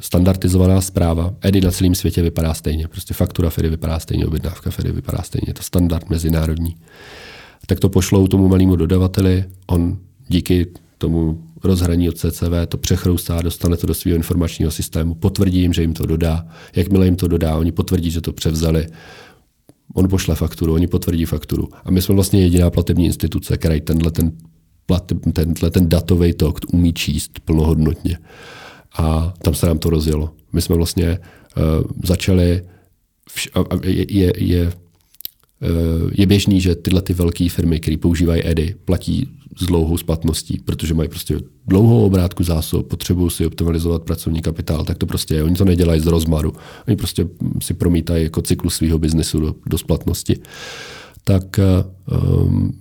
[0.00, 1.34] standardizovaná zpráva.
[1.40, 5.44] EDI na celém světě vypadá stejně, prostě faktura firmy vypadá stejně, objednávka firmy vypadá stejně,
[5.46, 6.76] je to standard mezinárodní.
[7.66, 10.66] Tak to pošlou tomu malému dodavateli, on díky
[10.98, 15.82] tomu rozhraní od CCV to přechroustá, dostane to do svého informačního systému, potvrdí jim, že
[15.82, 16.46] jim to dodá.
[16.76, 18.86] Jakmile jim to dodá, oni potvrdí, že to převzali,
[19.94, 21.68] on pošle fakturu, oni potvrdí fakturu.
[21.84, 24.32] A my jsme vlastně jediná platební instituce, která tenhle ten,
[24.86, 28.18] plat, tenhle ten datový tok umí číst plnohodnotně.
[28.98, 30.30] A tam se nám to rozjelo.
[30.52, 32.62] My jsme vlastně uh, začali,
[33.30, 34.72] vš- a, je, je, je,
[36.12, 39.28] je běžný, že tyhle ty velké firmy, které používají EDI, platí
[39.60, 44.98] s dlouhou splatností, protože mají prostě dlouhou obrátku zásob, potřebují si optimalizovat pracovní kapitál, tak
[44.98, 45.42] to prostě je.
[45.42, 46.52] Oni to nedělají z rozmaru.
[46.88, 47.28] Oni prostě
[47.62, 50.40] si promítají jako cyklus svého biznesu do, do splatnosti.
[51.28, 52.72] Tak um,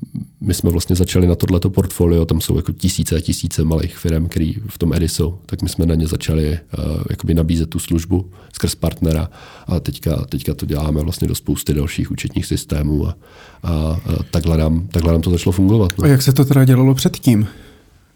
[0.41, 4.27] my jsme vlastně začali na tohleto portfolio, tam jsou jako tisíce a tisíce malých firm,
[4.27, 7.79] které v tom EDI jsou, tak my jsme na ně začali uh, jakoby nabízet tu
[7.79, 9.29] službu skrz partnera
[9.67, 13.17] a teďka, teďka to děláme vlastně do spousty dalších účetních systémů a,
[13.63, 13.99] a, a
[14.31, 15.91] takhle, nám, takhle nám to začalo fungovat.
[15.97, 16.03] No.
[16.03, 17.47] A jak se to teda dělalo předtím,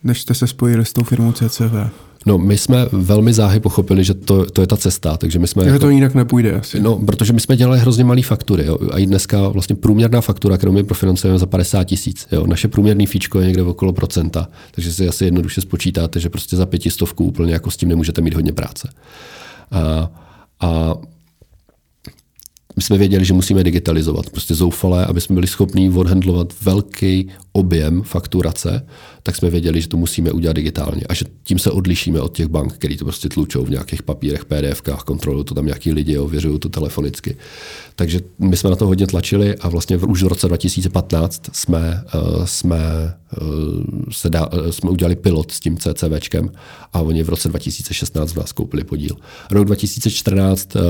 [0.04, 1.74] než jste se spojili s tou firmou CCV?
[2.26, 5.64] No, my jsme velmi záhy pochopili, že to, to je ta cesta, takže my jsme...
[5.64, 6.80] Že jako, to jinak nepůjde asi.
[6.80, 10.58] No, protože my jsme dělali hrozně malé faktury jo, a i dneska vlastně průměrná faktura,
[10.58, 12.28] kterou my profinancujeme za 50 tisíc.
[12.46, 16.66] Naše průměrný fíčko je někde okolo procenta, takže si asi jednoduše spočítáte, že prostě za
[16.66, 18.90] pětistovku úplně jako s tím nemůžete mít hodně práce.
[19.72, 20.12] A,
[20.60, 20.94] a
[22.76, 28.02] my jsme věděli, že musíme digitalizovat, prostě zoufalé, aby jsme byli schopni odhandlovat velký objem
[28.02, 28.86] fakturace,
[29.24, 32.48] tak jsme věděli, že to musíme udělat digitálně a že tím se odlišíme od těch
[32.48, 36.60] bank, který to prostě tlučou v nějakých papírech, PDFkách, kontrolují to tam nějaký lidi, ověřují
[36.60, 37.38] to telefonicky.
[37.96, 42.46] Takže my jsme na to hodně tlačili a vlastně už v roce 2015 jsme, uh,
[42.46, 42.78] jsme,
[43.42, 46.52] uh, se dá, uh, jsme udělali pilot s tím CCVčkem
[46.94, 49.16] a oni v roce 2016 v nás koupili podíl.
[49.52, 50.82] Rok 2014 uh,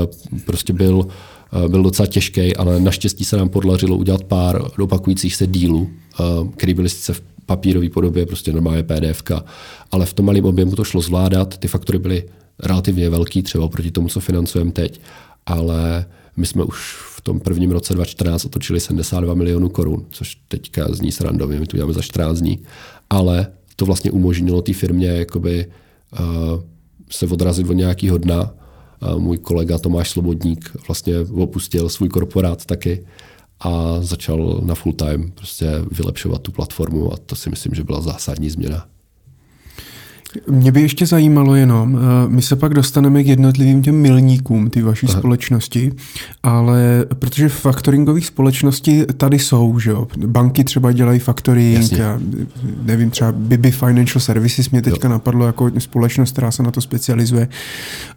[0.46, 1.06] prostě byl
[1.68, 6.24] byl docela těžký, ale naštěstí se nám podařilo udělat pár opakujících se dílů, eh,
[6.56, 9.22] který byly sice papírové podobě, prostě normálně PDF,
[9.90, 12.24] ale v tom malém objemu to šlo zvládat, ty faktory byly
[12.58, 15.00] relativně velký třeba proti tomu, co financujeme teď,
[15.46, 20.86] ale my jsme už v tom prvním roce 2014 otočili 72 milionů korun, což teďka
[20.90, 22.58] zní srandově, my to děláme za 14 dní,
[23.10, 23.46] ale
[23.76, 25.66] to vlastně umožnilo té firmě jakoby,
[26.20, 26.62] uh,
[27.10, 28.54] se odrazit od nějakého dna.
[29.18, 33.06] Můj kolega Tomáš Slobodník vlastně opustil svůj korporát taky
[33.60, 38.00] a začal na full time prostě vylepšovat tu platformu a to si myslím, že byla
[38.00, 38.86] zásadní změna.
[40.50, 44.82] Mě by ještě zajímalo jenom, eh, my se pak dostaneme k jednotlivým těm milníkům ty
[44.82, 45.18] vaší Aha.
[45.18, 45.92] společnosti,
[46.42, 52.18] ale protože faktoringové společnosti tady jsou, že jo, banky třeba dělají faktoring, já
[52.82, 55.12] nevím, třeba Bibi Financial Services mě teďka jo.
[55.12, 57.48] napadlo jako společnost, která se na to specializuje,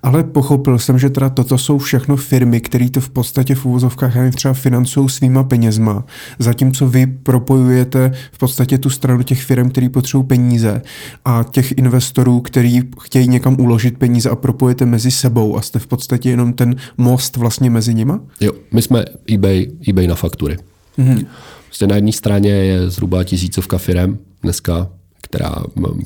[0.03, 4.13] ale pochopil jsem, že teda toto jsou všechno firmy, které to v podstatě v úvozovkách
[4.35, 6.03] třeba financují svýma penězma,
[6.39, 10.81] zatímco vy propojujete v podstatě tu stranu těch firm, které potřebují peníze
[11.25, 15.79] a těch investorů investorů, který chtějí někam uložit peníze a propojete mezi sebou a jste
[15.79, 18.19] v podstatě jenom ten most vlastně mezi nima?
[18.41, 20.57] Jo, my jsme eBay, eBay na faktury.
[20.97, 21.25] Mm-hmm.
[21.67, 24.89] Vlastně na jedné straně je zhruba tisícovka firem dneska,
[25.21, 25.55] která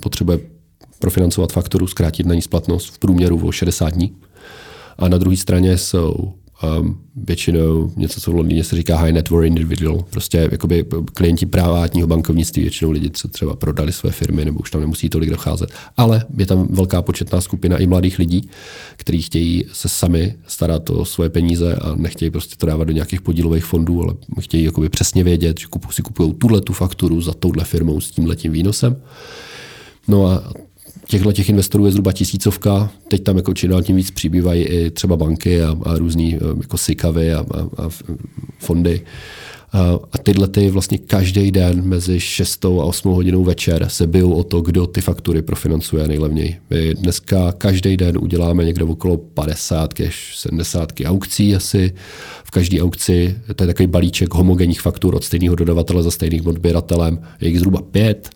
[0.01, 0.39] potřebuje
[0.99, 4.15] profinancovat fakturu, zkrátit na ní splatnost v průměru o 60 dní.
[4.97, 6.33] A na druhé straně jsou
[6.63, 11.45] um, většinou něco, co v Londýně se říká high net worth individual, prostě jakoby klienti
[11.45, 15.69] právátního bankovnictví, většinou lidi, co třeba prodali své firmy nebo už tam nemusí tolik docházet.
[15.97, 18.49] Ale je tam velká početná skupina i mladých lidí,
[18.95, 23.21] kteří chtějí se sami starat o svoje peníze a nechtějí prostě to dávat do nějakých
[23.21, 27.63] podílových fondů, ale chtějí jakoby přesně vědět, že si kupují tuhle tu fakturu za touhle
[27.63, 29.01] firmou s tímhletím výnosem.
[30.07, 30.53] No a
[31.09, 32.91] těchto těch investorů je zhruba tisícovka.
[33.07, 36.39] Teď tam jako čím dál tím víc přibývají i třeba banky a, a různý eh,
[36.61, 37.89] jako sikavy a, a, a
[38.59, 39.01] fondy.
[40.13, 44.43] A tyhle ty vlastně každý den mezi 6 a 8 hodinou večer se bijou o
[44.43, 46.55] to, kdo ty faktury profinancuje nejlevněji.
[46.69, 51.93] My dneska každý den uděláme někde okolo 50 až 70 aukcí asi.
[52.43, 57.19] V každé aukci to je takový balíček homogenních faktur od stejného dodavatele za stejným odběratelem.
[57.41, 58.29] Je jich zhruba pět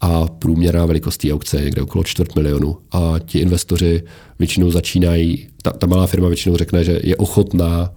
[0.00, 2.76] a průměrná velikost té aukce je někde okolo čtvrt milionu.
[2.92, 4.02] A ti investoři
[4.38, 7.90] většinou začínají, ta, ta malá firma většinou řekne, že je ochotná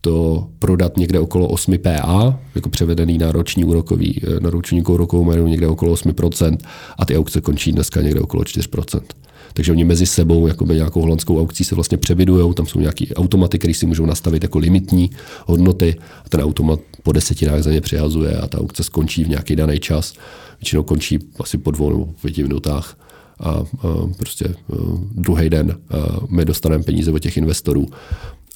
[0.00, 5.46] to prodat někde okolo 8 PA, jako převedený na roční úrokový, na roční úrokovou měru
[5.46, 6.58] někde okolo 8%,
[6.98, 9.00] a ty aukce končí dneska někde okolo 4%.
[9.54, 13.58] Takže oni mezi sebou jakoby nějakou holandskou aukcí se vlastně převidují, tam jsou nějaké automaty,
[13.58, 15.10] které si můžou nastavit jako limitní
[15.46, 19.56] hodnoty a ten automat po desetinách za ně přihazuje a ta aukce skončí v nějaký
[19.56, 20.14] daný čas.
[20.60, 22.98] Většinou končí asi po dvou nebo pěti minutách
[23.40, 23.64] a, a
[24.16, 27.86] prostě uh, druhý den uh, my dostaneme peníze od těch investorů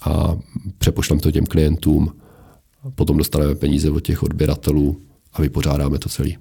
[0.04, 0.36] a
[0.78, 2.12] přepošleme to těm klientům,
[2.94, 4.96] potom dostaneme peníze od těch odběratelů
[5.38, 6.36] a vypořádáme to celý.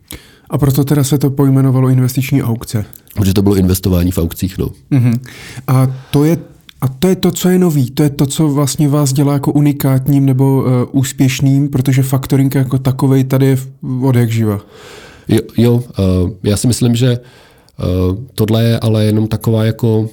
[0.50, 2.86] A proto teda se to pojmenovalo investiční aukce.
[3.16, 4.70] Protože to bylo investování v aukcích, no.
[4.92, 5.20] Uh-huh.
[5.68, 6.38] A to je
[6.82, 9.52] a to je to, co je nový, to je to, co vlastně vás dělá jako
[9.52, 13.58] unikátním nebo uh, úspěšným, protože faktoring jako takovej tady je
[14.02, 14.62] od jak živa.
[15.28, 20.10] Jo, jo uh, já si myslím, že uh, tohle je ale jenom taková jako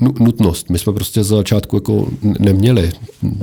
[0.00, 0.70] nutnost.
[0.70, 2.92] My jsme prostě z začátku jako neměli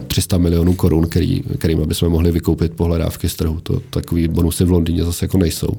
[0.08, 3.60] 300 milionů korun, který, kterým bychom mohli vykoupit pohledávky z trhu.
[3.64, 5.74] To takový bonusy v Londýně zase jako nejsou.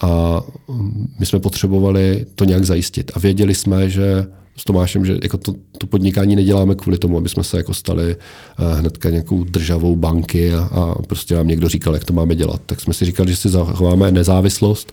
[0.00, 3.12] A mm, my jsme potřebovali to nějak zajistit.
[3.14, 4.26] A věděli jsme, že
[4.56, 8.16] s Tomášem, že jako to, to podnikání neděláme kvůli tomu, aby jsme se jako stali
[8.16, 12.60] uh, hnedka nějakou državou banky a, a prostě nám někdo říkal, jak to máme dělat.
[12.66, 14.92] Tak jsme si říkali, že si zachováme nezávislost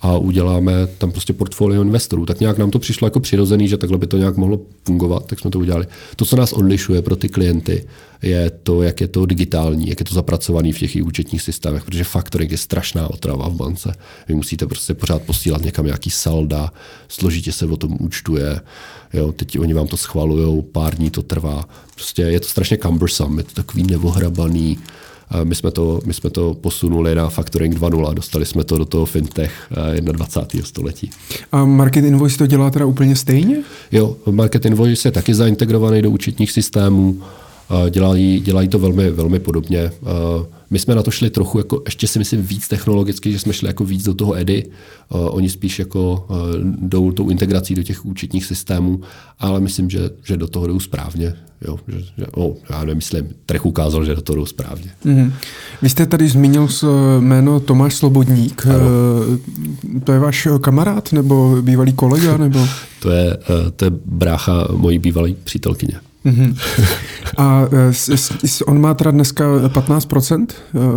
[0.00, 2.26] a uděláme tam prostě portfolio investorů.
[2.26, 5.40] Tak nějak nám to přišlo jako přirozený, že takhle by to nějak mohlo fungovat, tak
[5.40, 5.86] jsme to udělali.
[6.16, 7.86] To, co nás odlišuje pro ty klienty,
[8.22, 12.04] je to, jak je to digitální, jak je to zapracované v těch účetních systémech, protože
[12.04, 13.94] faktoring je strašná otrava v bance.
[14.28, 16.72] Vy musíte prostě pořád posílat někam nějaký salda,
[17.08, 18.60] složitě se o tom účtuje,
[19.12, 21.64] jo, teď oni vám to schvalují, pár dní to trvá.
[21.94, 24.78] Prostě je to strašně cumbersome, je to takový nevohrabaný,
[25.44, 29.06] my jsme, to, my jsme to posunuli na Factoring 2.0, dostali jsme to do toho
[29.06, 29.52] fintech
[30.00, 30.62] 21.
[30.62, 31.10] Eh, století.
[31.52, 33.56] A Market Invoice to dělá teda úplně stejně?
[33.92, 37.22] Jo, Market Invoice je taky zaintegrovaný do účetních systémů,
[37.90, 39.90] dělají, dělají to velmi, velmi podobně.
[40.70, 43.68] My jsme na to šli trochu, jako, ještě si myslím víc technologicky, že jsme šli
[43.68, 44.70] jako víc do toho EDY.
[45.08, 46.26] Oni spíš jako
[46.78, 49.00] jdou tou integrací do těch účetních systémů,
[49.38, 51.34] ale myslím, že, že do toho jdou správně.
[51.66, 54.90] Jo, že, že, oh, já nemyslím, trh ukázal, že do toho jdou správně.
[55.06, 55.32] Mm-hmm.
[55.82, 56.68] Vy jste tady zmínil
[57.20, 58.66] jméno Tomáš Slobodník.
[58.66, 58.86] Ano.
[60.04, 62.36] To je váš kamarád nebo bývalý kolega?
[62.36, 62.66] Nebo?
[63.02, 63.38] to, je,
[63.76, 65.94] to je brácha mojí bývalé přítelkyně.
[66.24, 66.56] Mm-hmm.
[67.36, 68.08] A s,
[68.44, 70.46] s, on má teda dneska 15%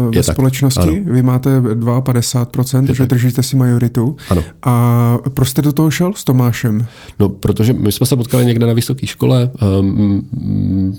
[0.09, 4.15] ve Je společnosti, tak, vy máte 52%, že držíte si majoritu.
[4.29, 4.43] Ano.
[4.63, 6.85] A proč jste do toho šel s Tomášem?
[7.19, 10.97] No, protože my jsme se potkali někde na vysoké škole, um,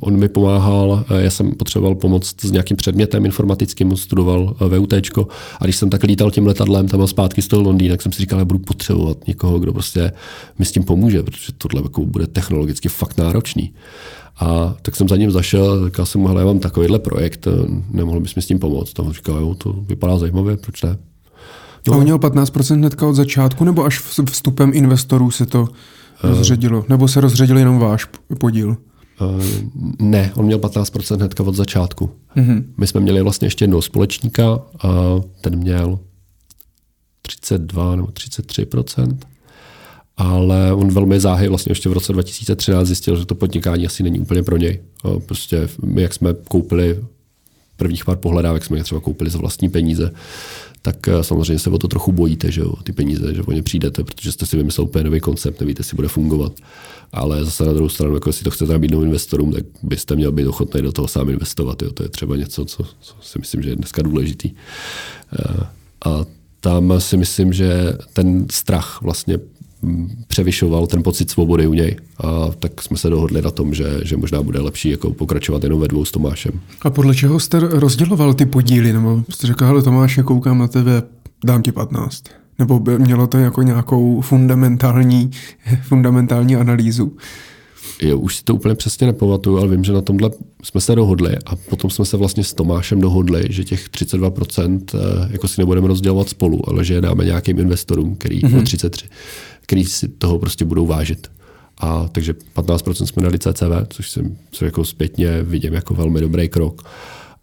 [0.00, 4.92] On mi pomáhal, já jsem potřeboval pomoct s nějakým předmětem informatickým, studoval VUT.
[5.60, 8.12] A když jsem tak lítal tím letadlem tam a zpátky z toho Londýna, tak jsem
[8.12, 10.12] si říkal, že budu potřebovat někoho, kdo prostě
[10.58, 13.72] mi s tím pomůže, protože tohle jako bude technologicky fakt náročný.
[14.40, 17.48] A tak jsem za ním zašel, říkal jsem mu, hele, já mám takovýhle projekt,
[17.90, 19.00] nemohl bys mi s tím pomoct.
[19.00, 20.96] A on říkal, jo, to vypadá zajímavě, proč ne?
[21.88, 21.94] No.
[21.94, 24.00] A on měl 15% hnedka od začátku, nebo až
[24.30, 25.68] vstupem investorů se to
[26.22, 26.84] rozředilo?
[26.88, 28.06] Nebo se rozředil jenom váš
[28.38, 28.76] podíl?
[29.20, 29.44] Uh,
[29.98, 32.10] ne, on měl 15% hnedka od začátku.
[32.36, 32.64] Mm-hmm.
[32.76, 34.88] My jsme měli vlastně ještě jednoho společníka a
[35.40, 35.98] ten měl
[37.22, 39.18] 32 nebo 33%,
[40.16, 44.20] ale on velmi záhy vlastně ještě v roce 2013 zjistil, že to podnikání asi není
[44.20, 44.80] úplně pro něj.
[45.26, 47.04] Prostě my, jak jsme koupili
[47.76, 50.12] prvních pár pohledávek, jsme je třeba koupili za vlastní peníze,
[50.82, 53.62] tak eh, samozřejmě se o to trochu bojíte, že jo, ty peníze, že o ně
[53.62, 56.52] přijdete, protože jste si vymyslel úplně nový koncept, nevíte, jestli bude fungovat.
[57.12, 60.46] Ale zase na druhou stranu, jako jestli to chcete nabídnout investorům, tak byste měl být
[60.46, 61.82] ochotný do toho sám investovat.
[61.82, 61.90] Jo.
[61.90, 64.50] To je třeba něco, co, co si myslím, že je dneska důležitý.
[65.38, 65.66] Eh,
[66.04, 66.24] a
[66.60, 69.38] tam si myslím, že ten strach vlastně
[70.26, 71.96] převyšoval ten pocit svobody u něj.
[72.24, 75.80] A tak jsme se dohodli na tom, že, že možná bude lepší jako pokračovat jenom
[75.80, 76.60] ve dvou s Tomášem.
[76.82, 78.92] A podle čeho jste rozděloval ty podíly?
[78.92, 81.02] Nebo jste řekl, hele Tomáš, koukám na tebe,
[81.44, 82.24] dám ti 15.
[82.58, 85.30] Nebo by mělo to jako nějakou fundamentální,
[85.82, 87.12] fundamentální analýzu?
[88.02, 90.30] Jo, už si to úplně přesně nepamatuju, ale vím, že na tomhle
[90.62, 95.28] jsme se dohodli a potom jsme se vlastně s Tomášem dohodli, že těch 32% eh,
[95.30, 98.62] jako si nebudeme rozdělovat spolu, ale že je dáme nějakým investorům, který mm-hmm.
[98.62, 99.08] 33
[99.70, 101.30] který si toho prostě budou vážit.
[101.78, 106.48] A takže 15% jsme dali CCV, což jsem co jako zpětně vidím jako velmi dobrý
[106.48, 106.82] krok.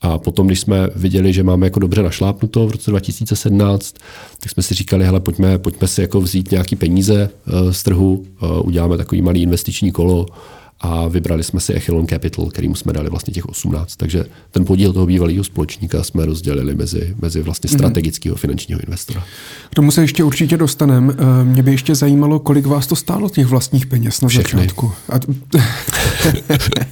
[0.02, 3.96] A potom, když jsme viděli, že máme jako dobře našlápnuto v roce 2017,
[4.40, 8.26] tak jsme si říkali, hele, pojďme, pojďme si jako vzít nějaký peníze uh, z trhu,
[8.42, 10.26] uh, uděláme takový malý investiční kolo,
[10.80, 13.96] a vybrali jsme si Echelon Capital, kterým jsme dali vlastně těch 18.
[13.96, 17.78] Takže ten podíl toho bývalého společníka jsme rozdělili mezi, mezi vlastně mhm.
[17.78, 19.24] strategického finančního investora.
[19.70, 21.14] K tomu se ještě určitě dostaneme.
[21.18, 24.60] Eh, mě by ještě zajímalo, kolik vás to stálo těch vlastních peněz na Všechny.
[24.60, 24.92] začátku.
[25.10, 25.20] A.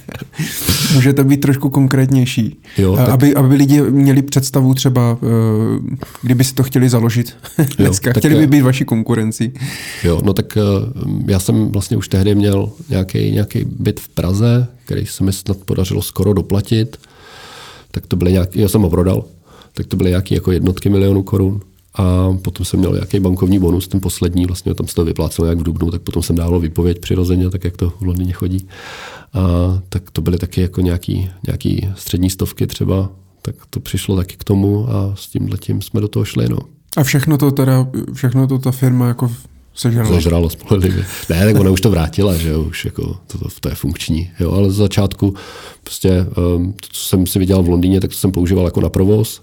[0.94, 3.08] Můžete být trošku konkrétnější, jo, eh, tak...
[3.08, 5.26] aby, aby lidi měli představu třeba, eh,
[6.22, 7.36] kdyby si to chtěli založit
[7.78, 9.52] dneska, jo, chtěli by být vaší konkurencí.
[10.04, 10.58] Jo, no tak
[11.26, 15.56] já jsem vlastně už tehdy měl nějaký, nějaký byt v Praze, který se mi snad
[15.56, 16.96] podařilo skoro doplatit,
[17.90, 19.24] tak to byly nějaký, já jsem ho prodal,
[19.74, 21.60] tak to byly nějaké jako jednotky milionů korun.
[21.94, 25.58] A potom jsem měl nějaký bankovní bonus, ten poslední, vlastně tam se to vyplácelo jak
[25.58, 28.68] v Dubnu, tak potom jsem dával výpověď přirozeně, tak jak to v Londýně chodí.
[29.32, 29.40] A
[29.88, 33.10] tak to byly taky jako nějaký, nějaký střední stovky třeba,
[33.42, 36.48] tak to přišlo taky k tomu a s tím letím jsme do toho šli.
[36.48, 36.58] No.
[36.96, 39.30] A všechno to teda, všechno to ta firma jako
[39.76, 40.14] Sežralo.
[40.14, 41.04] Sežralo spolehlivě.
[41.30, 44.30] Ne, tak ona už to vrátila, že jo, už jako to, to, to je funkční.
[44.40, 45.34] Jo, ale z začátku
[45.82, 46.26] prostě,
[46.56, 49.42] um, to, co jsem si viděl v Londýně, tak to jsem používal jako na provoz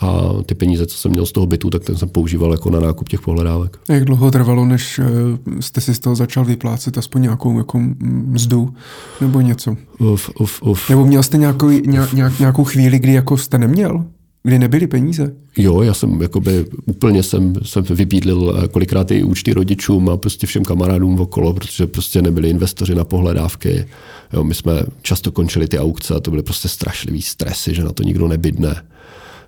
[0.00, 2.80] a ty peníze, co jsem měl z toho bytu, tak ten jsem používal jako na
[2.80, 3.78] nákup těch pohledávek.
[3.88, 8.74] Jak dlouho trvalo, než eh, jste si z toho začal vyplácet aspoň nějakou jako mzdu
[9.20, 9.76] nebo něco?
[9.98, 10.90] Uf, uf, uf.
[10.90, 14.04] Nebo měl jste nějakou, nějak, nějakou chvíli, kdy jako jste neměl?
[14.46, 15.34] Kdy nebyly peníze?
[15.56, 20.46] Jo, já jsem jakoby úplně jsem, jsem vybídlil eh, kolikrát i účty rodičům a prostě
[20.46, 23.86] všem kamarádům okolo, protože prostě nebyli investoři na pohledávky.
[24.32, 27.92] Jo, my jsme často končili ty aukce a to byly prostě strašlivý stresy, že na
[27.92, 28.82] to nikdo nebydne.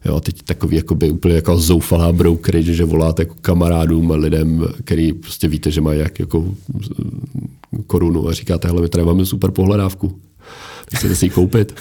[0.04, 4.64] Jo, teď takový jakoby úplně jako zoufalá broker, že, že voláte jako kamarádům a lidem,
[4.84, 6.54] který prostě víte, že mají jak jako
[7.86, 10.20] korunu a říkáte, hele, my tady máme super pohledávku
[10.96, 11.74] chcete si ji koupit.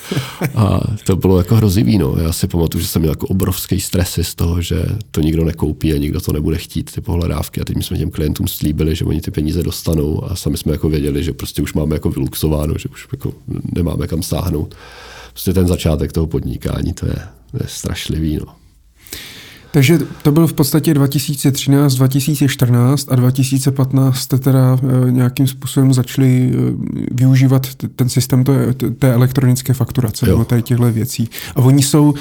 [0.56, 1.98] A to bylo jako hrozivý.
[1.98, 2.16] No.
[2.18, 5.94] Já si pamatuju, že jsem měl jako obrovský stresy z toho, že to nikdo nekoupí
[5.94, 7.62] a nikdo to nebude chtít, ty pohledávky.
[7.62, 10.72] A teď my jsme těm klientům slíbili, že oni ty peníze dostanou a sami jsme
[10.72, 13.34] jako věděli, že prostě už máme jako vyluxováno, že už jako
[13.76, 14.76] nemáme kam sáhnout.
[15.32, 17.20] Prostě ten začátek toho podnikání, to je,
[17.52, 18.38] to je strašlivý.
[18.38, 18.67] No.
[19.72, 26.52] Takže to byl v podstatě 2013, 2014 a 2015 jste teda eh, nějakým způsobem začali
[26.54, 26.74] eh,
[27.12, 30.32] využívat ten systém té, té elektronické fakturace jo.
[30.32, 31.30] nebo tady těchto věcí.
[31.56, 32.14] A oni jsou,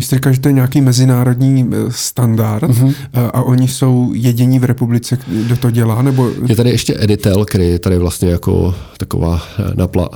[0.00, 2.94] jste říkal, že to je nějaký mezinárodní standard uh-huh.
[3.14, 6.02] a oni jsou jediní v republice, kdo to dělá?
[6.02, 6.30] Nebo...
[6.46, 9.42] Je tady ještě Editel, který je tady vlastně jako taková
[9.74, 10.08] napla,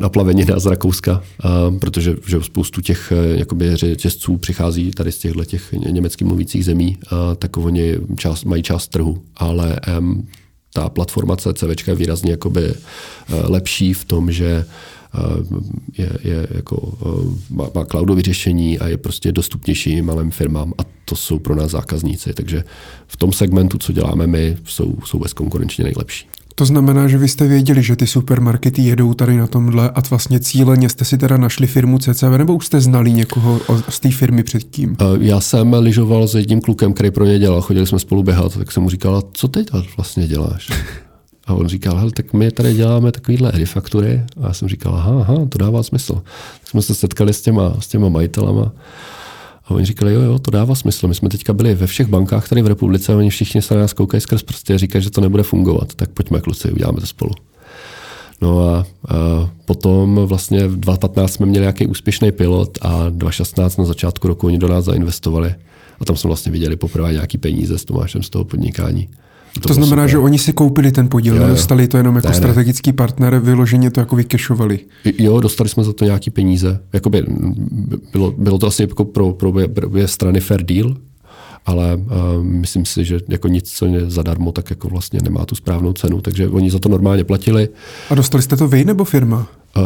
[0.00, 1.22] naplavenina z Rakouska,
[1.78, 6.98] protože že spoustu těch jakoby řetězců přichází tady z těchto těch německy mluvících zemí,
[7.38, 10.28] tak oni část, mají část trhu, ale um,
[10.72, 12.74] ta platforma CCV je výrazně jakoby
[13.48, 14.64] lepší v tom, že
[15.98, 16.98] je, je jako,
[17.50, 21.70] má, má cloudové řešení a je prostě dostupnější malým firmám a to jsou pro nás
[21.70, 22.32] zákazníci.
[22.32, 22.64] Takže
[23.06, 26.26] v tom segmentu, co děláme my, jsou, jsou bezkonkurenčně nejlepší.
[26.54, 30.40] To znamená, že vy jste věděli, že ty supermarkety jedou tady na tomhle a vlastně
[30.40, 34.42] cíleně jste si teda našli firmu CCV, nebo už jste znali někoho z té firmy
[34.42, 34.96] předtím?
[35.20, 38.72] Já jsem lyžoval s jedním klukem, který pro ně dělal, chodili jsme spolu běhat, tak
[38.72, 40.70] jsem mu říkal, co teď vlastně děláš?
[41.46, 44.22] A on říkal, hele, tak my tady děláme takovýhle edifaktury.
[44.42, 46.14] A já jsem říkal, aha, aha, to dává smysl.
[46.60, 48.72] Tak jsme se setkali s těma, s těma majitelama.
[49.64, 51.08] A oni říkali, jo, jo, to dává smysl.
[51.08, 53.80] My jsme teďka byli ve všech bankách tady v republice a oni všichni se na
[53.80, 55.94] nás koukají skrz prsty a říkají, že to nebude fungovat.
[55.94, 57.30] Tak pojďme, kluci, uděláme to spolu.
[58.40, 63.84] No a, a potom vlastně v 2015 jsme měli nějaký úspěšný pilot a 2016 na
[63.84, 65.54] začátku roku oni do nás zainvestovali.
[66.00, 69.08] A tam jsme vlastně viděli poprvé nějaký peníze s Tomášem z toho podnikání.
[69.60, 70.10] To, to znamená, super.
[70.10, 72.94] že oni si koupili ten podíl, jo, dostali to jenom jako ne, strategický ne.
[72.94, 74.78] partner, vyloženě to jako vykešovali.
[75.18, 76.80] Jo, dostali jsme za to nějaký peníze.
[76.92, 77.24] Jakoby
[78.12, 79.52] bylo, bylo to asi jako pro, pro
[79.86, 80.96] obě strany fair deal,
[81.66, 85.54] ale uh, myslím si, že jako nic, co je zadarmo, tak jako vlastně nemá tu
[85.54, 87.68] správnou cenu, takže oni za to normálně platili.
[88.10, 89.46] A dostali jste to vy nebo firma?
[89.76, 89.82] Uh,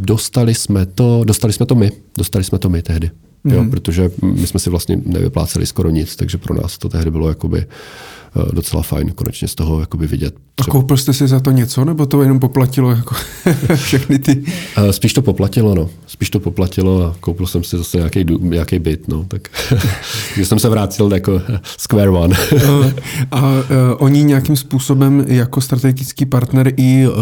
[0.00, 3.10] dostali jsme to, dostali jsme to my, dostali jsme to my tehdy.
[3.44, 3.52] Mm.
[3.52, 3.70] Jo, mhm.
[3.70, 7.66] protože my jsme si vlastně nevypláceli skoro nic, takže pro nás to tehdy bylo jakoby
[7.66, 8.21] Eh,
[8.52, 10.34] docela fajn konečně z toho jakoby vidět.
[10.54, 10.72] Třeba...
[10.72, 13.14] A koupil jste si za to něco, nebo to jenom poplatilo jako
[13.74, 14.44] všechny ty?
[14.76, 15.90] Eh, spíš to poplatilo, no.
[16.06, 19.24] Spíš to poplatilo a koupil jsem si zase nějaký, nějaký byt, no.
[19.28, 19.48] Tak
[20.34, 21.42] když jsem se vrátil jako
[21.78, 22.36] square one.
[22.56, 22.94] Eh,
[23.30, 23.56] a uh,
[23.98, 27.14] oni nějakým způsobem jako strategický partner i uh,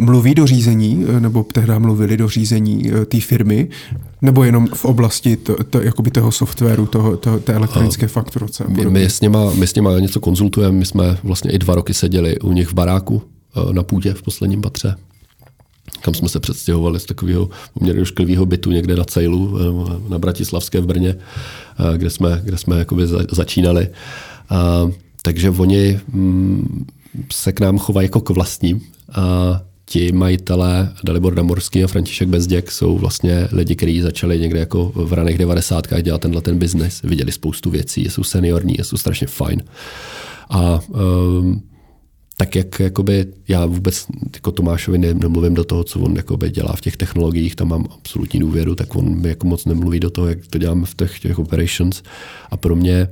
[0.00, 3.68] mluví do řízení, nebo tehdy mluvili do řízení uh, té firmy,
[4.22, 8.64] nebo jenom v oblasti to, to, jakoby toho softwaru, toho, to, té elektronické fakturace?
[8.68, 10.78] My, my, s nima, my s nima něco konzultujeme.
[10.78, 14.22] My jsme vlastně i dva roky seděli u nich v baráku eh, na půdě v
[14.22, 14.96] posledním patře
[16.00, 20.80] kam jsme se předstěhovali z takového poměrně ošklivého bytu někde na Cejlu, eh, na Bratislavské
[20.80, 23.88] v Brně, eh, kde jsme, kde jsme jakoby začínali.
[25.22, 26.86] Takže oni mm,
[27.32, 28.80] se k nám chovají jako k vlastním.
[29.86, 35.12] Ti majitelé Dalibor Damorský a František Bezděk jsou vlastně lidi, kteří začali někde jako v
[35.12, 37.02] raných devadesátkách dělat tenhle ten biznis.
[37.02, 39.62] Viděli spoustu věcí, jsou seniorní, jsou strašně fajn.
[40.50, 41.62] A um,
[42.36, 46.80] tak jak jakoby, já vůbec jako Tomášovi nemluvím do toho, co on jakoby dělá v
[46.80, 50.46] těch technologiích, tam mám absolutní důvěru, tak on mi jako moc nemluví do toho, jak
[50.46, 52.02] to děláme v těch, těch operations.
[52.50, 53.08] A pro mě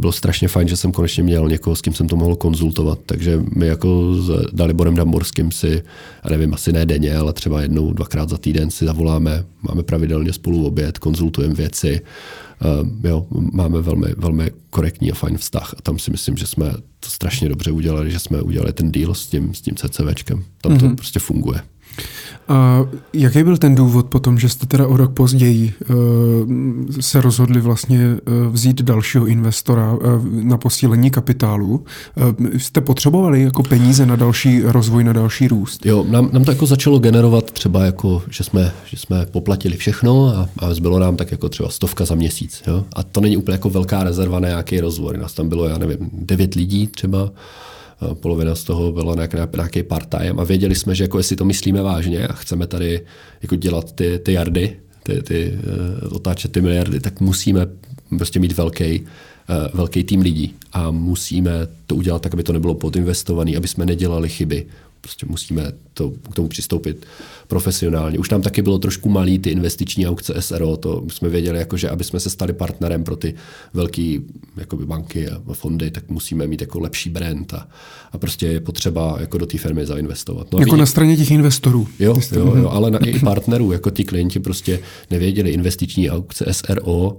[0.00, 2.98] bylo strašně fajn, že jsem konečně měl někoho, s kým jsem to mohl konzultovat.
[3.06, 5.82] Takže my jako s Daliborem Damborským si,
[6.24, 10.32] já nevím, asi ne denně, ale třeba jednou, dvakrát za týden si zavoláme, máme pravidelně
[10.32, 12.00] spolu oběd, konzultujeme věci,
[12.80, 16.72] uh, jo, máme velmi, velmi korektní a fajn vztah a tam si myslím, že jsme
[17.00, 20.44] to strašně dobře udělali, že jsme udělali ten deal s tím, s tím CCVčkem.
[20.60, 20.96] Tam to mm-hmm.
[20.96, 21.60] prostě funguje.
[22.48, 25.96] A jaký byl ten důvod potom, že jste teda o rok později uh,
[27.00, 30.00] se rozhodli vlastně uh, vzít dalšího investora uh,
[30.42, 31.84] na posílení kapitálu?
[32.56, 35.86] Jste potřebovali jako peníze na další rozvoj, na další růst?
[35.86, 40.26] Jo, nám, nám to jako začalo generovat třeba jako, že jsme, že jsme poplatili všechno
[40.26, 42.62] a, a zbylo nám tak jako třeba stovka za měsíc.
[42.66, 42.84] Jo?
[42.92, 45.16] A to není úplně jako velká rezerva na nějaký rozvoj.
[45.18, 47.30] Nás tam bylo, já nevím, devět lidí třeba
[48.14, 51.82] polovina z toho byla nějaký, nějaký part-time a věděli jsme, že jako jestli to myslíme
[51.82, 53.00] vážně a chceme tady
[53.42, 55.58] jako dělat ty, ty jardy, ty, ty,
[56.06, 57.66] uh, otáčet ty miliardy, tak musíme
[58.18, 59.06] prostě mít velký, uh,
[59.74, 61.50] velký tým lidí a musíme
[61.86, 64.66] to udělat tak, aby to nebylo podinvestované, aby jsme nedělali chyby.
[65.00, 67.06] Prostě musíme to, k tomu přistoupit
[67.46, 68.18] profesionálně.
[68.18, 71.90] Už tam taky bylo trošku malý ty investiční aukce SRO, to jsme věděli, jako, že
[71.90, 73.34] aby jsme se stali partnerem pro ty
[73.74, 74.18] velké
[74.84, 77.68] banky a fondy, tak musíme mít jako lepší brand a,
[78.12, 80.52] a prostě je potřeba jako do té firmy zainvestovat.
[80.52, 81.88] No jako na straně těch investorů.
[81.98, 87.16] Jo, jo, jo ale na, i partnerů, jako ti klienti prostě nevěděli investiční aukce SRO,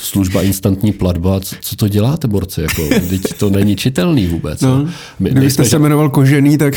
[0.00, 2.62] služba instantní platba, co, co to děláte, borci?
[2.62, 4.60] Jako, teď to není čitelný vůbec.
[4.60, 4.88] No,
[5.18, 6.74] my, kdybyste se jmenoval Kožený, tak.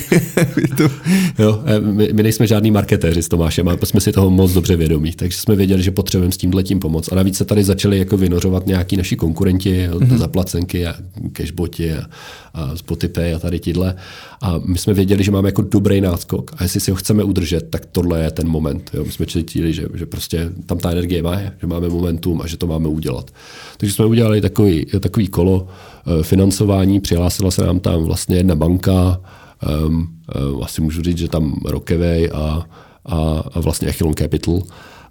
[1.39, 4.75] Jo, eh, my, my nejsme žádný marketéři s Tomášem a jsme si toho moc dobře
[4.75, 7.11] vědomí, takže jsme věděli, že potřebujeme s tímhle tím pomoct.
[7.11, 10.17] A navíc se tady začali jako vynořovat nějaký naši konkurenti, mm-hmm.
[10.17, 10.95] zaplacenky a
[11.33, 12.05] cashboti a,
[12.53, 13.95] a Spotify a tady tíhle.
[14.41, 17.69] A my jsme věděli, že máme jako dobrý náskok a jestli si ho chceme udržet,
[17.69, 18.91] tak tohle je ten moment.
[18.93, 19.03] Jo.
[19.05, 22.57] My jsme cítili, že, že prostě tam ta energie má, že máme momentum a že
[22.57, 23.31] to máme udělat.
[23.77, 29.21] Takže jsme udělali takový, takový kolo eh, financování, přihlásila se nám tam vlastně jedna banka,
[29.63, 32.65] um, um, asi můžu říct, že tam Rockaway a,
[33.05, 34.61] a, a vlastně Echelon Capital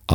[0.09, 0.15] A,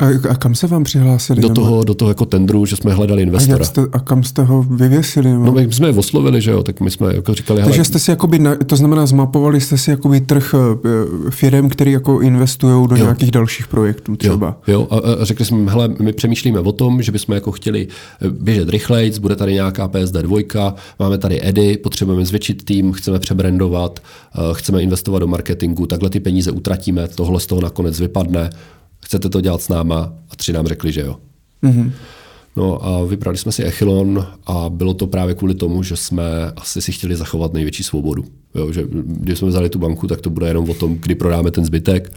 [0.00, 1.42] a, a kam se vám přihlásili?
[1.42, 3.58] Do toho, do toho jako tendru, že jsme hledali investora.
[3.60, 5.32] A, jste, a kam jste ho vyvěsili?
[5.32, 7.62] No, my jsme je oslovili, že jo, tak my jsme jako říkali...
[7.62, 12.20] Takže jste si jakoby, to znamená zmapovali jste si jakoby trh eh, firm, který jako
[12.20, 13.02] investují do jo.
[13.02, 14.60] nějakých dalších projektů třeba.
[14.66, 14.88] Jo, jo.
[14.90, 17.88] A, a řekli jsme, hele, my přemýšlíme o tom, že bychom jako chtěli
[18.22, 23.18] eh, běžet rychlejc, bude tady nějaká PSD 2, máme tady Edy, potřebujeme zvětšit tým, chceme
[23.18, 24.00] přebrandovat,
[24.34, 28.47] eh, chceme investovat do marketingu, takhle ty peníze utratíme, tohle z toho nakonec vypadne,
[29.00, 30.12] chcete to dělat s náma?
[30.30, 31.16] A tři nám řekli, že jo.
[31.62, 31.92] Mm-hmm.
[32.56, 36.24] No a vybrali jsme si Echilon a bylo to právě kvůli tomu, že jsme
[36.56, 38.24] asi si chtěli zachovat největší svobodu.
[38.54, 41.50] Jo, že když jsme vzali tu banku, tak to bude jenom o tom, kdy prodáme
[41.50, 42.12] ten zbytek.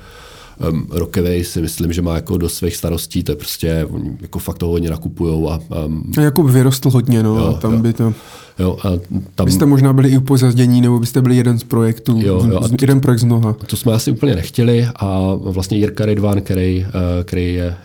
[0.69, 3.87] Um, Rockaway si myslím, že má jako do svých starostí, to je prostě,
[4.21, 5.51] jako fakt toho hodně nakupujou.
[5.51, 7.79] A, um, a Jakub vyrostl hodně, no, jo, a tam jo.
[7.79, 8.13] by to...
[8.59, 8.89] Jo, a
[9.35, 9.45] tam...
[9.45, 12.75] Byste možná byli i upozazdění, nebo byste byli jeden z projektů, jo, jo, a to,
[12.81, 13.53] jeden projekt z mnoha.
[13.53, 17.75] To jsme asi úplně nechtěli a vlastně Jirka Ridvan, který, eh, který je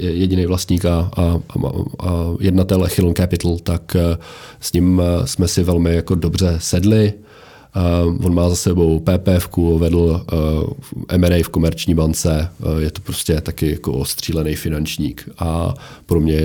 [0.00, 1.40] jediný vlastník a, a,
[2.00, 4.18] a jednatel Echilon Capital, tak eh,
[4.60, 7.12] s ním eh, jsme si velmi jako dobře sedli.
[7.76, 9.48] Uh, on má za sebou PPF,
[9.78, 10.70] vedl uh,
[11.08, 15.28] M&A v komerční bance, uh, je to prostě taky jako ostřílený finančník.
[15.38, 15.74] A
[16.06, 16.40] pro mě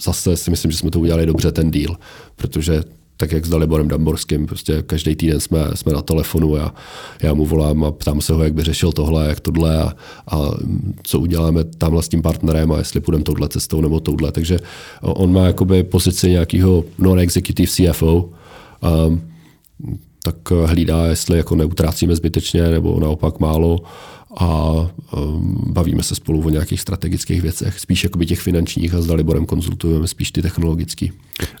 [0.00, 1.96] zase si myslím, že jsme to udělali dobře ten deal,
[2.36, 2.82] protože
[3.16, 6.74] tak jak s Daliborem Damborským, prostě každý týden jsme, jsme na telefonu a
[7.22, 9.94] já mu volám a ptám se ho, jak by řešil tohle, jak tohle a,
[10.30, 10.50] a
[11.02, 14.32] co uděláme tamhle s tím partnerem a jestli půjdeme touhle cestou nebo touhle.
[14.32, 14.58] Takže
[15.00, 18.30] on má jakoby pozici nějakého non-executive CFO,
[19.08, 19.22] um,
[20.26, 23.80] tak hlídá, jestli jako neutrácíme zbytečně nebo naopak málo
[24.36, 24.72] a
[25.16, 29.46] um, bavíme se spolu o nějakých strategických věcech, spíš jakoby těch finančních a s Daliborem
[29.46, 31.12] konzultujeme spíš ty technologický.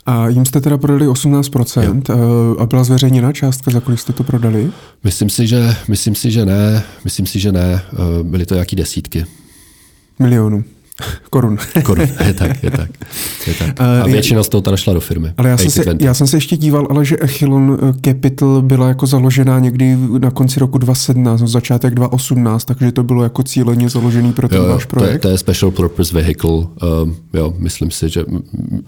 [0.06, 2.16] A jim jste teda prodali 18% jo.
[2.16, 4.70] Uh, a byla zveřejněna částka, za kolik jste to prodali?
[5.04, 6.82] Myslím si, že, myslím si, že ne.
[7.04, 7.82] Myslím si, že ne.
[7.92, 9.24] Uh, byly to nějaký desítky.
[10.18, 10.64] Milionů.
[11.30, 11.58] Korun.
[11.82, 12.90] Korun, je tak, je tak.
[13.46, 13.80] Je tak.
[14.02, 15.32] A většina z toho ta šla do firmy.
[15.36, 18.88] Ale já jsem, se, já jsem se ještě díval, ale že Echilon eh, Capital byla
[18.88, 23.88] jako založená někdy na konci roku 2017, no začátek 2018, takže to bylo jako cíleně
[23.88, 25.08] založený pro ten jo, váš projekt.
[25.08, 26.50] To je, to je Special Purpose Vehicle.
[26.50, 28.24] Um, jo, myslím si, že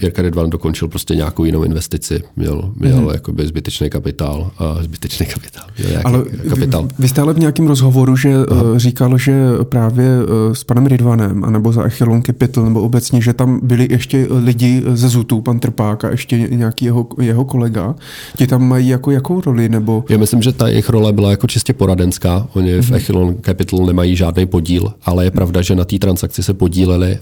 [0.03, 2.23] Jirka Redvan dokončil prostě nějakou jinou investici.
[2.37, 3.09] Měl, měl hmm.
[3.09, 4.51] jakoby zbytečný kapitál.
[4.59, 5.65] A zbytečný kapitál.
[5.79, 6.83] Měl ale kapitál.
[6.83, 11.45] Vy, vy stále v nějakém rozhovoru, že uh, říkal, že právě uh, s panem Ridvanem,
[11.45, 16.05] anebo za Echelon Capital, nebo obecně, že tam byli ještě lidi ze Zutu, pan Trpák
[16.05, 17.95] a ještě nějaký jeho, jeho kolega.
[18.37, 19.69] Ti tam mají jako jakou roli?
[19.69, 20.05] Nebo...
[20.09, 22.49] Já myslím, že ta jejich role byla jako čistě poradenská.
[22.55, 22.83] Oni mm-hmm.
[22.83, 22.95] v mhm.
[22.95, 27.19] Echelon Capital nemají žádný podíl, ale je pravda, že na té transakci se podíleli.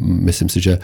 [0.00, 0.78] Myslím si, že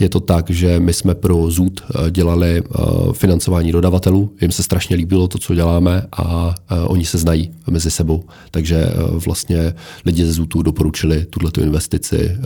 [0.00, 2.82] je to tak, že my jsme pro Zut eh, dělali eh,
[3.12, 4.32] financování dodavatelů.
[4.40, 8.24] Jim se strašně líbilo to, co děláme a eh, oni se znají mezi sebou.
[8.50, 8.86] Takže
[9.26, 9.74] vlastně
[10.04, 12.36] lidi ze Zutu doporučili tuto investici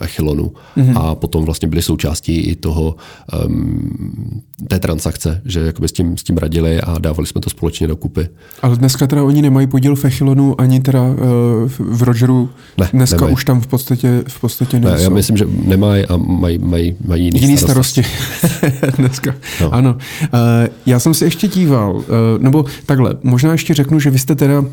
[0.00, 0.98] Echelonu mm-hmm.
[0.98, 2.96] a potom vlastně byli součástí i toho
[3.46, 7.86] um, té transakce, že jakoby s tím, s tím radili a dávali jsme to společně
[7.86, 8.28] dokupy.
[8.62, 11.16] Ale dneska teda oni nemají podíl v Echilonu ani teda uh,
[11.78, 12.50] v Rogeru.
[12.78, 13.34] Ne, dneska nemají.
[13.34, 14.96] už tam v podstatě, v podstatě nejsou.
[14.96, 18.02] Ne, já myslím, že nemají a mají, mají, mají jiný, jiný starosti.
[18.96, 19.34] dneska.
[19.60, 19.74] No.
[19.74, 19.92] Ano.
[19.94, 20.38] Uh,
[20.86, 22.04] já jsem se ještě díval, uh,
[22.38, 24.64] nebo takhle, možná ještě řeknu, že vy jste teda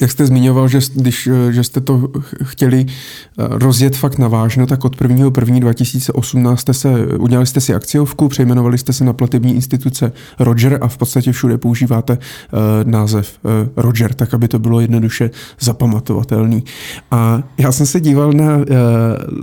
[0.00, 2.08] jak jste zmiňoval, že, když, eh, že jste to
[2.42, 5.30] chtěli eh, rozjet fakt navážno, tak od 1.
[5.40, 5.58] 1.
[5.58, 10.88] 2018 jste se, udělali jste si akciovku, přejmenovali jste se na platební instituce Roger a
[10.88, 16.64] v podstatě všude používáte uh, název uh, Roger, tak aby to bylo jednoduše zapamatovatelný.
[17.10, 18.64] A já jsem se díval na uh,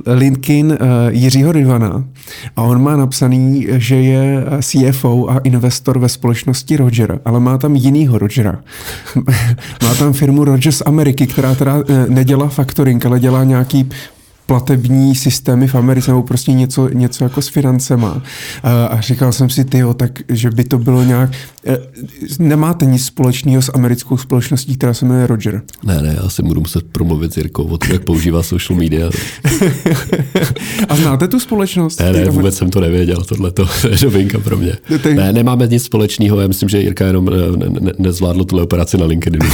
[0.06, 0.78] LinkedIn
[1.10, 2.04] Jiřího Rivana
[2.56, 7.76] a on má napsaný, že je CFO a investor ve společnosti Roger, ale má tam
[7.76, 8.60] jinýho Rogera.
[9.84, 13.90] má tam firmu firmu Rogers Ameriky, která teda eh, nedělá factoring, ale dělá nějaký
[14.50, 18.22] platební systémy v Americe nebo prostě něco, něco jako s financema.
[18.90, 21.30] A říkal jsem si, tyjo, tak, že by to bylo nějak...
[21.68, 21.78] E,
[22.40, 25.62] nemáte nic společného s americkou společností, která se jmenuje Roger.
[25.84, 29.10] Ne, ne, já si budu muset promluvit s Jirkou o tom, jak používá social media.
[30.90, 32.00] A znáte tu společnost?
[32.00, 34.74] Ne, ne, vůbec jsem to nevěděl, tohle to je novinka pro mě.
[35.16, 39.06] Ne, nemáme nic společného, já myslím, že Jirka jenom ne, ne, nezvládl tuhle operaci na
[39.06, 39.46] LinkedInu.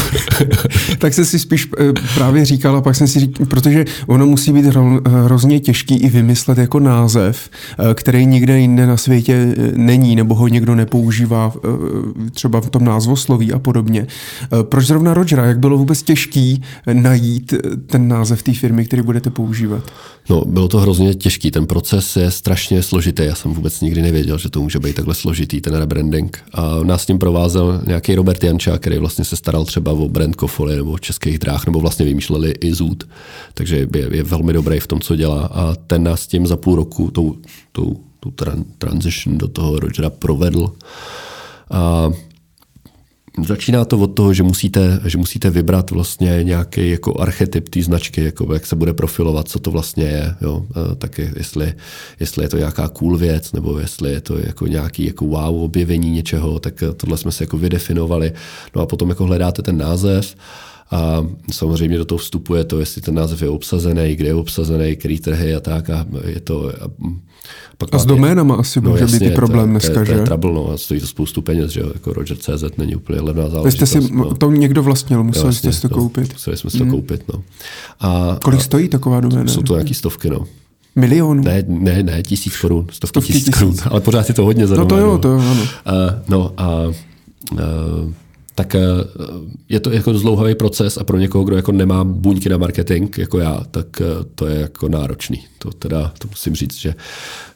[0.98, 4.54] tak se si spíš e, právě říkal a pak jsem si říkal, protože ono musí
[4.54, 4.66] být
[5.08, 7.50] hrozně těžký i vymyslet jako název,
[7.94, 11.54] který nikde jinde na světě není, nebo ho někdo nepoužívá
[12.32, 14.08] třeba v tom názvosloví a podobně.
[14.62, 15.46] Proč zrovna Rogera?
[15.46, 16.64] Jak bylo vůbec těžký
[16.94, 17.54] najít
[17.86, 19.84] ten název té firmy, který budete používat?
[20.30, 21.52] No, bylo to hrozně těžký.
[21.52, 23.24] Ten proces je strašně složitý.
[23.26, 26.40] Já jsem vůbec nikdy nevěděl, že to může být takhle složitý, ten rebranding.
[26.54, 30.36] A nás s tím provázel nějaký Robert Janča, který vlastně se staral třeba o brand
[30.36, 33.04] Kofoli nebo o českých dráh, nebo vlastně vymýšleli i Zoot.
[33.54, 35.46] Takže je, je velmi dobrý v tom, co dělá.
[35.46, 37.36] A ten nás tím za půl roku, tou,
[37.72, 38.32] tou, tou
[38.78, 40.72] transition do toho Rogera provedl.
[41.72, 42.10] A
[43.44, 48.24] Začíná to od toho, že musíte, že musíte vybrat vlastně nějaký jako archetyp té značky,
[48.24, 50.36] jako jak se bude profilovat, co to vlastně je.
[50.42, 50.66] Jo?
[50.98, 51.74] Tak jestli,
[52.20, 56.12] jestli je to nějaká cool věc, nebo jestli je to jako nějaký jako wow objevení
[56.12, 58.34] něčeho, tak tohle jsme si jako vydefinovali.
[58.76, 60.36] No a potom jako hledáte ten název
[60.92, 65.20] a samozřejmě do toho vstupuje to, jestli ten název je obsazený, kde je obsazený, který
[65.20, 65.90] trhy a tak.
[65.90, 66.90] A je to, a
[67.78, 70.12] pak a s doménama asi no, může jasně, být i problém dneska, to, je, to
[70.12, 70.24] je, že?
[70.24, 73.90] trouble, no, a stojí to spoustu peněz, že jo, jako Roger.cz není úplně levná záležitost.
[73.90, 74.36] Jste si no.
[74.36, 76.34] to někdo vlastnil, museli jste si to koupit.
[76.34, 76.92] Museli jsme si to mm.
[76.92, 77.44] koupit, no.
[78.00, 79.48] A, Kolik a, stojí taková doména?
[79.48, 80.46] Jsou to nějaký stovky, no.
[80.96, 81.44] Milionů?
[81.44, 84.68] Ne, ne, ne, tisíc korun, stovky, stovky tisíc, tisíc korun, ale pořád je to hodně
[84.68, 85.62] za No to jo, to jo, ano.
[85.62, 85.68] Uh,
[86.28, 86.82] no a
[87.52, 87.60] uh,
[88.56, 88.80] tak eh,
[89.70, 93.40] je to jako zlouhavý proces a pro někoho, kdo jako nemá buňky na marketing, jako
[93.40, 94.06] já, tak eh,
[94.36, 95.44] to je jako náročný.
[95.60, 96.96] To teda, to musím říct, že,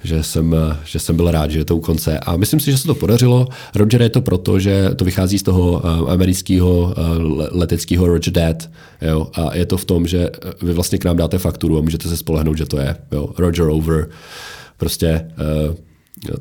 [0.03, 2.19] že, jsem, eh, že jsem byl rád, že je to u konce.
[2.19, 3.47] A myslím si, že se to podařilo.
[3.75, 6.95] Roger je to proto, že to vychází z toho amerického
[7.51, 8.69] leteckého Roger Dad.
[9.01, 9.27] Jo?
[9.33, 10.29] A je to v tom, že
[10.61, 13.29] vy vlastně k nám dáte fakturu a můžete se spolehnout, že to je jo?
[13.37, 14.09] Roger over.
[14.77, 15.31] Prostě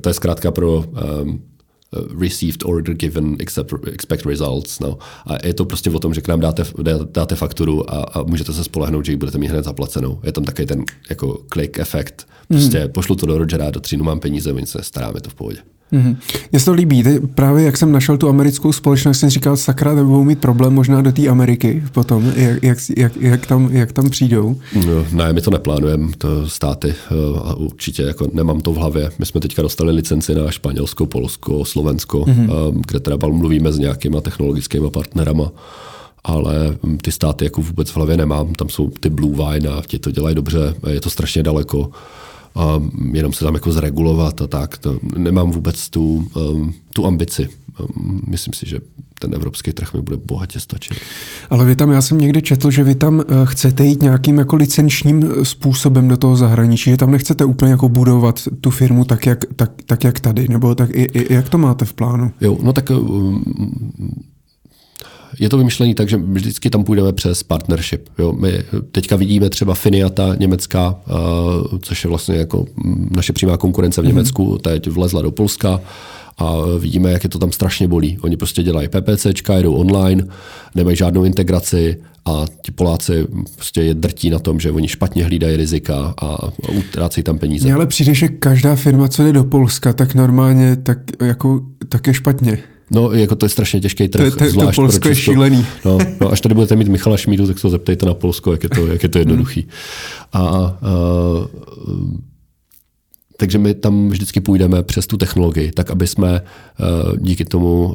[0.01, 1.43] to je zkrátka pro um,
[1.93, 4.81] received order given except, expect results.
[4.81, 4.98] No.
[5.27, 6.65] A je to prostě o tom, že k nám dáte,
[7.12, 10.20] dáte fakturu a, a můžete se spolehnout, že ji budete mít hned zaplacenou.
[10.23, 12.28] Je tam takový ten jako click efekt.
[12.48, 12.93] Prostě mm.
[12.93, 15.59] pošlu to do Rogera, do třínu mám peníze, my se staráme to v pohodě.
[15.93, 16.16] Mm-hmm.
[16.52, 17.02] Mně se to líbí.
[17.02, 21.02] Teď právě jak jsem našel tu americkou společnost, jsem říkal, sakra, nebudou mít problém možná
[21.02, 24.56] do té Ameriky potom, jak, jak, jak, jak, tam, jak tam přijdou.
[24.86, 29.10] No, ne, my to neplánujeme, to státy eh, a určitě jako nemám to v hlavě.
[29.19, 32.82] My jsme teďka dostali licenci na Španělsko, Polsko, Slovensko, mm-hmm.
[32.86, 35.51] kde teda mluvíme s nějakýma technologickými partnerama
[36.24, 38.55] ale hm, ty státy jako vůbec v hlavě nemám.
[38.55, 41.90] Tam jsou ty Blue Wine a ti to dělají dobře, je to strašně daleko
[42.55, 44.79] a jenom se tam jako zregulovat a tak.
[44.79, 47.49] To nemám vůbec tu, um, tu ambici.
[47.81, 48.79] Um, myslím si, že
[49.19, 50.99] ten evropský trh mi bude bohatě stačit.
[51.51, 54.57] Ale vy tam, já jsem někdy četl, že vy tam eh, chcete jít nějakým jako
[54.57, 59.27] licenčním eh, způsobem do toho zahraničí, že tam nechcete úplně jako budovat tu firmu tak,
[59.27, 60.91] jak, tak, tak, jak tady, nebo tak,
[61.31, 62.33] jak to máte v plánu?
[62.41, 63.45] Jo, no tak um,
[65.39, 68.09] je to vymyšlený tak, že vždycky tam půjdeme přes partnership.
[68.19, 68.32] Jo.
[68.32, 68.62] My
[68.93, 71.01] teďka vidíme třeba Finiata německá,
[71.70, 72.65] uh, což je vlastně jako
[73.10, 74.15] naše přímá konkurence v mhm.
[74.15, 74.59] Německu, mm-hmm.
[74.59, 75.81] teď vlezla do Polska
[76.39, 78.19] a vidíme, jak je to tam strašně bolí.
[78.23, 80.27] Oni prostě dělají PPCčka, jedou online,
[80.74, 85.56] nemají žádnou integraci a ti Poláci prostě je drtí na tom, že oni špatně hlídají
[85.56, 86.48] rizika a
[86.78, 87.65] utrácejí tam peníze.
[87.65, 92.06] Mně ale přijde, že každá firma, co jde do Polska, tak normálně tak, jako, tak
[92.06, 92.59] je špatně.
[92.90, 94.32] No, jako to je strašně těžký trh.
[94.32, 95.66] To, to, zvlášť to Polsko je šílený.
[95.85, 98.62] No, no, až tady budete mít Michala Šmídu, tak se to zeptejte na Polsko, jak
[98.62, 99.66] je to, jak je to jednoduchý.
[100.32, 100.77] A, a
[103.40, 106.40] takže my tam vždycky půjdeme přes tu technologii, tak aby jsme
[107.19, 107.94] díky tomu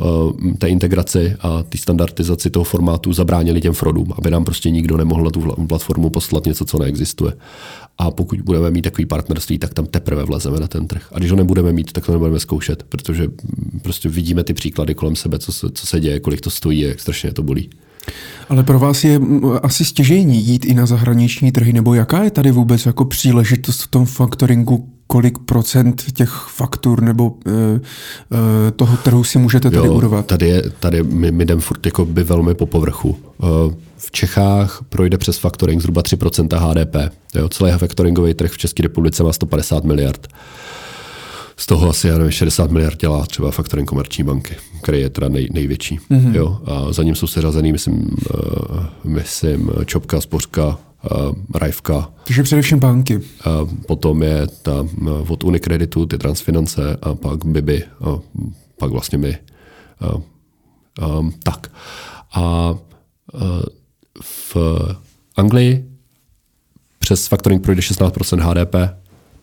[0.58, 5.24] té integraci a té standardizaci toho formátu zabránili těm fraudům, aby nám prostě nikdo nemohl
[5.24, 7.34] na tu platformu poslat něco, co neexistuje.
[7.98, 11.08] A pokud budeme mít takový partnerství, tak tam teprve vlezeme na ten trh.
[11.12, 13.28] A když ho nebudeme mít, tak to nebudeme zkoušet, protože
[13.82, 17.00] prostě vidíme ty příklady kolem sebe, co se, co se děje, kolik to stojí jak
[17.00, 17.70] strašně to bolí.
[18.50, 19.20] Ale pro vás je
[19.64, 23.88] asi stěžení jít i na zahraniční trhy, nebo jaká je tady vůbec jako příležitost v
[23.88, 29.94] tom faktoringu, kolik procent těch faktur nebo e, e, toho trhu si můžete tady jo,
[29.94, 30.26] urvat?
[30.26, 33.18] Tady, je, tady my, my jdeme furt jako by velmi po povrchu.
[33.18, 33.46] E,
[33.98, 37.14] v Čechách projde přes faktoring zhruba 3% HDP.
[37.36, 40.28] Jo, celý faktoringový trh v České republice má 150 miliard.
[41.58, 45.30] Z toho asi já nevím, 60 miliard dělá třeba faktoring komerční banky, který je teda
[45.30, 46.00] nej, největší.
[46.12, 46.36] Mm-hmm.
[46.36, 46.58] Jo?
[46.66, 50.78] A za ním jsou seřazený, myslím, uh, myslím Čopka, Spořka,
[51.56, 52.10] Rajvka.
[52.24, 53.18] Takže především banky.
[53.18, 53.24] Uh,
[53.88, 58.20] potom je ta uh, od Unikreditu, ty transfinance a pak Bibi, a
[58.78, 59.38] pak vlastně my.
[60.02, 60.22] Uh,
[61.20, 61.72] um, tak.
[62.34, 62.72] A
[63.34, 63.40] uh,
[64.22, 64.58] v
[65.36, 65.86] Anglii
[67.00, 68.76] přes factoring projde 16% HDP,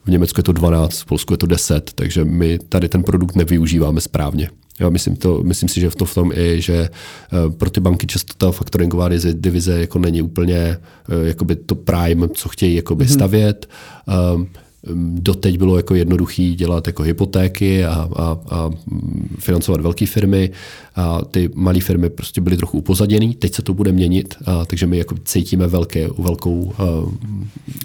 [0.04, 3.36] v Německu je to 12, v Polsku je to 10, takže my tady ten produkt
[3.36, 4.50] nevyužíváme správně.
[4.80, 6.88] Jo, myslím, to, myslím si, že v to v tom i, že
[7.58, 10.76] pro ty banky často ta faktoringová divize jako není úplně
[11.24, 13.14] jakoby to prime, co chtějí jakoby mm-hmm.
[13.14, 13.68] stavět.
[14.34, 14.48] Um,
[15.14, 18.70] doteď bylo jako jednoduchý dělat jako hypotéky a, a, a
[19.38, 20.50] financovat velké firmy
[20.96, 23.34] a ty malé firmy prostě byly trochu upozaděný.
[23.34, 26.84] Teď se to bude měnit, a, takže my jako cítíme velké, velkou, a,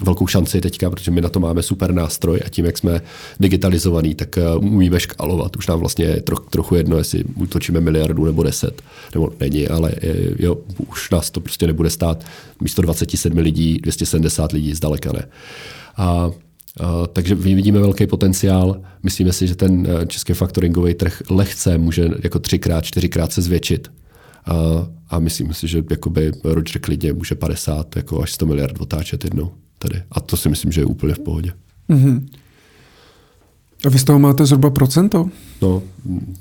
[0.04, 3.00] velkou šanci teďka, protože my na to máme super nástroj a tím, jak jsme
[3.40, 5.56] digitalizovaný, tak umíme škálovat.
[5.56, 8.82] Už nám vlastně troch, trochu jedno, jestli utočíme miliardu nebo deset,
[9.14, 9.92] nebo není, ale
[10.38, 10.56] jo,
[10.88, 12.24] už nás to prostě nebude stát
[12.60, 15.28] místo 27 lidí, 270 lidí, zdaleka ne.
[15.96, 16.30] A
[17.12, 18.80] takže vidíme velký potenciál.
[19.02, 23.88] Myslíme si, že ten eh, český faktoringový trh lehce může jako třikrát, čtyřikrát se zvětšit.
[24.44, 28.80] A, eh, a myslím si, že jakoby Roger klidně může 50 jako až 100 miliard
[28.80, 30.02] otáčet jednou tady.
[30.12, 31.52] A to si myslím, že je úplně v pohodě.
[31.88, 32.26] Mm-hmm.
[33.86, 35.30] A vy z toho máte zhruba procento?
[35.62, 35.82] No,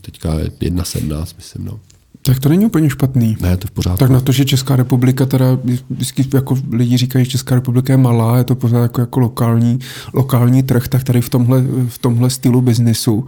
[0.02, 1.66] teďka je 1,17, myslím.
[1.66, 1.80] No.
[2.26, 3.38] Tak to není úplně špatný.
[3.42, 3.98] Ne, to v pořádku.
[3.98, 5.46] Tak na to, že Česká republika teda,
[5.90, 9.80] vždycky jako lidi říkají, že Česká republika je malá, je to pořád jako, jako lokální,
[10.14, 13.26] lokální trh, tak tady v tomhle, v tomhle stylu biznisu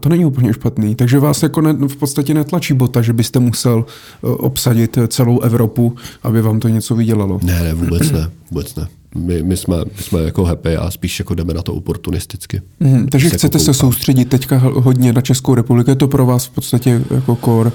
[0.00, 0.94] to není úplně špatný.
[0.94, 3.84] Takže vás jako ne, v podstatě netlačí bota, že byste musel
[4.22, 7.40] uh, obsadit celou Evropu, aby vám to něco vydělalo.
[7.42, 11.18] Ne, ne, vůbec ne, vůbec ne my, my, jsme, my jsme jako happy a spíš
[11.18, 12.62] jako jdeme na to oportunisticky.
[12.80, 16.46] Mm, takže chcete jako se soustředit teďka hodně na Českou republiku, je to pro vás
[16.46, 17.70] v podstatě jako core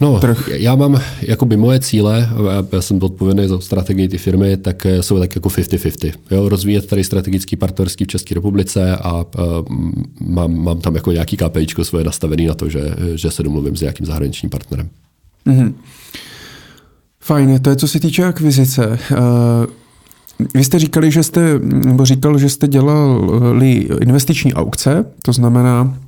[0.00, 0.48] No, trh.
[0.52, 2.28] já mám jakoby moje cíle,
[2.72, 6.12] já jsem odpovědný za strategii ty firmy, tak jsou tak jako 50-50.
[6.30, 9.24] Jo, rozvíjet tady strategický partnerský v České republice a, a
[10.20, 12.80] mám, mám tam jako nějaký KPIčko svoje nastavený na to, že,
[13.14, 14.88] že se domluvím s nějakým zahraničním partnerem.
[15.46, 15.74] Mm-hmm.
[17.20, 18.98] Fajn, to je co se týče akvizice.
[19.10, 19.18] Uh,
[20.54, 25.98] vy jste říkali, že jste, nebo říkal, že jste dělali investiční aukce, to znamená,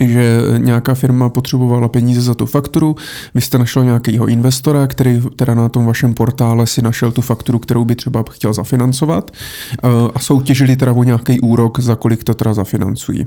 [0.00, 2.96] že nějaká firma potřebovala peníze za tu fakturu,
[3.34, 7.58] vy jste našel nějakého investora, který teda na tom vašem portále si našel tu fakturu,
[7.58, 12.34] kterou by třeba chtěl zafinancovat eh, a soutěžili teda o nějaký úrok, za kolik to
[12.34, 13.26] teda zafinancují.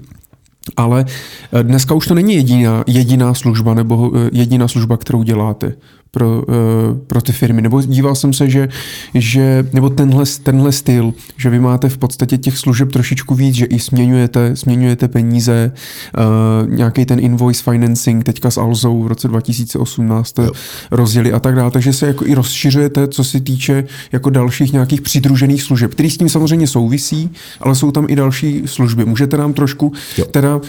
[0.78, 1.06] Ale
[1.54, 5.74] eh, dneska už to není jediná, jediná služba nebo eh, jediná služba, kterou děláte
[6.12, 7.62] pro, uh, pro ty firmy.
[7.62, 8.70] Nebo díval jsem se, že,
[9.14, 13.66] že nebo tenhle, tenhle styl, že vy máte v podstatě těch služeb trošičku víc, že
[13.66, 15.72] i směňujete, směňujete peníze,
[16.18, 20.52] uh, nějaký ten invoice financing teďka s Alzou v roce 2018 jo.
[20.92, 25.02] rozjeli a tak dále, takže se jako i rozšiřujete, co se týče jako dalších nějakých
[25.02, 27.30] přidružených služeb, který s tím samozřejmě souvisí,
[27.60, 29.06] ale jsou tam i další služby.
[29.06, 30.26] Můžete nám trošku jo.
[30.26, 30.64] teda uh,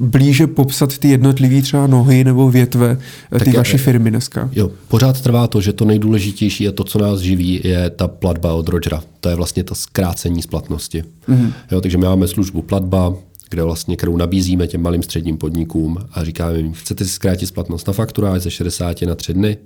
[0.00, 2.98] blíže popsat ty jednotlivé třeba nohy nebo větve
[3.30, 4.45] tak ty vaše firmy dneska?
[4.52, 8.54] Jo, pořád trvá to, že to nejdůležitější a to, co nás živí, je ta platba
[8.54, 9.02] od Rogera.
[9.20, 11.04] To je vlastně to zkrácení splatnosti.
[11.28, 11.52] Mm-hmm.
[11.72, 13.14] Jo, takže my máme službu platba,
[13.50, 17.86] kde vlastně, kterou nabízíme těm malým středním podnikům a říkáme jim, chcete si zkrátit splatnost
[17.86, 19.56] na faktura ze 60 na 3 dny?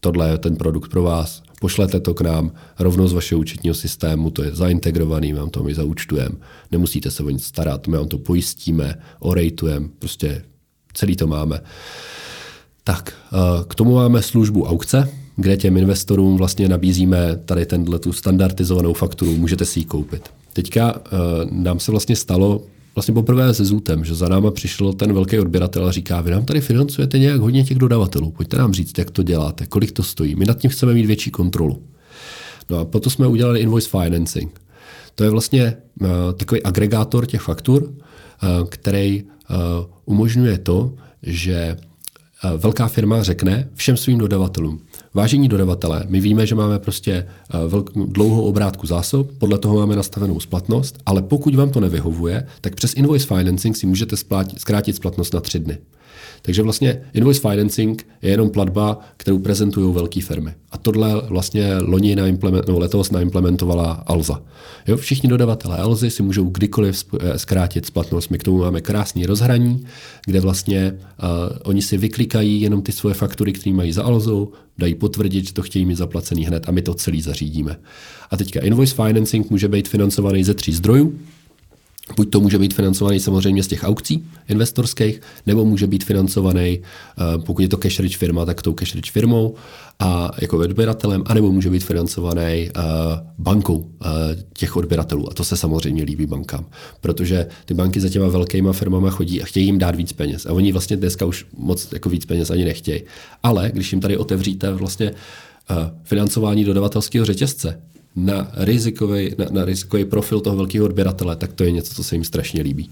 [0.00, 1.42] Tohle je ten produkt pro vás.
[1.60, 5.62] Pošlete to k nám rovnou z vašeho účetního systému, to je zaintegrovaný, my vám to
[5.62, 6.34] my zaúčtujeme.
[6.72, 10.44] Nemusíte se o nic starat, my vám to pojistíme, orejtujeme, prostě
[10.94, 11.60] celý to máme.
[12.88, 13.36] Tak, eh,
[13.68, 19.36] k tomu máme službu aukce, kde těm investorům vlastně nabízíme tady tenhle tu standardizovanou fakturu,
[19.36, 20.28] můžete si ji koupit.
[20.52, 21.16] Teďka eh,
[21.50, 22.62] nám se vlastně stalo
[22.94, 26.44] vlastně poprvé se Zůtem, že za náma přišel ten velký odběratel a říká, vy nám
[26.44, 30.34] tady financujete nějak hodně těch dodavatelů, pojďte nám říct, jak to děláte, kolik to stojí,
[30.34, 31.82] my nad tím chceme mít větší kontrolu.
[32.70, 34.60] No a proto jsme udělali invoice financing.
[35.14, 37.92] To je vlastně uh, takový agregátor těch faktur,
[38.68, 39.24] který
[40.04, 40.92] umožňuje to,
[41.22, 41.97] že Eh,
[42.56, 44.80] velká firma řekne všem svým dodavatelům,
[45.14, 47.58] vážení dodavatelé, my víme, že máme prostě eh,
[48.06, 52.94] dlouhou obrátku zásob, podle toho máme nastavenou splatnost, ale pokud vám to nevyhovuje, tak přes
[52.94, 54.16] invoice financing si můžete
[54.56, 55.78] zkrátit splatnost na tři dny.
[56.42, 60.54] Takže vlastně invoice financing je jenom platba, kterou prezentují velké firmy.
[60.70, 64.42] A tohle vlastně loni nebo letos naimplementovala Alza.
[64.86, 68.30] Jo, všichni dodavatelé Alzy si můžou kdykoliv eh, zkrátit splatnost.
[68.30, 69.86] My k tomu máme krásný rozhraní,
[70.26, 71.28] kde vlastně uh,
[71.64, 75.62] oni si vyklikají jenom ty svoje faktury, které mají za Alzou, dají potvrdit, že to
[75.62, 77.76] chtějí mít zaplacený hned a my to celý zařídíme.
[78.30, 81.18] A teďka invoice financing může být financovaný ze tří zdrojů.
[82.16, 87.38] Buď to může být financovaný samozřejmě z těch aukcí investorských, nebo může být financovaný, eh,
[87.38, 89.54] pokud je to cash rich firma, tak tou cash rich firmou
[89.98, 92.82] a jako odběratelem, anebo může být financovaný uh,
[93.38, 93.86] bankou uh,
[94.52, 95.30] těch odběratelů.
[95.30, 96.66] A to se samozřejmě líbí bankám,
[97.00, 100.46] protože ty banky za těma velkýma firmama chodí a chtějí jim dát víc peněz.
[100.46, 103.02] A oni vlastně dneska už moc jako víc peněz ani nechtějí.
[103.42, 105.12] Ale když jim tady otevříte vlastně
[106.04, 107.80] financování dodavatelského řetězce,
[108.18, 112.14] na rizikový, na, na rizikový profil toho velkého odběratele, tak to je něco, co se
[112.14, 112.90] jim strašně líbí.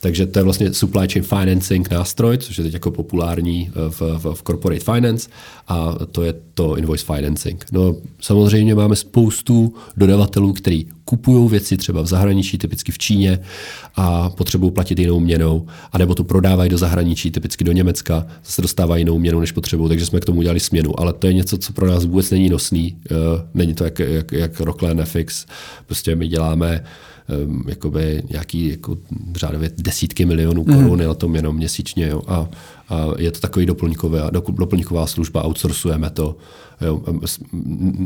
[0.00, 4.34] Takže to je vlastně supply chain financing nástroj, což je teď jako populární v, v,
[4.34, 5.28] v corporate finance
[5.68, 7.64] a to je to invoice financing.
[7.72, 13.38] No samozřejmě máme spoustu dodavatelů, který kupují věci třeba v zahraničí, typicky v Číně
[13.96, 19.00] a potřebují platit jinou měnou, anebo to prodávají do zahraničí, typicky do Německa, zase dostávají
[19.00, 21.00] jinou měnu, než potřebují, takže jsme k tomu udělali směnu.
[21.00, 23.16] Ale to je něco, co pro nás vůbec není nosný, uh,
[23.54, 25.46] není to jak, jak, jak Rockland FX,
[25.86, 26.84] prostě my děláme
[27.28, 28.96] um, jakoby nějaký jako
[29.36, 31.06] řádově desítky milionů korun mm.
[31.06, 32.48] na tom jenom měsíčně jo, a,
[32.88, 36.36] a je to takový doplňková, doplňková služba, outsourcujeme to,
[36.80, 37.02] Jo,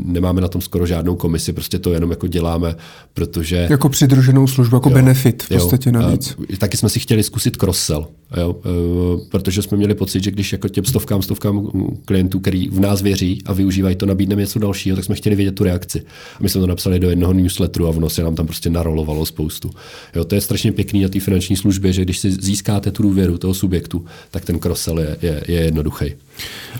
[0.05, 2.75] nemáme na tom skoro žádnou komisi, prostě to jenom jako děláme,
[3.13, 3.67] protože...
[3.69, 6.35] Jako přidruženou službu, jako jo, benefit v podstatě jo, navíc.
[6.57, 10.67] Taky jsme si chtěli zkusit cross-sell, jo, e, protože jsme měli pocit, že když jako
[10.67, 11.67] těm stovkám, stovkám
[12.05, 15.55] klientů, který v nás věří a využívají to, nabídneme něco dalšího, tak jsme chtěli vědět
[15.55, 15.99] tu reakci.
[16.39, 19.25] A my jsme to napsali do jednoho newsletteru a ono se nám tam prostě narolovalo
[19.25, 19.71] spoustu.
[20.15, 23.37] Jo, to je strašně pěkný na té finanční službě, že když si získáte tu důvěru
[23.37, 26.05] toho subjektu, tak ten cross-sell je, je, je jednoduchý.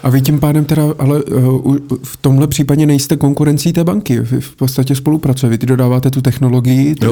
[0.03, 4.19] A vy tím pádem teda, ale uh, v tomhle případě nejste konkurencí té banky.
[4.19, 5.51] Vy v podstatě spolupracujete.
[5.51, 7.05] Vy ty dodáváte tu technologii ty,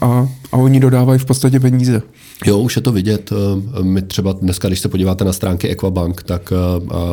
[0.00, 2.02] a, a oni dodávají v podstatě peníze.
[2.46, 3.32] Jo, už je to vidět.
[3.32, 6.52] Eh, my třeba dneska, když se podíváte na stránky Equabank, tak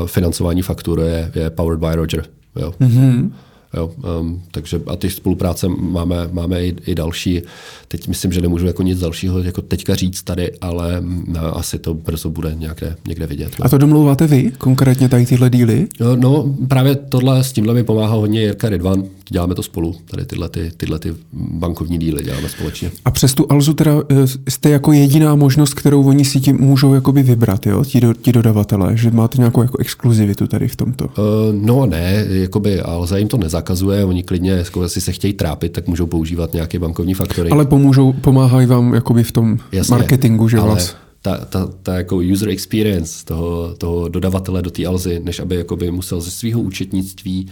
[0.05, 2.23] financování faktur je, je powered by Roger.
[2.55, 2.73] Jo.
[2.81, 3.31] Mm-hmm.
[3.73, 7.41] Jo, um, takže a ty spolupráce máme, máme i, i další.
[7.87, 11.93] Teď myslím, že nemůžu jako nic dalšího jako teďka říct tady, ale no, asi to
[11.93, 13.51] brzo bude nějaké, někde vidět.
[13.59, 13.65] No.
[13.65, 15.87] A to domlouváte vy, konkrétně tady tyhle díly?
[15.99, 19.03] No, no, právě tohle s tímhle mi pomáhá hodně Jirka Ridvan.
[19.29, 22.91] Děláme to spolu, tady tyhle, ty, tyhle ty bankovní díly děláme společně.
[23.05, 24.15] A přes tu Alzu teda eh,
[24.49, 27.83] jste jako jediná možnost, kterou oni si tím můžou jakoby vybrat, jo?
[27.85, 31.05] Ti, do, ti dodavatelé, že máte nějakou jako exkluzivitu tady v tomto?
[31.05, 31.11] Uh,
[31.51, 35.87] no ne, jakoby Alza jim to nezakazuje, oni klidně, jako jestli se chtějí trápit, tak
[35.87, 37.49] můžou používat nějaké bankovní faktory.
[37.49, 40.69] Ale pomůžou, pomáhají vám jakoby v tom Jasně, marketingu, že ale...
[40.69, 45.55] vás ta, ta, ta jako user experience toho, toho dodavatele do té Alzy, než aby
[45.55, 47.47] jakoby musel ze svého účetnictví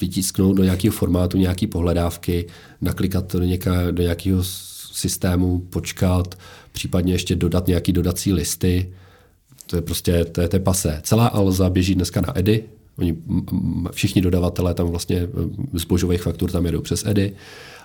[0.00, 2.46] vytisknout do nějakého formátu nějaké pohledávky,
[2.80, 4.42] naklikat to do, něká, do nějakého
[4.92, 6.34] systému, počkat,
[6.72, 8.92] případně ještě dodat nějaký dodací listy.
[9.66, 11.00] To je prostě, to je, to je pase.
[11.02, 12.64] Celá Alza běží dneska na EDI,
[12.98, 13.16] Oni,
[13.92, 15.28] všichni dodavatelé tam vlastně
[15.72, 17.32] zbožových faktur tam jedou přes EDI.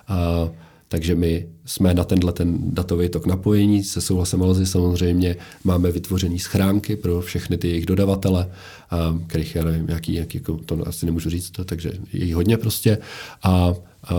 [0.08, 0.48] A
[0.88, 5.36] takže my jsme na tenhle ten datový tok napojení se souhlasem Alzy samozřejmě.
[5.64, 8.50] Máme vytvořené schránky pro všechny ty jejich dodavatele,
[9.26, 12.98] kterých já nevím, jaký, jaký jako, to asi nemůžu říct, takže je jich hodně prostě.
[13.42, 13.74] A, a,
[14.04, 14.14] a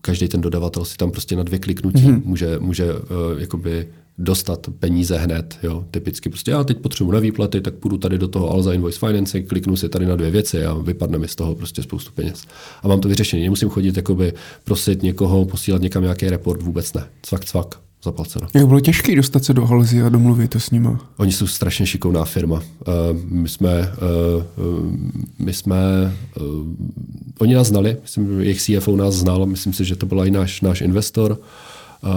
[0.00, 2.22] každý ten dodavatel si tam prostě na dvě kliknutí mm-hmm.
[2.24, 3.00] může, může uh,
[3.38, 3.88] jakoby
[4.18, 5.58] dostat peníze hned.
[5.62, 5.84] Jo.
[5.90, 9.48] Typicky prostě já teď potřebuji na výplaty, tak půjdu tady do toho Alza Invoice Financing,
[9.48, 12.44] kliknu si tady na dvě věci a vypadne mi z toho prostě spoustu peněz.
[12.82, 13.42] A mám to vyřešení.
[13.42, 14.32] Nemusím chodit jakoby
[14.64, 17.04] prosit někoho, posílat někam nějaký report, vůbec ne.
[17.22, 18.48] Cvak, cvak zaplaceno.
[18.54, 21.00] Jak bylo těžké dostat se do Halzy a domluvit to s nima?
[21.16, 22.56] Oni jsou strašně šikovná firma.
[22.56, 22.62] Uh,
[23.24, 23.92] my jsme,
[24.36, 24.42] uh,
[25.38, 25.76] my jsme
[26.40, 26.66] uh,
[27.38, 30.60] oni nás znali, myslím, jejich CFO nás znal, myslím si, že to byl i náš,
[30.60, 31.38] náš investor.
[32.04, 32.10] Uh,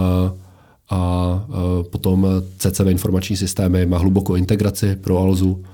[0.90, 1.46] a
[1.90, 2.26] potom
[2.58, 5.64] CCV informační systémy má hlubokou integraci pro Alzu,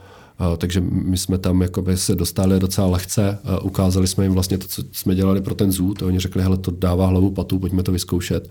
[0.59, 4.83] takže my jsme tam jakoby se dostali docela lehce, ukázali jsme jim vlastně to, co
[4.93, 7.93] jsme dělali pro ten ZOO, to oni řekli, hele, to dává hlavu patu, pojďme to
[7.93, 8.51] vyzkoušet.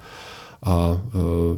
[0.65, 1.01] A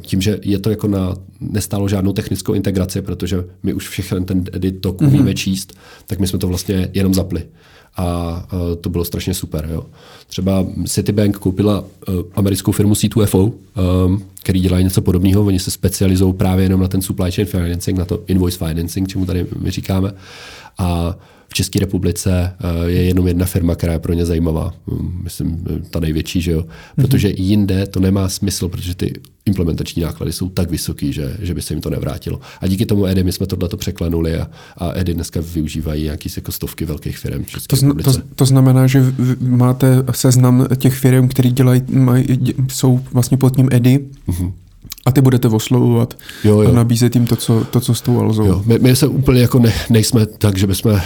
[0.01, 4.43] tím, že je to jako na, nestálo žádnou technickou integraci, protože my už všechny ten
[4.53, 5.07] edit tok mm-hmm.
[5.07, 5.73] umíme číst,
[6.07, 7.43] tak my jsme to vlastně jenom zapli
[7.97, 8.47] a
[8.81, 9.69] to bylo strašně super.
[9.71, 9.85] Jo.
[10.27, 13.51] Třeba Citibank koupila uh, americkou firmu C2FO,
[14.05, 15.45] um, který dělá něco podobného.
[15.45, 19.25] Oni se specializují právě jenom na ten supply chain financing, na to invoice financing, čemu
[19.25, 20.13] tady my říkáme.
[20.77, 21.15] A
[21.53, 24.73] v České republice uh, je jenom jedna firma, která je pro ně zajímavá.
[24.85, 26.65] Um, myslím, ta největší, že jo.
[26.95, 27.41] Protože mm-hmm.
[27.41, 29.13] jinde to nemá smysl, protože ty
[29.45, 32.39] implementační náklady jsou tak vysoký, že, že by se jim to nevrátilo.
[32.61, 34.47] A díky tomu Edy my jsme tohle překlenuli a,
[34.77, 37.45] a Edy dneska využívají nějaký jako stovky velkých firm.
[37.67, 39.03] To, zna, to, to, znamená, že
[39.39, 42.25] máte seznam těch firm, které dělají, mají,
[42.71, 43.99] jsou vlastně pod tím Edy.
[44.27, 44.51] Mm-hmm.
[45.05, 46.69] A ty budete oslovovat jo, jo.
[46.69, 48.45] a nabízet jim to, co, to, co s tou Alzou.
[48.45, 48.63] Jo.
[48.65, 51.01] My, my se úplně jako ne, nejsme tak, že bychom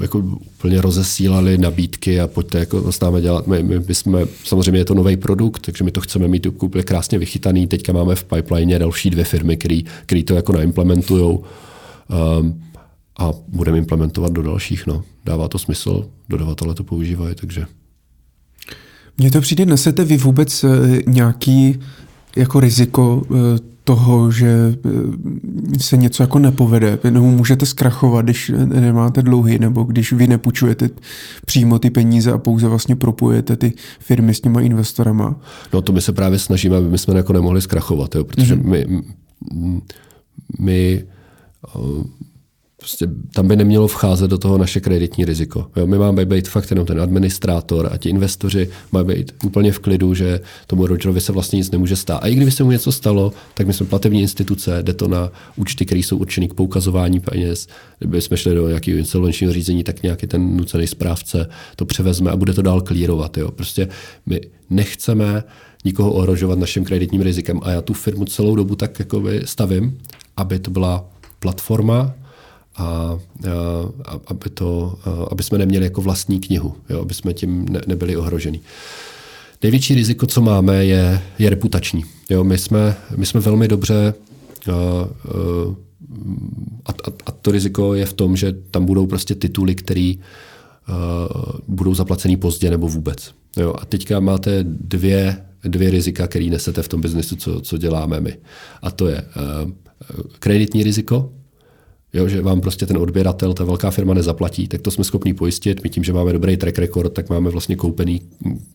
[0.00, 3.46] jako úplně rozesílali nabídky a pojďte jako s námi dělat.
[3.46, 7.18] My, my, jsme, samozřejmě je to nový produkt, takže my to chceme mít úplně krásně
[7.18, 7.66] vychytaný.
[7.66, 12.62] Teďka máme v pipeline další dvě firmy, které to jako naimplementují um,
[13.18, 14.86] a budeme implementovat do dalších.
[14.86, 15.02] No.
[15.24, 17.66] Dává to smysl, dodavatele to používají, takže...
[19.18, 20.68] Mně to přijde, nesete vy vůbec eh,
[21.06, 21.80] nějaký
[22.36, 29.22] jako riziko eh, toho, že eh, se něco jako nepovede, nebo můžete zkrachovat, když nemáte
[29.22, 30.90] dlouhy, nebo když vy nepůjčujete
[31.46, 35.40] přímo ty peníze a pouze vlastně propojujete ty firmy s těma investorama?
[35.72, 38.70] No to my se právě snažíme, aby my jsme jako nemohli zkrachovat, jo, protože mm-hmm.
[38.70, 39.02] my,
[40.58, 41.04] my
[42.82, 45.66] prostě tam by nemělo vcházet do toho naše kreditní riziko.
[45.76, 49.78] Jo, my máme být fakt jenom ten administrátor a ti investoři mají být úplně v
[49.78, 52.16] klidu, že tomu Rogerovi se vlastně nic nemůže stát.
[52.16, 55.32] A i kdyby se mu něco stalo, tak my jsme platební instituce, jde to na
[55.56, 57.68] účty, které jsou určené k poukazování peněz.
[57.98, 62.36] Kdyby jsme šli do nějakého insolvenčního řízení, tak nějaký ten nucený správce to převezme a
[62.36, 63.36] bude to dál klírovat.
[63.36, 63.50] Jo.
[63.50, 63.88] Prostě
[64.26, 64.40] my
[64.70, 65.44] nechceme
[65.84, 69.98] nikoho ohrožovat naším kreditním rizikem a já tu firmu celou dobu tak jakoby stavím,
[70.36, 71.04] aby to byla
[71.38, 72.14] platforma,
[72.76, 73.18] a,
[74.04, 74.98] a aby, to,
[75.30, 78.60] aby jsme neměli jako vlastní knihu, jo, aby jsme tím ne, nebyli ohroženi.
[79.62, 82.04] Největší riziko, co máme, je, je reputační.
[82.30, 84.14] Jo, my, jsme, my jsme velmi dobře
[84.72, 85.08] a,
[86.86, 90.14] a, a to riziko je v tom, že tam budou prostě tituly, které
[91.68, 93.34] budou zaplacený pozdě nebo vůbec.
[93.56, 98.20] Jo, a teďka máte dvě, dvě rizika, které nesete v tom biznesu, co, co děláme
[98.20, 98.36] my.
[98.82, 99.22] A to je
[99.64, 99.70] uh,
[100.38, 101.32] kreditní riziko,
[102.14, 105.82] Jo, že vám prostě ten odběratel, ta velká firma nezaplatí, tak to jsme schopni pojistit.
[105.82, 108.20] My tím, že máme dobrý track record, tak máme vlastně koupený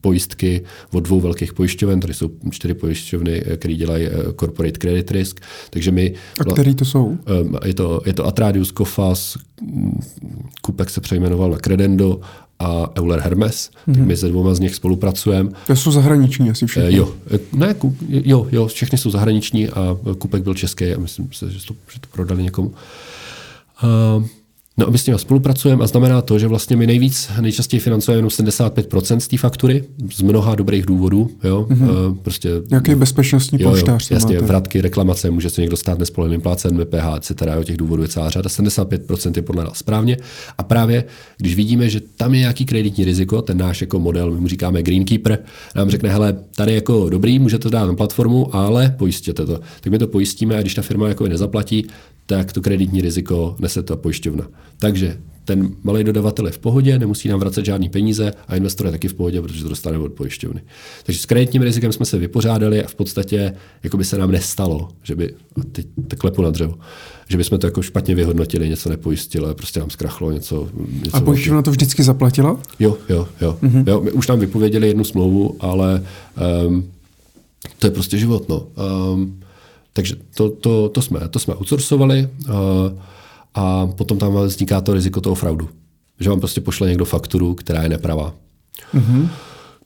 [0.01, 0.61] pojistky
[0.91, 5.41] od dvou velkých pojišťoven, tady jsou čtyři pojišťovny, které dělají eh, corporate credit risk.
[5.69, 7.17] Takže my, A který to jsou?
[7.65, 9.37] Je to, je to Atradius, Kofas,
[10.61, 12.19] Kupek se přejmenoval na Credendo
[12.59, 13.69] a Euler Hermes.
[13.69, 13.85] Mm-hmm.
[13.85, 14.07] Tak mhm.
[14.07, 15.49] my se dvoma z nich spolupracujeme.
[15.67, 16.89] To jsou zahraniční asi všechny.
[16.89, 17.13] Uh, jo,
[17.53, 17.75] ne,
[18.09, 22.07] jo, jo, všechny jsou zahraniční a Kupek byl český a myslím, že to, že to
[22.11, 22.73] prodali někomu.
[24.17, 24.25] Uh,
[24.79, 28.17] No a my s nimi spolupracujeme a znamená to, že vlastně my nejvíc, nejčastěji financujeme
[28.17, 29.83] jenom 75% z té faktury
[30.13, 31.29] z mnoha dobrých důvodů.
[31.43, 31.67] Jo?
[31.69, 32.17] Mm-hmm.
[32.21, 34.47] Prostě, Jaký bezpečnostní jo, polštář jo, Jasně, máte?
[34.47, 37.31] vratky, reklamace, může se někdo stát nespolehlivým plácem, VPH, etc.
[37.55, 38.49] Jo, těch důvodů je celá řada.
[38.49, 40.17] 75% je podle nás správně.
[40.57, 41.03] A právě,
[41.37, 44.83] když vidíme, že tam je nějaký kreditní riziko, ten náš jako model, my mu říkáme
[44.83, 45.39] Greenkeeper,
[45.75, 49.59] nám řekne, hele, tady jako dobrý, můžete to dát na platformu, ale pojistěte to.
[49.81, 51.87] Tak my to pojistíme a když ta firma jako nezaplatí,
[52.27, 54.47] tak to kreditní riziko nese ta pojišťovna.
[54.79, 55.17] Takže
[55.47, 59.07] ten malý dodavatel je v pohodě, nemusí nám vracet žádný peníze a investor je taky
[59.07, 60.61] v pohodě, protože to dostane od pojišťovny.
[61.03, 64.89] Takže s kreditním rizikem jsme se vypořádali a v podstatě jako by se nám nestalo,
[65.03, 65.33] že by,
[65.71, 66.75] teď tak klepu na dřevo,
[67.29, 70.69] že bychom to jako špatně vyhodnotili, něco nepojistili, prostě nám zkrachlo něco.
[71.03, 72.59] něco a pojišťovna to vždycky zaplatila?
[72.79, 73.57] Jo, jo, jo.
[73.63, 73.83] Mm-hmm.
[73.87, 76.03] jo my už nám vypověděli jednu smlouvu, ale
[76.67, 76.91] um,
[77.79, 78.49] to je prostě život.
[78.49, 78.67] No.
[79.13, 79.39] Um,
[79.97, 82.53] takže to, to, to, jsme, to jsme outsourcovali uh,
[83.53, 85.69] a potom tam vzniká to riziko toho fraudu.
[86.19, 88.33] Že vám prostě pošle někdo fakturu, která je nepravá.
[88.95, 89.29] Mm-hmm.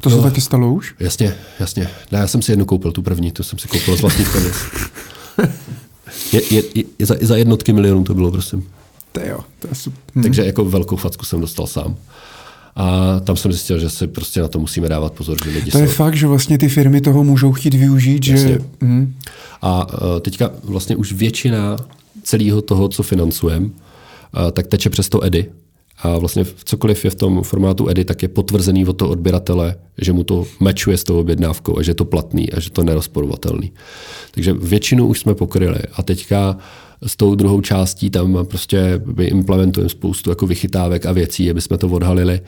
[0.01, 0.95] To no, se taky stalo už?
[0.99, 1.89] Jasně, jasně.
[2.11, 4.55] Ne, já jsem si jednu koupil, tu první, tu jsem si koupil z vlastních peněz.
[6.33, 6.63] je, je,
[6.99, 8.67] je, za, za jednotky milionů to bylo, prosím.
[9.11, 10.01] To jo, to je super.
[10.15, 10.21] Hm.
[10.23, 11.95] Takže jako velkou facku jsem dostal sám.
[12.75, 15.77] A tam jsem zjistil, že si prostě na to musíme dávat pozor, že lidi To
[15.77, 15.93] je jsou...
[15.93, 18.47] fakt, že vlastně ty firmy toho můžou chtít využít, Jasně.
[18.47, 18.59] že...
[18.81, 19.13] Mm.
[19.61, 21.77] A uh, teďka vlastně už většina
[22.23, 23.71] celého toho, co financujeme, uh,
[24.51, 25.45] tak teče přes to EDI.
[26.03, 30.13] A vlastně cokoliv je v tom formátu EDI, tak je potvrzený od toho odběratele, že
[30.13, 33.71] mu to mečuje s tou objednávkou a že je to platný a že to nerozporovatelný.
[34.31, 35.79] Takže většinu už jsme pokryli.
[35.93, 36.57] A teďka
[37.07, 41.77] s tou druhou částí tam prostě my implementujeme spoustu jako vychytávek a věcí, aby jsme
[41.77, 42.41] to odhalili.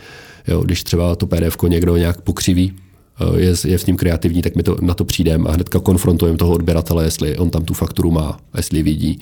[0.47, 2.73] Jo, když třeba to PDF někdo nějak pokřiví,
[3.21, 6.38] eh, je, je s ním kreativní, tak my to, na to přijdeme a hnedka konfrontujeme
[6.38, 9.19] toho odběratele, jestli on tam tu fakturu má, jestli vidí.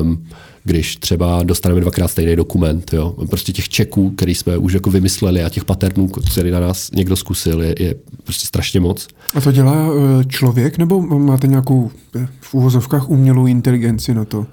[0.00, 0.26] Um,
[0.64, 3.14] když třeba dostaneme dvakrát stejný dokument, jo.
[3.30, 7.16] prostě těch čeků, který jsme už jako vymysleli a těch paternů, který na nás někdo
[7.16, 9.08] zkusil, je, je prostě strašně moc.
[9.34, 14.46] A to dělá eh, člověk, nebo máte nějakou eh, v úvozovkách umělou inteligenci na to?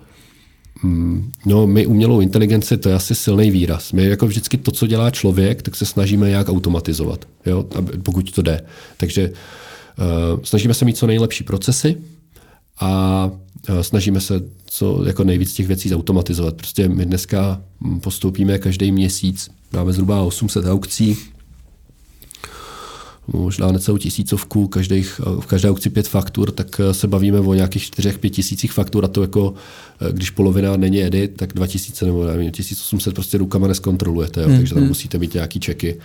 [0.86, 3.92] Hmm, no, my umělou inteligenci, to je asi silný výraz.
[3.92, 7.66] My jako vždycky to, co dělá člověk, tak se snažíme nějak automatizovat, jo,
[8.04, 8.62] pokud to jde.
[8.98, 11.98] Takže uh, snažíme se mít co nejlepší procesy
[12.80, 13.26] a
[13.70, 16.56] uh, snažíme se co jako nejvíc těch věcí zautomatizovat.
[16.56, 17.62] Prostě my dneska
[18.02, 21.18] postoupíme každý měsíc, máme zhruba 800 aukcí,
[23.28, 27.84] možná necelou tisícovku, každých, v každé aukci pět faktur, tak eh, se bavíme o nějakých
[27.84, 29.54] čtyřech, pět tisících faktur a to jako,
[30.02, 34.58] eh, když polovina není edit, tak 2000 nebo nevím, 1800 prostě rukama neskontrolujete, jo, mm,
[34.58, 34.90] takže tam mm.
[34.90, 35.98] musíte mít nějaký čeky.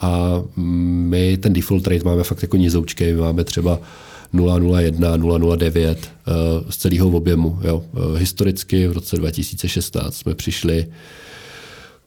[0.00, 3.80] A my ten default rate máme fakt jako nizoučky, my máme třeba
[4.32, 5.16] 001,
[5.56, 6.10] 009
[6.70, 7.58] z celého objemu.
[7.62, 7.84] Jo.
[7.94, 10.86] Eh, historicky v roce 2016 jsme přišli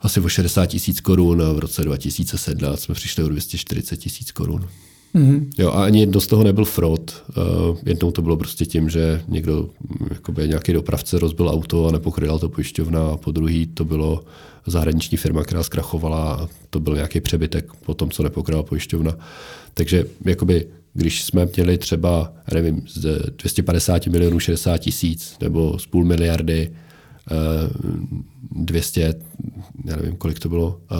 [0.02, 4.68] asi o 60 tisíc korun a v roce 2017 jsme přišli o 240 tisíc korun.
[5.16, 5.48] Mm-hmm.
[5.58, 7.24] Jo, a ani jedno z toho nebyl fraud.
[7.70, 9.70] Uh, jednou to bylo prostě tím, že někdo,
[10.10, 14.24] jakoby nějaký dopravce rozbil auto a nepokryla to pojišťovna a po druhý to bylo
[14.66, 19.18] zahraniční firma, která zkrachovala a to byl nějaký přebytek po tom, co nepokryla pojišťovna.
[19.74, 23.00] Takže jakoby, když jsme měli třeba, nevím, z
[23.38, 26.72] 250 milionů 60 tisíc nebo z půl miliardy
[28.52, 29.14] 200, eh,
[29.86, 30.96] já nevím, kolik to bylo, eh,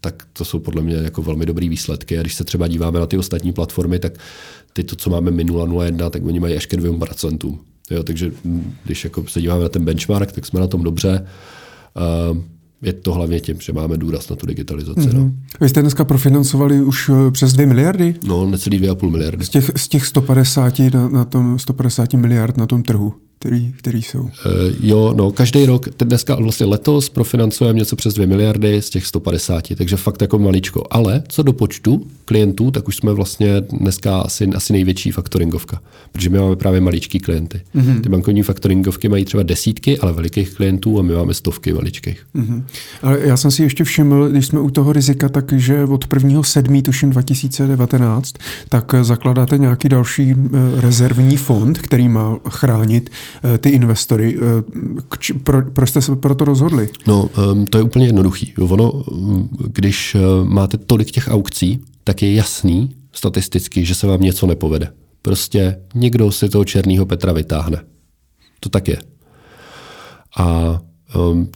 [0.00, 2.18] tak to jsou podle mě jako velmi dobrý výsledky.
[2.18, 4.18] A když se třeba díváme na ty ostatní platformy, tak
[4.72, 7.58] ty to, co máme my 0,01, tak oni mají až ke 2%.
[7.90, 8.32] Jo, takže
[8.84, 11.26] když jako se díváme na ten benchmark, tak jsme na tom dobře.
[12.30, 12.38] Uh,
[12.82, 15.00] je to hlavně tím, že máme důraz na tu digitalizaci.
[15.00, 15.14] Mm-hmm.
[15.14, 15.20] No.
[15.20, 15.42] Mhm.
[15.60, 18.14] Vy jste dneska profinancovali už eh, přes 2 miliardy?
[18.24, 19.44] No, necelý 2,5 miliardy.
[19.44, 24.02] Z těch, z těch 150, na, na tom, 150 miliard na tom trhu který, který
[24.02, 24.20] jsou?
[24.20, 24.30] Uh,
[24.80, 29.64] jo, no, každý rok, dneska vlastně letos profinancujeme něco přes 2 miliardy z těch 150,
[29.76, 30.84] takže fakt jako maličko.
[30.90, 35.80] Ale co do počtu klientů, tak už jsme vlastně dneska asi, asi největší faktoringovka,
[36.12, 37.60] protože my máme právě maličký klienty.
[37.74, 38.00] Mm-hmm.
[38.00, 42.26] Ty bankovní faktoringovky mají třeba desítky, ale velikých klientů a my máme stovky maličkých.
[42.34, 42.62] Mm-hmm.
[43.02, 46.42] Ale já jsem si ještě všiml, když jsme u toho rizika, takže od 1.
[46.42, 46.82] 7.
[46.82, 48.34] tuším 2019,
[48.68, 53.10] tak zakladáte nějaký další eh, rezervní fond, který má chránit
[53.58, 54.38] ty investory.
[54.38, 56.88] Eh, pro, proč jste se pro to rozhodli?
[57.06, 58.54] No, um, to je úplně jednoduchý.
[58.56, 59.04] Ono,
[59.66, 64.88] když eh, máte tolik těch aukcí, tak je jasný statisticky, že se vám něco nepovede.
[65.22, 67.80] Prostě někdo si toho černého Petra vytáhne.
[68.60, 68.98] To tak je.
[70.38, 70.78] A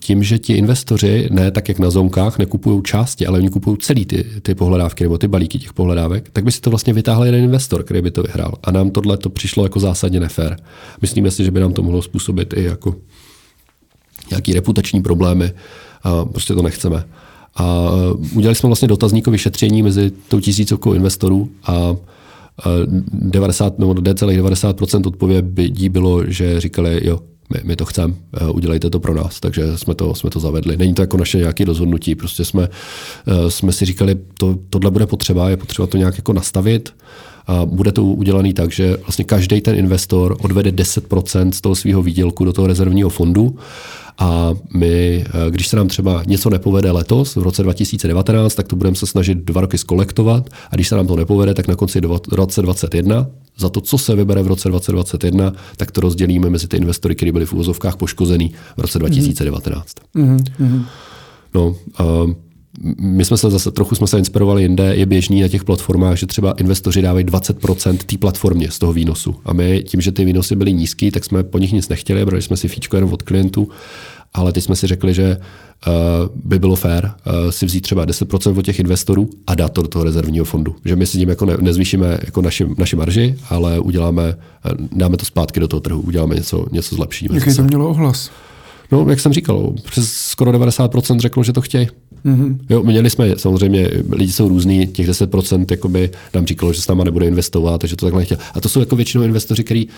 [0.01, 4.07] tím, že ti investoři, ne tak jak na zónkách, nekupují části, ale oni kupují celý
[4.07, 7.45] ty, ty pohledávky nebo ty balíky těch pohledávek, tak by si to vlastně vytáhl jeden
[7.45, 8.55] investor, který by to vyhrál.
[8.63, 10.57] A nám tohle to přišlo jako zásadně nefér.
[11.03, 12.95] Myslíme si, že by nám to mohlo způsobit i jako
[14.31, 15.53] nějaký reputační problémy
[16.03, 17.05] a prostě to nechceme.
[17.57, 17.91] A
[18.35, 21.97] udělali jsme vlastně dotazníkové vyšetření mezi tou tisícovkou investorů a
[23.13, 27.21] 90 nebo 90% odpovědí bylo, že říkali, jo,
[27.51, 30.77] my, my to chceme, eh, udělejte to pro nás, takže jsme to, jsme to zavedli.
[30.77, 32.69] Není to jako naše nějaké rozhodnutí, prostě jsme,
[33.27, 36.95] eh, jsme si říkali, to, tohle bude potřeba, je potřeba to nějak jako nastavit
[37.47, 42.03] a bude to udělané tak, že vlastně každý ten investor odvede 10% z toho svého
[42.03, 43.59] výdělku do toho rezervního fondu
[44.21, 48.77] a my, eh, když se nám třeba něco nepovede letos, v roce 2019, tak to
[48.77, 52.01] budeme se snažit dva roky skolektovat a když se nám to nepovede, tak na konci
[52.33, 53.27] roce 2021
[53.59, 57.33] za to, co se vybere v roce 2021, tak to rozdělíme mezi ty investory, kteří
[57.33, 59.95] byli v úvozovkách poškozený v roce 2019.
[60.17, 60.85] Mm-hmm.
[61.55, 62.33] No, uh,
[63.01, 66.27] my jsme se zase trochu jsme se inspirovali jinde, je běžný na těch platformách, že
[66.27, 69.35] třeba investoři dávají 20% té platformě z toho výnosu.
[69.45, 72.43] A my tím, že ty výnosy byly nízký, tak jsme po nich nic nechtěli, brali
[72.43, 73.69] jsme si fíčko jenom od klientů,
[74.35, 75.93] ale teď jsme si řekli, že uh,
[76.45, 79.89] by bylo fér uh, si vzít třeba 10% od těch investorů a dát to do
[79.89, 80.77] toho rezervního fondu.
[80.85, 84.37] Že my si tím jako ne, nezvýšíme jako naši, naši marži, ale uděláme,
[84.81, 87.35] uh, dáme to zpátky do toho trhu, uděláme něco, něco zlepšího.
[87.35, 88.31] Jaký to mělo ohlas?
[88.93, 91.89] No, jak jsem říkal, přes skoro 90% řeklo, že to chtějí.
[92.25, 92.59] Mm-hmm.
[92.71, 97.05] Jo, měli jsme, samozřejmě, lidi jsou různý, těch 10% jakoby nám říkalo, že s náma
[97.05, 98.39] nebude investovat, takže to takhle nechtěl.
[98.55, 99.89] A to jsou jako většinou investoři, kteří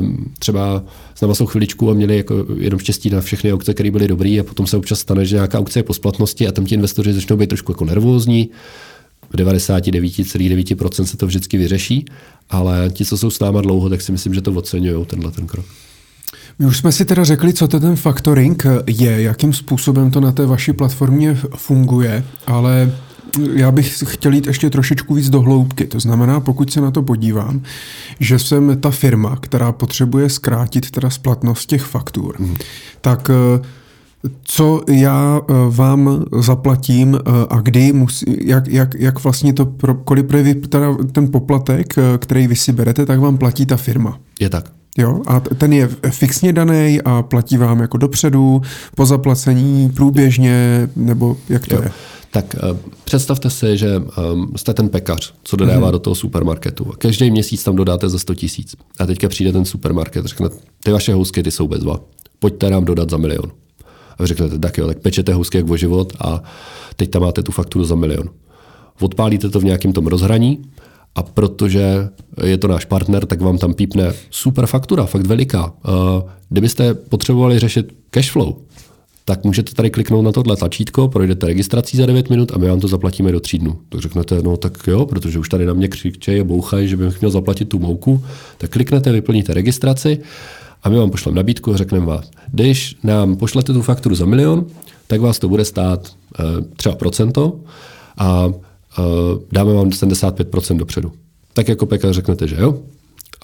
[0.00, 0.84] um, třeba
[1.14, 4.30] s náma jsou chviličku a měli jako jenom štěstí na všechny aukce, které byly dobré
[4.40, 7.12] a potom se občas stane, že nějaká aukce je po splatnosti a tam ti investoři
[7.12, 8.50] začnou být trošku jako nervózní.
[9.30, 12.04] V 99,9% se to vždycky vyřeší,
[12.50, 15.46] ale ti, co jsou s náma dlouho, tak si myslím, že to oceňují, tenhle ten
[15.46, 15.66] krok.
[16.58, 20.32] My už jsme si teda řekli, co to ten factoring je, jakým způsobem to na
[20.32, 22.92] té vaší platformě funguje, ale
[23.54, 25.86] já bych chtěl jít ještě trošičku víc do hloubky.
[25.86, 27.62] To znamená, pokud se na to podívám,
[28.20, 32.56] že jsem ta firma, která potřebuje zkrátit teda splatnost těch faktur, mm.
[33.00, 33.66] tak eh,
[34.42, 40.26] co já eh, vám zaplatím eh, a kdy, musí, jak, jak, jak vlastně to, kolik
[40.26, 44.18] projeví teda ten poplatek, který vy si berete, tak vám platí ta firma.
[44.40, 44.81] Je tak.
[44.98, 48.62] Jo, a ten je fixně daný a platí vám jako dopředu,
[48.96, 51.82] po zaplacení, průběžně, nebo jak to jo.
[51.82, 51.90] je?
[52.30, 55.92] Tak uh, představte si, že um, jste ten pekař, co dodává mm-hmm.
[55.92, 56.84] do toho supermarketu.
[56.98, 58.76] Každý měsíc tam dodáte za 100 tisíc.
[58.98, 60.48] A teďka přijde ten supermarket a řekne,
[60.84, 62.00] ty vaše housky ty jsou bezva.
[62.38, 63.52] Pojďte nám dodat za milion.
[64.18, 66.42] A vy řeknete, tak jo, tak pečete housky jak o život a
[66.96, 68.30] teď tam máte tu fakturu za milion.
[69.00, 70.64] Odpálíte to v nějakém tom rozhraní
[71.14, 72.08] a protože
[72.44, 75.72] je to náš partner, tak vám tam pípne super faktura, fakt veliká.
[76.48, 78.56] Kdybyste potřebovali řešit cash flow,
[79.24, 82.80] tak můžete tady kliknout na tohle tlačítko, projdete registrací za 9 minut a my vám
[82.80, 83.78] to zaplatíme do 3 dnů.
[83.88, 87.20] Tak řeknete, no tak jo, protože už tady na mě křičejí a bouchají, že bych
[87.20, 88.24] měl zaplatit tu mouku,
[88.58, 90.18] tak kliknete, vyplníte registraci
[90.82, 94.66] a my vám pošleme nabídku a řekneme vás, když nám pošlete tu fakturu za milion,
[95.06, 96.42] tak vás to bude stát e,
[96.76, 97.60] třeba procento
[98.18, 98.48] a
[99.52, 101.12] dáme vám 75% dopředu.
[101.52, 102.82] Tak jako pekař řeknete, že jo?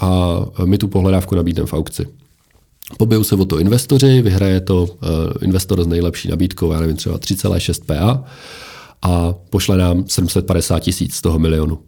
[0.00, 2.06] A my tu pohledávku nabídneme v aukci.
[2.98, 4.88] Pobijou se o to investoři, vyhraje to uh,
[5.40, 8.24] investor s nejlepší nabídkou, já nevím, třeba 3,6 PA
[9.02, 11.78] a pošle nám 750 tisíc z toho milionu.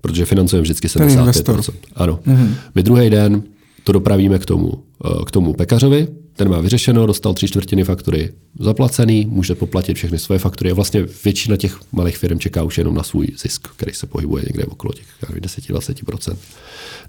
[0.00, 1.72] Protože financujeme vždycky 75%.
[1.94, 2.18] Ano.
[2.26, 2.54] Mm-hmm.
[2.74, 3.42] My druhý den
[3.84, 8.32] to dopravíme k tomu, uh, k tomu pekařovi, ten má vyřešeno, dostal tři čtvrtiny faktury
[8.58, 12.94] zaplacený, může poplatit všechny svoje faktury a vlastně většina těch malých firm čeká už jenom
[12.94, 16.36] na svůj zisk, který se pohybuje někde okolo těch 10-20%,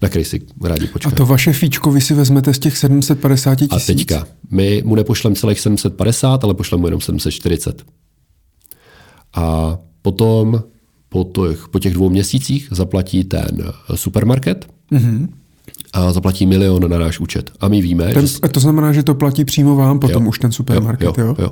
[0.01, 1.09] na který si rádi počká.
[1.09, 3.73] A to vaše fíčko vy si vezmete z těch 750 tisíc?
[3.73, 7.83] A teďka, my mu nepošleme celých 750, ale pošleme mu jenom 740.
[9.33, 10.63] A potom
[11.09, 15.27] po těch, po těch dvou měsících zaplatí ten supermarket, mm-hmm
[15.93, 17.51] a zaplatí milion na náš účet.
[17.59, 18.39] A my víme, ten, že...
[18.39, 21.25] To znamená, že to platí přímo vám potom jo, už ten supermarket, jo?
[21.27, 21.51] jo, jo.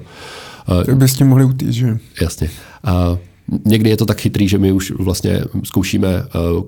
[0.87, 0.95] jo.
[0.95, 1.97] Byste mohli utíct, že?
[2.21, 2.49] Jasně.
[2.83, 3.17] A
[3.65, 6.23] někdy je to tak chytrý, že my už vlastně zkoušíme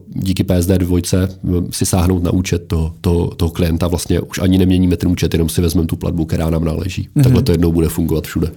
[0.08, 1.40] díky PSD dvojce
[1.72, 3.88] si sáhnout na účet toho, toho, toho klienta.
[3.88, 7.02] Vlastně už ani neměníme ten účet, jenom si vezmeme tu platbu, která nám náleží.
[7.02, 7.24] Mm-hmm.
[7.24, 8.52] Takhle to jednou bude fungovat všude.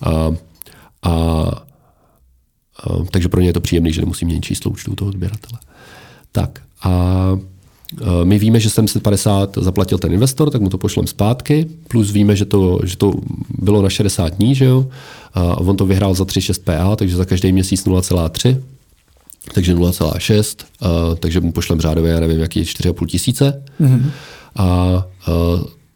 [0.00, 1.50] A, a, a,
[3.10, 5.60] takže pro ně je to příjemné, že nemusí měnit číslo účtu toho odběratele.
[6.32, 6.90] Tak a
[7.34, 7.53] Eh,
[8.24, 12.44] my víme, že 750 zaplatil ten investor, tak mu to pošlem zpátky, plus víme, že
[12.44, 13.12] to, že to
[13.58, 14.88] bylo na 60 dní, že jo?
[15.34, 18.60] A on to vyhrál za 3,6 PA, takže za každý měsíc 0,3,
[19.54, 20.64] takže 0,6,
[21.18, 23.62] takže mu pošlem řádově, já nevím, jaký 4,5 tisíce.
[23.80, 24.10] Mm-hmm.
[24.56, 25.04] A, a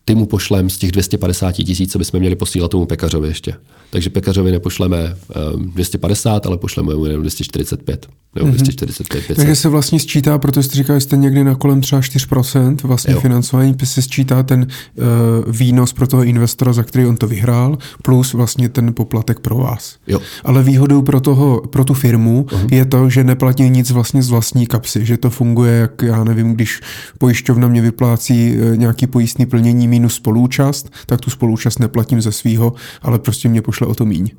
[0.09, 3.55] ty mu pošlem z těch 250 tisíc, co bychom měli posílat tomu pekařovi ještě.
[3.91, 5.17] Takže pekařovi nepošleme
[5.57, 8.07] 250, ale pošleme mu jenom 245.
[8.35, 9.37] Nebo 245 500.
[9.37, 13.15] Takže se vlastně sčítá, protože jste říkal, že jste někdy na kolem třeba 4% vlastně
[13.15, 13.21] jo.
[13.21, 15.05] financování, se sčítá ten uh,
[15.53, 19.97] výnos pro toho investora, za který on to vyhrál, plus vlastně ten poplatek pro vás.
[20.07, 20.21] Jo.
[20.45, 22.75] Ale výhodou pro, toho, pro tu firmu uh-huh.
[22.75, 26.55] je to, že neplatí nic vlastně z vlastní kapsy, že to funguje, jak já nevím,
[26.55, 26.81] když
[27.19, 32.73] pojišťovna mě vyplácí uh, nějaký pojistný plnění minus spolúčast, tak tu spolúčast neplatím ze svýho,
[33.03, 34.31] ale prostě mě pošle o to míň.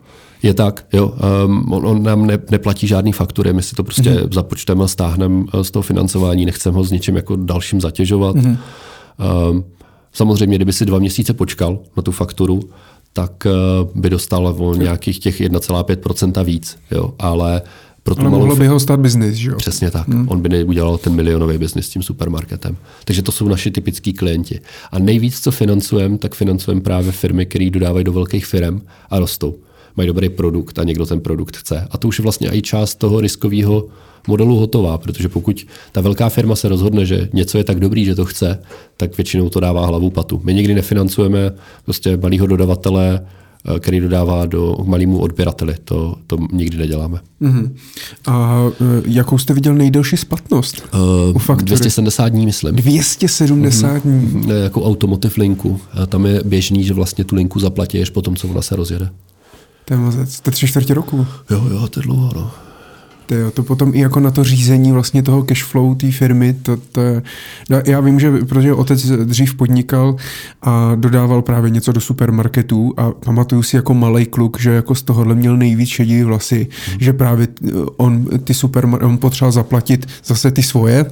[0.44, 1.14] Je tak, jo.
[1.46, 4.34] Um, on, on nám ne, neplatí žádný faktury, my si to prostě mm-hmm.
[4.34, 8.36] započteme a stáhneme eh, z toho financování, nechceme ho s něčím jako dalším zatěžovat.
[8.36, 8.58] Mm-hmm.
[9.50, 9.64] Um,
[10.14, 12.60] samozřejmě, kdyby si dva měsíce počkal na tu fakturu,
[13.14, 17.14] tak uh, by dostal o nějakých těch 1,5% víc, jo.
[17.20, 17.62] Ale
[18.04, 19.56] pro tu Ale mohlo by ho stát biznis, že jo?
[19.56, 20.08] Přesně tak.
[20.08, 20.28] Hmm.
[20.30, 22.78] On by neudělal ten milionový biznis s tím supermarketem.
[23.06, 24.62] Takže to jsou naši typický klienti.
[24.92, 29.56] A nejvíc, co financujeme, tak financujeme právě firmy, které dodávají do velkých firm a rostou.
[29.98, 31.88] Mají dobrý produkt a někdo ten produkt chce.
[31.92, 33.88] A to už je vlastně i část toho riskového
[34.28, 38.16] modelu hotová, protože pokud ta velká firma se rozhodne, že něco je tak dobrý, že
[38.16, 38.60] to chce,
[38.98, 40.42] tak většinou to dává hlavu patu.
[40.44, 41.52] My nikdy nefinancujeme
[41.86, 43.26] prostě malého dodavatele,
[43.80, 45.76] který dodává do malému odběrateli.
[45.84, 47.20] To, to nikdy neděláme.
[47.42, 47.72] Uh-huh.
[48.28, 48.72] A uh,
[49.06, 50.84] jakou jste viděl nejdelší splatnost?
[50.94, 51.66] Uh, u faktury?
[51.66, 52.76] 270 dní, myslím.
[52.76, 54.02] 270 uh-huh.
[54.02, 54.50] dní?
[54.64, 55.82] Jako automotive linku.
[56.08, 59.10] Tam je běžný, že vlastně tu linku zaplatíš po tom, co ona se rozjede.
[59.86, 60.40] To je mazec.
[60.40, 61.28] To je tři čtvrtě roku.
[61.50, 62.52] Jo, jo, to je dlouho, no.
[63.32, 67.02] Jo, to potom i jako na to řízení vlastně toho cashflow té firmy, to, to
[67.02, 67.22] je,
[67.88, 70.16] já vím, že protože otec dřív podnikal
[70.62, 75.04] a dodával právě něco do supermarketů a pamatuju si jako malý kluk, že jako z
[75.04, 76.98] tohohle měl nejvíc šedivý vlasy, hmm.
[77.00, 77.48] že právě
[77.98, 81.06] on ty supermarkety, on potřeboval zaplatit zase ty svoje,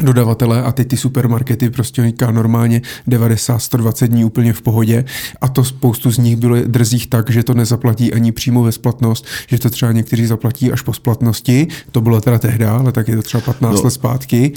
[0.00, 5.04] dodavatele a teď ty supermarkety prostě říká normálně 90-120 dní úplně v pohodě
[5.40, 9.26] a to spoustu z nich bylo drzích tak, že to nezaplatí ani přímo ve splatnost,
[9.46, 13.16] že to třeba někteří zaplatí až po splatnosti, to bylo teda tehdy, ale tak je
[13.16, 13.82] to třeba 15 no.
[13.82, 14.52] let zpátky.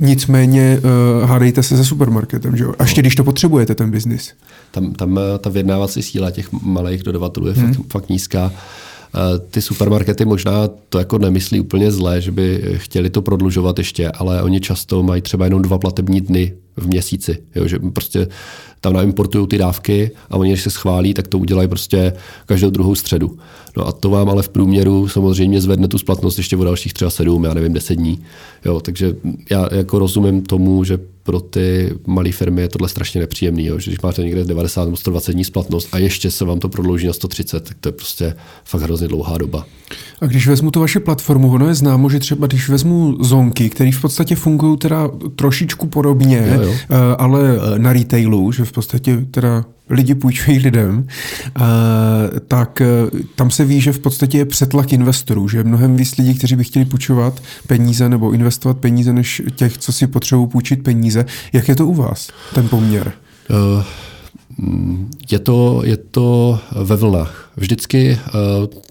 [0.00, 0.80] Nicméně
[1.22, 2.74] uh, hádejte se se supermarketem, že jo?
[2.78, 3.02] A ještě no.
[3.02, 4.32] když to potřebujete, ten biznis.
[4.70, 7.74] Tam, tam eh, ta vyjednávací síla těch malých dodavatelů je hmm.
[7.74, 8.52] fakt, fakt nízká.
[9.14, 14.10] Eh, ty supermarkety možná to jako nemyslí úplně zlé, že by chtěli to prodlužovat ještě,
[14.10, 17.38] ale oni často mají třeba jenom dva platební dny v měsíci.
[17.54, 18.28] Jo, že prostě
[18.80, 22.12] tam naimportují ty dávky a oni, když se schválí, tak to udělají prostě
[22.46, 23.38] každou druhou středu.
[23.76, 27.10] No a to vám ale v průměru samozřejmě zvedne tu splatnost ještě o dalších třeba
[27.10, 28.18] sedm, já nevím, deset dní.
[28.64, 29.16] Jo, takže
[29.50, 33.90] já jako rozumím tomu, že pro ty malé firmy je tohle strašně nepříjemný, jo, že
[33.90, 37.12] když máte někde 90 nebo 120 dní splatnost a ještě se vám to prodlouží na
[37.12, 38.34] 130, tak to je prostě
[38.64, 39.66] fakt hrozně dlouhá doba.
[40.20, 43.92] A když vezmu tu vaši platformu, ono je známo, že třeba když vezmu zonky, které
[43.92, 46.72] v podstatě fungují teda trošičku podobně, jo, jo.
[46.72, 47.40] Eh, ale
[47.78, 51.06] na retailu, že v podstatě teda lidi půjčují lidem,
[52.48, 52.86] tak e,
[53.34, 56.56] tam se ví, že v podstatě je přetlak investorů, že je mnohem víc lidí, kteří
[56.56, 61.24] by chtěli půjčovat peníze nebo investovat peníze, než těch, co si potřebují půjčit peníze.
[61.52, 63.12] Jak je to u vás, ten poměr?
[63.50, 63.82] Uh
[65.30, 67.50] je to, je to ve vlnách.
[67.56, 68.18] Vždycky eh,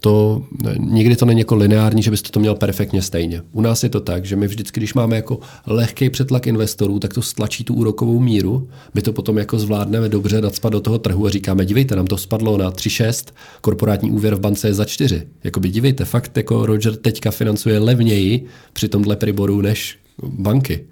[0.00, 0.42] to,
[0.78, 3.42] nikdy to není jako lineární, že byste to měl perfektně stejně.
[3.52, 7.14] U nás je to tak, že my vždycky, když máme jako lehký přetlak investorů, tak
[7.14, 8.68] to stlačí tu úrokovou míru.
[8.94, 12.18] My to potom jako zvládneme dobře nadspat do toho trhu a říkáme, dívejte, nám to
[12.18, 15.26] spadlo na 3,6, korporátní úvěr v bance je za 4.
[15.44, 20.84] Jakoby dívejte, fakt jako Roger teďka financuje levněji při tomhle priboru než banky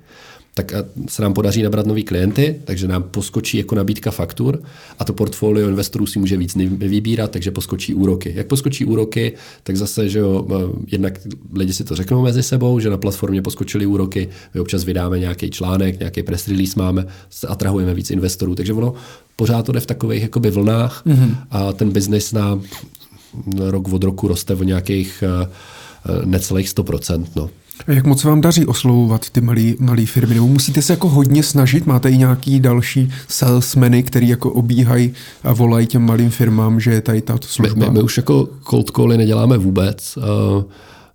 [0.62, 4.62] tak se nám podaří nabrat nový klienty, takže nám poskočí jako nabídka faktur
[4.99, 8.32] a to portfolio investorů si může víc vybírat, takže poskočí úroky.
[8.37, 9.32] Jak poskočí úroky,
[9.62, 10.47] tak zase, že jo,
[10.87, 11.20] jednak
[11.53, 15.51] lidi si to řeknou mezi sebou, že na platformě poskočily úroky, my občas vydáme nějaký
[15.51, 17.07] článek, nějaký press release máme,
[17.49, 18.95] atrahujeme víc investorů, takže ono
[19.37, 21.37] pořád to jde v takových jakoby vlnách mm-hmm.
[21.51, 22.61] a ten biznis na
[23.59, 25.49] rok od roku roste o nějakých eh,
[26.07, 27.27] eh, necelých 100%.
[27.37, 27.51] No.
[27.86, 29.40] A jak moc vám daří oslovovat ty
[29.78, 30.35] malé firmy?
[30.35, 31.86] Nebo musíte se jako hodně snažit?
[31.86, 35.12] Máte i nějaký další salesmeny, který jako obíhají
[35.44, 37.74] a volají těm malým firmám, že je tady tato služba?
[37.78, 40.19] My, my, my už jako cold cally neděláme vůbec.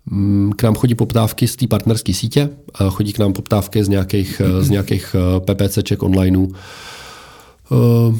[0.05, 2.49] Mm, k nám chodí poptávky z té partnerské sítě,
[2.89, 6.53] chodí k nám poptávky z nějakých, z nějakých eh, PPCček onlineů.
[7.71, 8.19] Eh,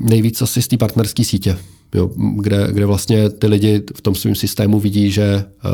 [0.00, 1.58] nejvíc asi z té partnerské sítě
[1.94, 5.70] jo, kde, kde vlastně ty lidi v tom svém systému vidí, že uh,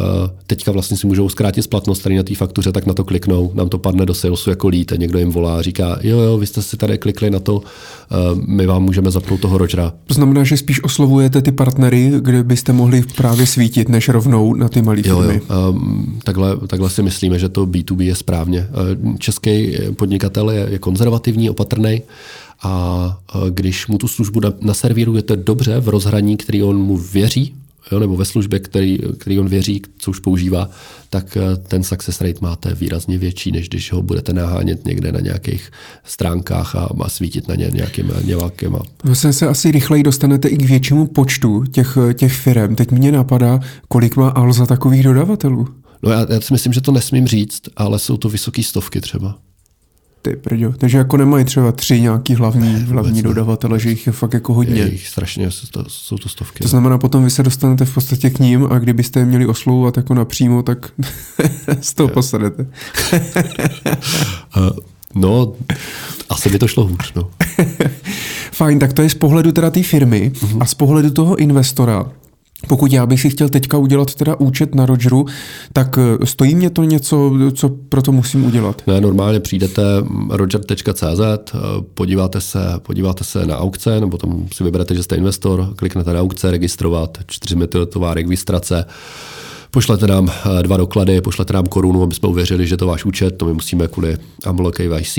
[0.46, 3.68] teďka vlastně si můžou zkrátit splatnost tady na té faktuře, tak na to kliknou, nám
[3.68, 6.46] to padne do salesu jako lead a někdo jim volá a říká, jo, jo, vy
[6.46, 7.62] jste si tady klikli na to, uh,
[8.46, 9.92] my vám můžeme zapnout toho Rogera.
[10.06, 14.68] To znamená, že spíš oslovujete ty partnery, kde byste mohli právě svítit, než rovnou na
[14.68, 15.34] ty malé firmy.
[15.34, 15.70] Jo, jo.
[15.70, 18.68] Um, takhle, takhle si myslíme, že to B2B je správně.
[19.02, 22.02] Uh, český podnikatel je, je konzervativní, opatrný
[22.62, 23.18] a
[23.50, 27.54] když mu tu službu naservírujete dobře v rozhraní, který on mu věří,
[27.92, 30.70] jo, nebo ve službě, který, který on věří, co už používá,
[31.10, 35.20] tak eh, ten success rate máte výrazně větší, než když ho budete nahánět někde na
[35.20, 35.70] nějakých
[36.04, 38.76] stránkách a, a svítit na ně nějakým nějakým.
[39.04, 42.74] Vlastně se asi rychleji dostanete i k většímu počtu těch, těch firm.
[42.74, 45.68] Teď mě napadá, kolik má Alza takových dodavatelů?
[46.02, 49.38] No já, já si myslím, že to nesmím říct, ale jsou to vysoké stovky třeba.
[50.28, 50.72] Ty prďo.
[50.72, 54.54] Takže jako nemají třeba tři nějaký hlavní, ne, hlavní dodavatele, že jich je fakt jako
[54.54, 54.80] hodně.
[54.80, 55.50] Je jich strašně,
[55.88, 56.62] jsou to stovky.
[56.62, 59.96] To znamená, potom vy se dostanete v podstatě k ním a kdybyste je měli oslovovat
[59.96, 60.92] jako napřímo, tak
[61.80, 62.66] z toho posadete.
[64.56, 64.70] uh,
[65.14, 65.52] no,
[66.30, 67.30] asi by to šlo hůř, no.
[68.52, 70.58] Fajn, tak to je z pohledu teda té firmy uh-huh.
[70.60, 72.06] a z pohledu toho investora.
[72.66, 75.26] Pokud já bych si chtěl teďka udělat teda účet na Rogeru,
[75.72, 78.82] tak eh, stojí mě to něco, co pro to musím udělat?
[78.86, 79.82] Ne, normálně přijdete
[80.30, 81.58] roger.cz, eh,
[81.94, 86.20] podíváte se, podíváte se na aukce, nebo tam si vyberete, že jste investor, kliknete na
[86.20, 88.84] aukce, registrovat, čtyřmetodová registrace,
[89.70, 93.30] pošlete nám eh, dva doklady, pošlete nám korunu, aby jsme uvěřili, že to váš účet,
[93.30, 95.18] to my musíme kvůli AMLO KYC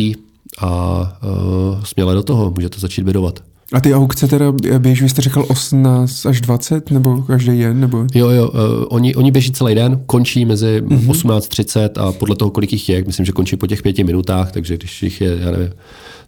[0.58, 3.40] a uh, směle do toho můžete začít bydovat.
[3.74, 7.80] A ty aukce teda běží, vy jste říkal 18 až 20, nebo každý den?
[7.80, 8.08] Nebo?
[8.16, 8.60] Jo, jo, uh,
[8.90, 11.12] oni, oni běží celý den, končí mezi mm-hmm.
[11.12, 14.78] 18.30 a podle toho, kolik jich je, myslím, že končí po těch pěti minutách, takže
[14.78, 15.70] když jich je, já nevím,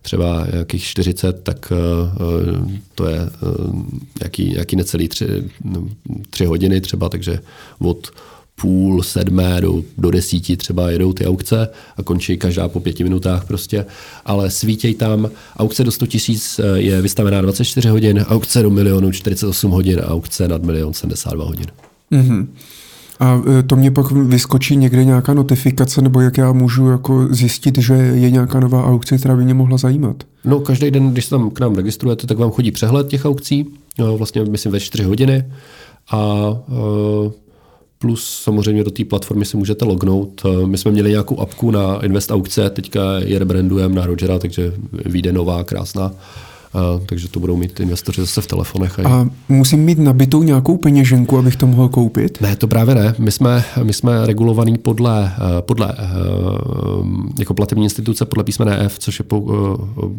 [0.02, 3.82] třeba nějakých 40, tak uh, to je uh,
[4.22, 5.28] nějaký, nějaký necelý tři,
[5.64, 5.88] no,
[6.30, 7.40] tři hodiny třeba, takže
[7.80, 8.12] od
[8.62, 13.46] půl sedmé do, do desíti třeba jedou ty aukce a končí každá po pěti minutách
[13.46, 13.86] prostě,
[14.26, 19.12] ale svítěj tam, aukce do 100 tisíc eh, je vystavená 24 hodin, aukce do milionu
[19.12, 21.66] 48 hodin a aukce nad milion 72 hodin.
[22.12, 22.48] Mm-hmm.
[23.20, 27.78] A eh, to mě pak vyskočí někde nějaká notifikace, nebo jak já můžu jako zjistit,
[27.78, 30.24] že je nějaká nová aukce, která by mě mohla zajímat?
[30.46, 33.68] No, každý den, když se tam k nám registrujete, tak vám chodí přehled těch aukcí,
[34.00, 35.44] no, vlastně myslím ve 4 hodiny
[36.12, 37.32] a uh,
[38.02, 40.42] Plus samozřejmě do té platformy si můžete lognout.
[40.46, 44.74] Eh, my jsme měli nějakou apku na Invest Aukce, teďka je rebrandujeme na Rogera, takže
[44.92, 46.12] vyjde nová, krásná.
[47.06, 49.00] Takže to budou mít investoři zase v telefonech.
[49.00, 52.42] A, a musím mít nabitou nějakou peněženku, abych to mohl koupit?
[52.42, 53.16] Ne, to právě ne.
[53.18, 55.96] My jsme, my jsme regulovaní podle, eh, podle
[57.40, 59.26] jako platební instituce podle písmene F, což je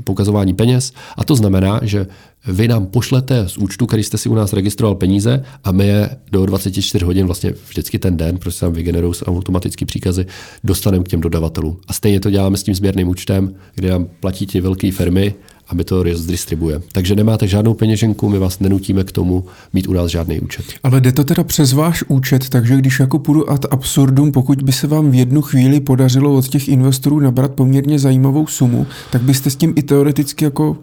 [0.05, 0.93] poukazování peněz.
[1.17, 2.07] A to znamená, že
[2.47, 6.11] vy nám pošlete z účtu, který jste si u nás registroval peníze a my je
[6.33, 10.27] do 24 hodin, vlastně vždycky ten den, protože se nám vygenerují automaticky příkazy,
[10.65, 11.77] dostaneme k těm dodavatelům.
[11.89, 15.35] A stejně to děláme s tím sběrným účtem, kde nám platí ti velké firmy
[15.69, 16.85] a my to rozdistribujeme.
[16.93, 20.65] Takže nemáte žádnou peněženku, my vás nenutíme k tomu mít u nás žádný účet.
[20.83, 24.73] Ale jde to teda přes váš účet, takže když jako půjdu ad absurdum, pokud by
[24.73, 29.51] se vám v jednu chvíli podařilo od těch investorů nabrat poměrně zajímavou sumu, tak byste
[29.51, 30.77] s tím i teoreticky jako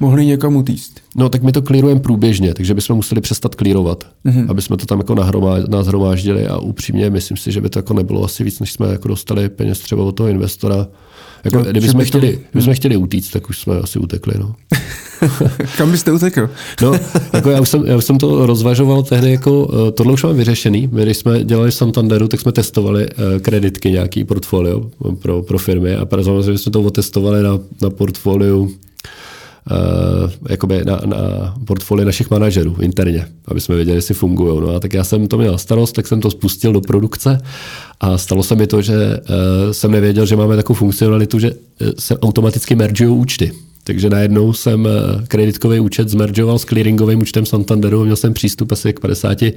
[0.00, 0.92] mohli někam utíct.
[1.16, 4.46] No tak my to klírujeme průběžně, takže bychom museli přestat klírovat, mm-hmm.
[4.48, 5.14] aby jsme to tam jako
[5.68, 9.08] nahromáždili a upřímně myslím si, že by to jako nebylo asi víc, než jsme jako
[9.08, 10.88] dostali peněz třeba od toho investora
[11.44, 13.98] Jako, Jo, kdyby jsme by to- chtěli, kdyby jsme chtěli utíct, tak už jsme asi
[13.98, 14.34] utekli.
[14.38, 14.54] No.
[15.76, 16.50] Kam byste utekl?
[16.82, 16.92] No,
[17.32, 20.34] jako já, už jsem, já už jsem to rozvažoval tehdy, jako eh, tohle už máme
[20.34, 20.88] vyřešený.
[20.92, 24.90] My, když jsme dělali v Santanderu, tak jsme testovali eh, kreditky, nějaký portfolio
[25.22, 28.70] pro, pro firmy a samozřejmě jsme to otestovali na, na portfoliu
[30.48, 31.16] jakoby na, na
[31.64, 34.60] portfolio našich manažerů interně, aby jsme věděli, jestli fungují.
[34.60, 37.38] No a tak já jsem to měl starost, tak jsem to spustil do produkce
[38.00, 41.88] a stalo se mi to, že uh, jsem nevěděl, že máme takovou funkcionalitu, že uh,
[41.98, 43.52] se automaticky mergují účty.
[43.84, 44.90] Takže najednou jsem eh,
[45.28, 49.48] kreditkový účet zmeržoval s clearingovým účtem Santanderu a měl jsem přístup asi k 50 uh,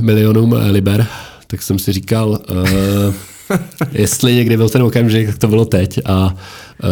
[0.00, 1.06] milionům eh, liber.
[1.46, 3.14] Tak jsem si říkal, uh,
[3.92, 6.00] jestli někdy byl ten okamžik, tak to bylo teď.
[6.04, 6.34] A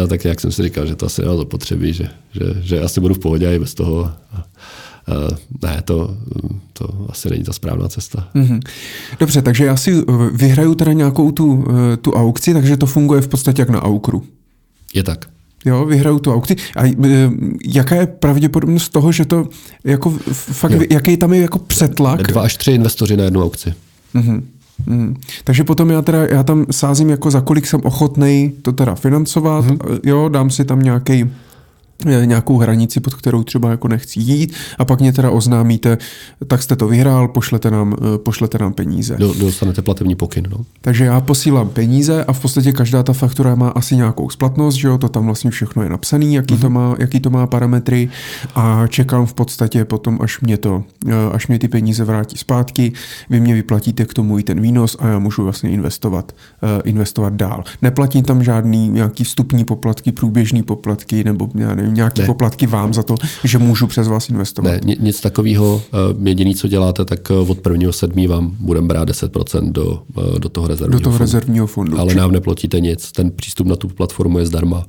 [0.07, 3.13] tak jak jsem si říkal, že to asi nemá zapotřebí, že, že, že asi budu
[3.13, 4.11] v pohodě i bez toho.
[5.09, 6.17] Uh, ne, to,
[6.73, 8.29] to asi není ta správná cesta.
[8.33, 8.59] Mhm.
[9.19, 13.21] Dobře, takže já si eh, vyhraju teda nějakou tu, eh, tu aukci, takže to funguje
[13.21, 14.23] v podstatě jak na aukru.
[14.93, 15.25] Je tak.
[15.65, 16.55] Jo, vyhraju tu aukci.
[16.75, 17.29] A e,
[17.65, 19.49] jaká je pravděpodobnost toho, že to
[19.83, 20.81] jako fakt, Jo.
[20.89, 22.23] jaký tam je jako přetlak?
[22.23, 23.73] Dva až tři investoři na jednu aukci.
[24.13, 24.47] Mhm.
[24.85, 25.15] Mhm.
[25.43, 29.65] Takže potom já teda, já tam sázím jako za kolik jsem ochotnej to teda financovat,
[29.65, 29.73] Mhm.
[29.73, 31.29] mm jo, dám si tam nějaký
[32.05, 35.97] nějakou hranici, pod kterou třeba jako nechci jít a pak mě teda oznámíte,
[36.47, 39.15] tak jste to vyhrál, pošlete nám, eh, pošlete nám peníze.
[39.19, 40.47] Do, dostanete platební pokyn.
[40.49, 40.65] No.
[40.81, 44.87] Takže já posílám peníze a v podstatě každá ta faktura má asi nějakou splatnost, že
[44.87, 46.61] jo, to tam vlastně všechno je napsané, jaký, mm-hmm.
[46.61, 48.09] to má, jaký to má parametry
[48.55, 52.91] a čekám v podstatě potom, až mě to, eh, až mě ty peníze vrátí zpátky,
[53.29, 56.35] vy mě vyplatíte k tomu i ten výnos a já můžu vlastně investovat,
[56.83, 57.63] investovat dál.
[57.81, 62.27] Neplatím tam žádný nějaký vstupní poplatky, průběžný poplatky nebo já nevím, nějaký Ne.
[62.27, 64.69] poplatky vám za to, že můžu přes vás investovat.
[64.71, 65.81] Ne, ni- nic takového.
[65.93, 70.01] eh, Jediný, co děláte, tak eh, od prvního sedmí vám budeme brát 10% do,
[70.35, 71.23] eh, do toho rezervního Do toho fondu.
[71.23, 71.99] rezervního fondu.
[71.99, 73.11] Ale nám neplatíte nic.
[73.11, 74.85] Ten přístup na tu platformu je zdarma.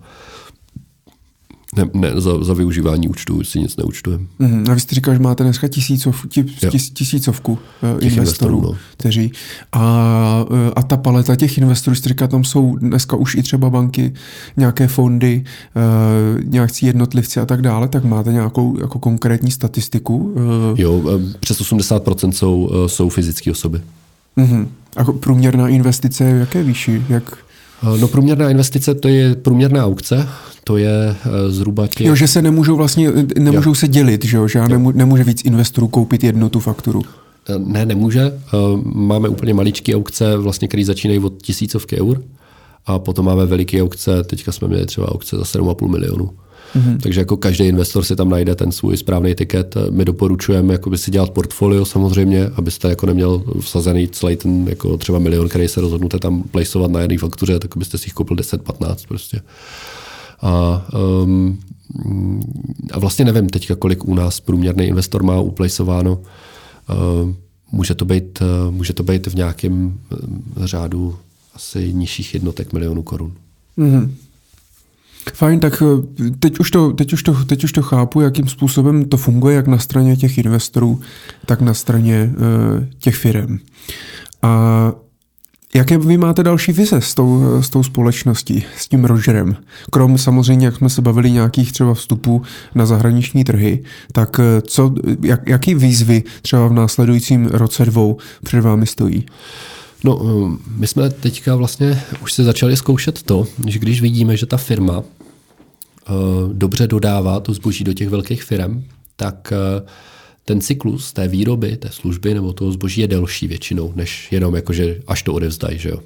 [1.79, 4.25] Ne, ne, za, za využívání účtu si nic neúčtujeme.
[4.39, 4.65] Mhm.
[4.71, 6.27] A vy jste říkal, že máte dneska tisícov,
[6.71, 8.75] tis, tisícovku Těch investorů, investorů, no.
[8.97, 9.33] kteří.
[9.73, 13.71] A, eh, a ta paleta těch investorů, jste říkal, tam jsou dneska už i třeba
[13.71, 14.13] banky,
[14.57, 15.45] nějaké fondy,
[15.77, 20.35] eh, nějakcí jednotlivci a tak dále, tak máte nějakou jako konkrétní statistiku?
[20.37, 23.81] eh, Jo, přes 80% jsou, jsou fyzické osoby.
[24.37, 24.69] mhm.
[24.97, 27.03] A průměrná investice je v jaké výši?
[27.09, 27.39] Jak,
[28.01, 30.29] No průměrná investice, to je průměrná aukce,
[30.65, 32.07] to je eh, zhruba těch...
[32.07, 34.49] jo, že se nemůžou vlastně, nemůžou se dělit, že, jo?
[34.49, 37.03] že já nemů, nemůže víc investorů koupit jednu tu fakturu.
[37.49, 38.23] Eh, Ne, nemůže.
[38.23, 42.23] Eh, Máme úplně maličké aukce, vlastně, které začínají od tisícovky eur
[42.87, 46.31] a potom máme veliké aukce, teďka jsme měli třeba aukce za 7,5 milionů.
[46.77, 46.99] Mm-hmm.
[47.01, 49.75] Takže jako každý investor si tam najde ten svůj správný tiket.
[49.91, 55.19] My doporučujeme jakoby si dělat portfolio samozřejmě, abyste jako neměl vsazený celý ten jako třeba
[55.19, 58.97] milion, který se rozhodnete tam placeovat na jedné faktuře, tak byste si jich koupil 10-15
[59.09, 59.41] prostě.
[60.41, 60.87] A,
[61.23, 61.59] um,
[62.93, 66.13] a vlastně nevím teďka, kolik u nás průměrný investor má uplaceováno.
[66.15, 67.33] Uh,
[67.73, 69.99] může, to být, uh, může to být v nějakém um,
[70.57, 71.17] řádu
[71.55, 73.33] asi nižších jednotek milionů korun.
[73.77, 74.15] Mhm.
[75.35, 79.05] Fajn, tak eh, teď už, to, teď, už to, teď už to chápu, jakým způsobem
[79.05, 81.01] to funguje, jak na straně těch investorů,
[81.47, 83.59] tak na straně uh, těch firm.
[84.43, 84.93] A
[85.75, 89.57] jaké vy máte další vize s tou, eh, s tou společností, s tím Rogerem?
[89.91, 92.43] Krom samozřejmě, jak jsme se bavili, nějakých třeba vstupů
[92.75, 93.83] na zahraniční trhy,
[94.13, 99.27] tak co, jak, jaký výzvy třeba v následujícím roce dvou před vámi stojí?
[100.05, 104.47] No, um, my jsme teďka vlastně už se začali zkoušet to, že když vidíme, že
[104.47, 105.05] ta firma uh,
[106.53, 108.85] dobře dodává to zboží do těch velkých firm,
[109.17, 109.89] tak uh,
[110.45, 115.01] ten cyklus té výroby, té služby nebo toho zboží je delší většinou, než jenom jakože
[115.07, 115.79] až to odevzdají.
[115.79, 116.01] Že jo?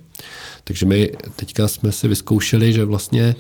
[0.65, 3.35] Takže my teďka jsme si vyzkoušeli, že vlastně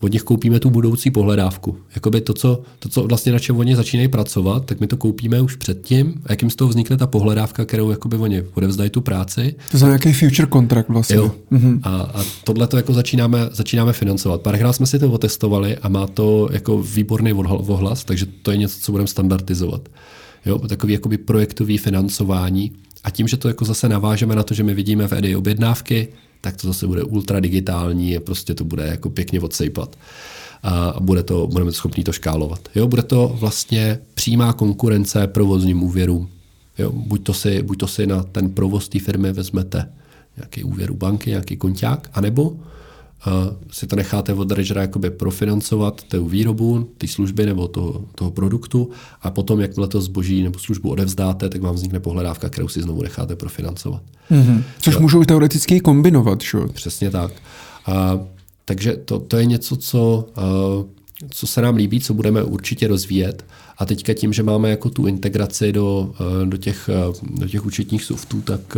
[0.00, 1.76] od nich koupíme tu budoucí pohledávku.
[1.94, 5.40] Jakoby to, co, to, co vlastně na čem oni začínají pracovat, tak my to koupíme
[5.40, 9.54] už předtím, a jakým z toho vznikne ta pohledávka, kterou jakoby oni odevzdají tu práci.
[9.70, 11.16] To je nějaký future contract vlastně.
[11.16, 11.32] Jo.
[11.52, 11.80] Mm-hmm.
[11.82, 14.40] A, a tohle to jako začínáme, začínáme financovat.
[14.40, 18.80] Párkrát jsme si to otestovali a má to jako výborný ohlas, takže to je něco,
[18.80, 19.88] co budeme standardizovat.
[20.46, 22.72] Jo, takový jakoby projektový financování.
[23.04, 26.08] A tím, že to jako zase navážeme na to, že my vidíme v EDI objednávky,
[26.40, 29.96] tak to zase bude ultra digitální a prostě to bude jako pěkně odsejpat.
[30.62, 32.68] A bude to, budeme schopni to škálovat.
[32.74, 36.28] Jo, bude to vlastně přímá konkurence provozním úvěrům.
[36.78, 39.88] Jo, buď, to si, buď to si na ten provoz té firmy vezmete
[40.36, 42.56] nějaký úvěr u banky, nějaký konťák, anebo
[43.70, 48.90] si to necháte od Dredgera jakoby profinancovat tu výrobu, ty služby nebo toho, toho produktu
[49.22, 53.02] a potom, jakmile to zboží nebo službu odevzdáte, tak vám vznikne pohledávka, kterou si znovu
[53.02, 54.02] necháte profinancovat.
[54.30, 54.62] Mm-hmm.
[54.78, 56.58] Což můžou teoreticky kombinovat, že?
[56.58, 56.68] jo?
[56.68, 57.32] Přesně tak.
[57.86, 58.20] A,
[58.64, 60.42] takže to, to je něco, co, a,
[61.30, 63.44] co se nám líbí, co budeme určitě rozvíjet.
[63.78, 66.14] A teďka tím, že máme jako tu integraci do,
[66.44, 66.90] do, těch,
[67.22, 68.76] do těch účetních softů, tak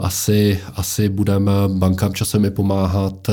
[0.00, 3.30] asi, asi budeme bankám časem i pomáhat.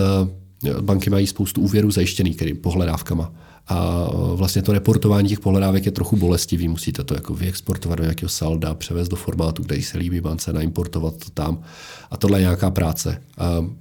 [0.82, 3.32] Banky mají spoustu úvěrů zajištěných pohledávkama
[3.68, 6.68] a vlastně to reportování těch pohledávek je trochu bolestivý.
[6.68, 11.18] Musíte to jako vyexportovat do nějakého salda, převést do formátu, který se líbí bance, naimportovat
[11.18, 11.62] to tam.
[12.12, 13.22] A tohle je nějaká práce,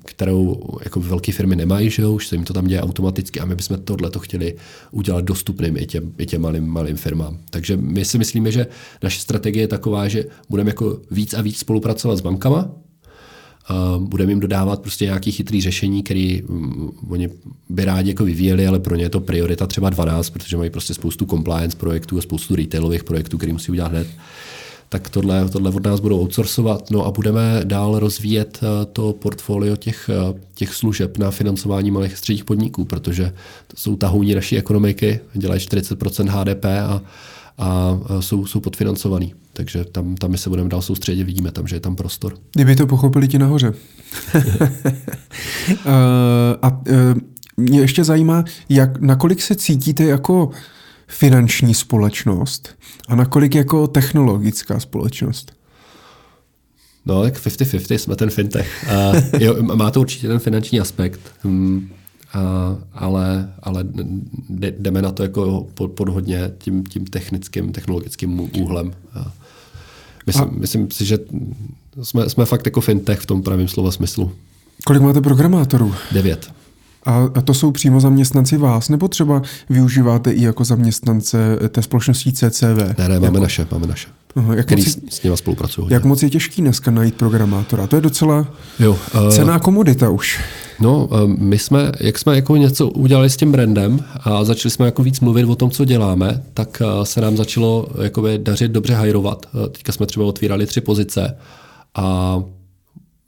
[0.05, 3.55] kterou jako velké firmy nemají, že už se jim to tam děje automaticky a my
[3.55, 4.55] bychom tohle to chtěli
[4.91, 7.39] udělat dostupným i těm, i těm malým, malým firmám.
[7.51, 8.67] Takže my si myslíme, že
[9.03, 12.71] naše strategie je taková, že budeme jako víc a víc spolupracovat s bankama,
[13.99, 17.29] budeme jim dodávat prostě nějaký chytrý řešení, který um, oni
[17.69, 20.95] by rádi jako vyvíjeli, ale pro ně je to priorita třeba 12, protože mají prostě
[20.95, 24.07] spoustu compliance projektů a spoustu retailových projektů, který musí udělat hned
[24.89, 26.91] tak tohle, tohle od nás budou outsourcovat.
[26.91, 32.13] No a budeme dál rozvíjet uh, to portfolio těch, uh, těch služeb na financování malých
[32.13, 33.35] a středních podniků, protože
[33.67, 37.01] to jsou tahouní naší ekonomiky, dělají 40% HDP a,
[37.59, 39.35] a jsou, jsou podfinancovaný.
[39.57, 42.39] Takže tam, tam my se budeme dál soustředit, vidíme tam, že je tam prostor.
[42.53, 43.73] Kdyby to pochopili ti nahoře.
[44.35, 44.43] uh,
[46.63, 46.85] a uh,
[47.57, 50.51] mě ještě zajímá, jak, nakolik se cítíte jako
[51.07, 52.75] finanční společnost
[53.09, 55.53] a nakolik jako technologická společnost?
[57.07, 58.87] No, tak 50-50 jsme ten fintech.
[59.35, 61.21] Uh, jo, má to určitě ten finanční aspekt.
[61.45, 61.91] Um,
[62.35, 63.85] Uh, ale, ale
[64.79, 68.87] jdeme na to jako pod, pod hodně tím, tím technickým, technologickým úhlem.
[69.17, 69.23] Uh,
[70.27, 70.51] myslím, a...
[70.59, 71.19] myslím si, že
[72.03, 74.33] jsme, jsme fakt jako fintech v tom pravém slova smyslu.
[74.87, 75.95] Kolik máte programátorů?
[76.13, 76.53] Devět.
[77.07, 82.99] A, to jsou přímo zaměstnanci vás, nebo třeba využíváte i jako zaměstnance té společnosti CCV?
[82.99, 83.39] Ne, ne, máme jako...
[83.39, 84.09] naše, máme naše.
[84.37, 85.89] Aha, jak který moc, s nimi spolupracují.
[85.91, 87.87] Jak moc je těžký dneska najít programátora?
[87.87, 88.47] To je docela
[88.79, 90.41] jo, uh, cená komodita už.
[90.81, 94.87] No, uh, my jsme, jak jsme jako něco udělali s tím brandem a začali jsme
[94.87, 98.95] jako víc mluvit o tom, co děláme, tak uh, se nám začalo jakoby dařit dobře
[98.95, 99.47] hajrovat.
[99.55, 101.37] Uh, teďka jsme třeba otvírali tři pozice
[101.95, 102.39] a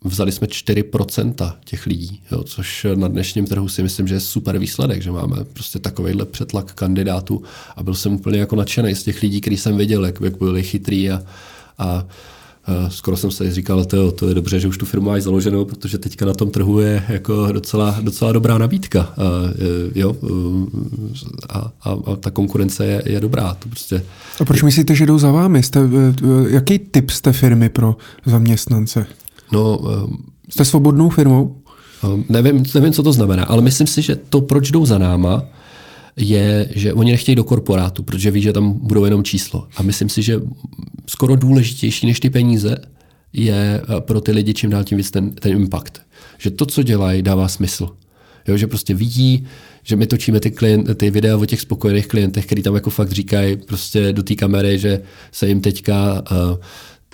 [0.08, 4.58] vzali jsme 4% těch lidí, jo, což na dnešním trhu si myslím, že je super
[4.58, 7.42] výsledek, že máme prostě takovýhle přetlak kandidátů
[7.76, 10.62] a byl jsem úplně jako nadšený z těch lidí, který jsem viděl, jak, jak byli
[10.62, 11.22] chytrý a,
[11.78, 12.04] a
[12.88, 15.98] skoro jsem se říkal, to, to je dobře, že už tu firmu máš založenou, protože
[15.98, 19.14] teďka na tom trhu je jako docela, docela dobrá nabídka.
[19.18, 19.24] Uh,
[19.94, 20.66] jo, uh,
[21.48, 23.54] a, a, a ta konkurence je, je dobrá.
[23.54, 24.02] To prostě...
[24.40, 25.62] A proč myslíte, že jdou za vámi?
[25.62, 25.80] Jste,
[26.48, 27.96] jaký typ jste firmy pro
[28.26, 29.06] zaměstnance?
[29.52, 29.80] No,
[30.48, 31.56] Jste svobodnou firmou?
[32.28, 35.44] Nevím, nevím, co to znamená, ale myslím si, že to, proč jdou za náma,
[36.16, 39.68] je, že oni nechtějí do korporátu, protože ví, že tam budou jenom číslo.
[39.76, 40.40] A myslím si, že
[41.06, 42.76] skoro důležitější než ty peníze
[43.32, 46.00] je eh, pro ty lidi čím dál tím víc ten, ten impact.
[46.38, 47.88] Že to, co dělají, dává smysl.
[48.48, 49.46] Jo, že prostě vidí,
[49.82, 53.12] že my točíme ty, klient, ty videa o těch spokojených klientech, který tam jako fakt
[53.12, 55.00] říkají prostě do té kamery, že
[55.32, 56.56] se jim teďka uh,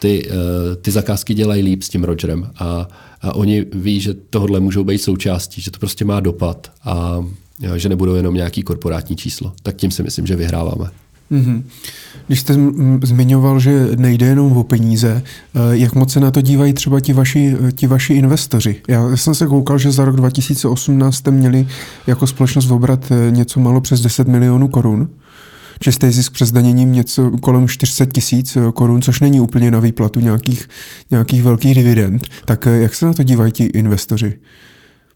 [0.03, 0.35] ty, uh,
[0.83, 2.89] ty zakázky dělají líp s tím Rogerem a,
[3.23, 7.25] a oni ví, že tohle můžou být součástí, že to prostě má dopad a
[7.77, 9.53] že nebudou jenom nějaký korporátní číslo.
[9.63, 10.91] Tak tím si myslím, že vyhráváme.
[11.33, 11.63] Mm-hmm.
[12.27, 12.55] Když jste
[13.03, 15.23] zmiňoval, že nejde jenom o peníze,
[15.55, 18.77] eh, jak moc se na to dívají třeba ti vaši, ti vaši investoři?
[18.89, 21.67] Já jsem se koukal, že za rok 2018 jste měli
[22.07, 25.09] jako společnost obrat eh, něco málo přes 10 milionů korun
[25.83, 30.21] čistý zisk přes daněním něco kolem 400 tisíc eh, korun, což není úplně na výplatu
[30.21, 30.69] nějakých,
[31.11, 32.29] nějakých velkých dividend.
[32.45, 34.39] Tak eh, jak se na to dívají ti investoři?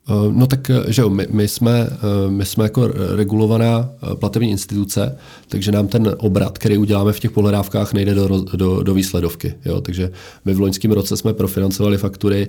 [0.09, 1.89] Eh, no tak, že jo, my, my, jsme,
[2.29, 5.19] my jsme jako regulovaná platební instituce,
[5.49, 9.55] takže nám ten obrat, který uděláme v těch pohledávkách, nejde do, do, do výsledovky.
[9.65, 9.81] Jo?
[9.81, 10.11] Takže
[10.45, 12.49] my v loňském roce jsme profinancovali faktury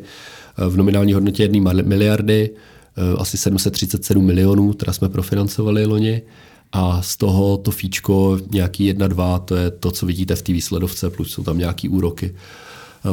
[0.69, 2.49] v nominální hodnotě 1 miliardy,
[3.17, 6.21] asi 737 milionů, teda jsme profinancovali loni
[6.71, 10.53] a z toho to fíčko nějaký 1, 2, to je to, co vidíte v té
[10.53, 12.35] výsledovce, plus jsou tam nějaký úroky.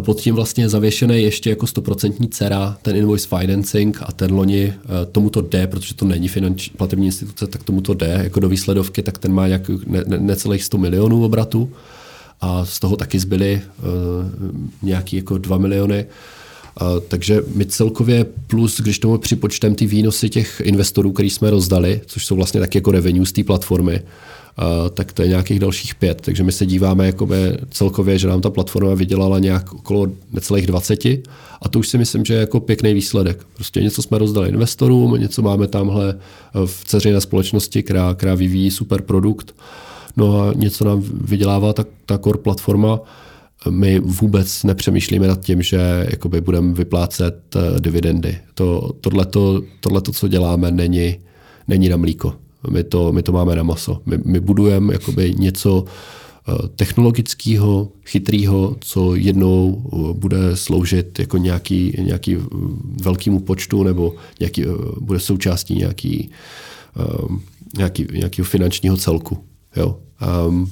[0.00, 5.06] Pod tím vlastně zavěšený ještě jako 100% dcera, ten invoice financing a ten loni eh,
[5.12, 8.48] tomu to jde, protože to není finanční platební instituce, tak tomu to jde jako do
[8.48, 11.72] výsledovky, tak ten má nějak ne, ne, necelých 100 milionů obratu
[12.40, 13.84] a z toho taky zbyly uh,
[14.82, 16.04] nějaký jako 2 miliony.
[16.04, 16.10] Uh,
[17.08, 22.26] takže my celkově plus, když tomu připočtem ty výnosy těch investorů, který jsme rozdali, což
[22.26, 24.02] jsou vlastně taky jako revenue z té platformy,
[24.94, 26.20] tak to je nějakých dalších pět.
[26.20, 27.36] Takže my se díváme jakoby
[27.70, 31.04] celkově, že nám ta platforma vydělala nějak okolo necelých 20
[31.62, 33.46] a to už si myslím, že je jako pěkný výsledek.
[33.54, 36.18] Prostě něco jsme rozdali investorům, něco máme tamhle
[36.64, 39.54] v na společnosti, která, která vyvíjí super produkt,
[40.16, 43.00] no a něco nám vydělává ta, ta core platforma,
[43.70, 48.38] my vůbec nepřemýšlíme nad tím, že jakoby budeme vyplácet uh, dividendy.
[48.54, 51.16] To, tohleto, tohleto, co děláme, není,
[51.68, 52.34] není na mlíko.
[52.70, 54.02] My to, my to máme na maso.
[54.06, 55.84] My, my budujeme jakoby něco
[56.48, 62.36] uh, technologického, chytrého, co jednou uh, bude sloužit jako nějaký, nějaký
[63.02, 64.64] velkému počtu nebo nějaký,
[65.00, 66.30] bude součástí nějaký,
[67.76, 69.38] nějaký, nějakého finančního celku.
[69.76, 69.98] Jo.
[70.46, 70.70] Um,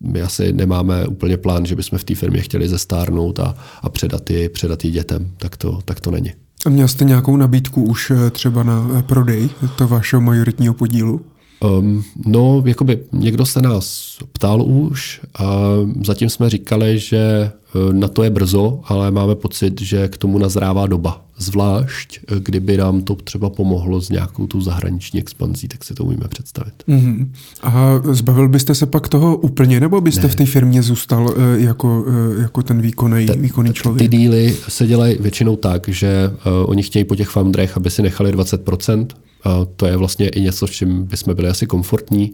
[0.00, 4.30] my asi nemáme úplně plán, že bychom v té firmě chtěli zestárnout a, a předat,
[4.30, 5.30] ji, předat ji dětem.
[5.36, 6.32] Tak to, tak to není.
[6.66, 11.20] A měl jste nějakou nabídku už eh, třeba na eh, prodej to vašeho majoritního podílu?
[11.64, 15.44] Um, no, jakoby někdo se nás ptal už a
[16.04, 17.52] zatím jsme říkali, že
[17.92, 21.24] na to je brzo, ale máme pocit, že k tomu nazrává doba.
[21.38, 26.04] Zvlášť, eh, kdyby nám to třeba pomohlo s nějakou tu zahraniční expanzí, tak si to
[26.04, 26.74] umíme představit.
[26.88, 27.28] Mm-hmm.
[27.62, 30.28] A zbavil byste se pak toho úplně, nebo byste ne.
[30.28, 34.10] v té firmě zůstal uh, jako, uh, jako ten výkonný, výkonný člověk?
[34.10, 38.02] Ty díly se dělají většinou tak, že uh, oni chtějí po těch founderech, aby si
[38.02, 39.06] nechali 20%,
[39.44, 42.32] a to je vlastně i něco, v čem bychom byli asi komfortní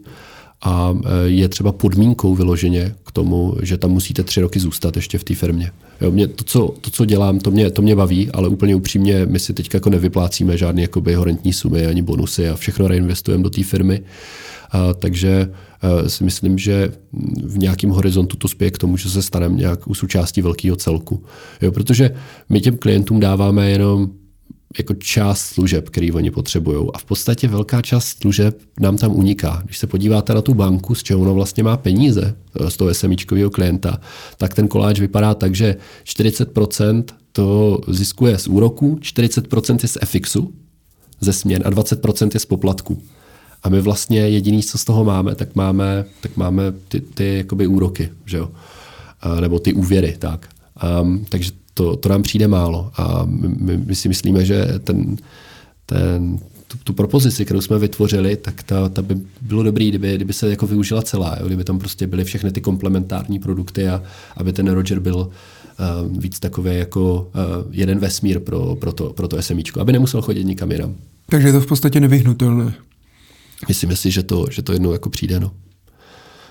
[0.63, 5.19] a e, je třeba podmínkou vyloženě k tomu, že tam musíte tři roky zůstat ještě
[5.19, 5.71] v té firmě.
[6.01, 9.27] Jo, mě, to, co, to, co dělám, to mě, to mě baví, ale úplně upřímně
[9.27, 13.51] my si teď jako nevyplácíme žádné jakoby horentní sumy ani bonusy a všechno reinvestujeme do
[13.51, 14.03] té firmy.
[14.71, 15.51] A, takže
[15.83, 16.93] a, e, si myslím, že
[17.45, 21.25] v nějakém horizontu to spěje k tomu, že se staneme nějak součástí velkého celku.
[21.63, 22.11] Jo, protože
[22.49, 24.11] my těm klientům dáváme jenom
[24.79, 26.89] jako část služeb, který oni potřebují.
[26.95, 29.63] A v podstatě velká část služeb nám tam uniká.
[29.65, 32.37] Když se podíváte na tu banku, z čeho ono vlastně má peníze,
[32.69, 34.01] z toho SMIčkového klienta,
[34.37, 40.53] tak ten koláč vypadá tak, že 40% to ziskuje z úroku, 40% je z FXu,
[41.21, 43.03] ze směn a 20% je z poplatku.
[43.63, 47.67] A my vlastně jediný, co z toho máme, tak máme, tak máme ty, ty jakoby
[47.67, 48.51] úroky, že jo?
[49.21, 50.49] A, nebo ty úvěry, tak.
[51.03, 51.51] Um, takže
[51.81, 52.91] to, to nám přijde málo.
[52.97, 55.17] A my, my si myslíme, že ten,
[55.87, 56.39] ten,
[56.69, 60.51] tu, tu propozici, kterou jsme vytvořili, tak ta, ta by bylo dobrý, kdyby, kdyby se
[60.51, 61.47] jako využila celá, jo?
[61.47, 64.03] kdyby tam prostě byly všechny ty komplementární produkty a
[64.37, 67.41] aby ten Roger byl uh, víc takový jako uh,
[67.71, 70.95] jeden vesmír pro, pro, to, pro to SMIčko, aby nemusel chodit nikam jinam.
[71.27, 72.75] Takže je to v podstatě nevyhnutelné.
[73.69, 75.41] Myslím si, že to, že to jednou jako přijde.
[75.41, 75.51] No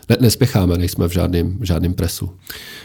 [0.09, 2.29] ne, nespěcháme, nejsme v žádném, v žádném presu.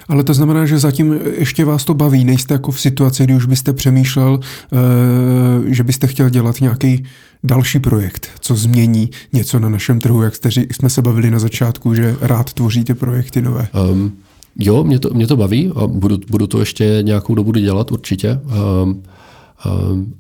[0.08, 3.46] Ale to znamená, že zatím ještě vás to baví, nejste jako v situaci, kdy už
[3.46, 7.04] byste přemýšlel, uh, že byste chtěl dělat nějaký
[7.44, 11.94] další projekt, co změní něco na našem trhu, jak jste, jsme se bavili na začátku,
[11.94, 13.68] že rád tvoříte projekty nové.
[13.90, 14.12] Um,
[14.58, 18.40] jo, mě to, mě to baví a budu, budu to ještě nějakou dobu dělat určitě.
[18.82, 19.02] Um,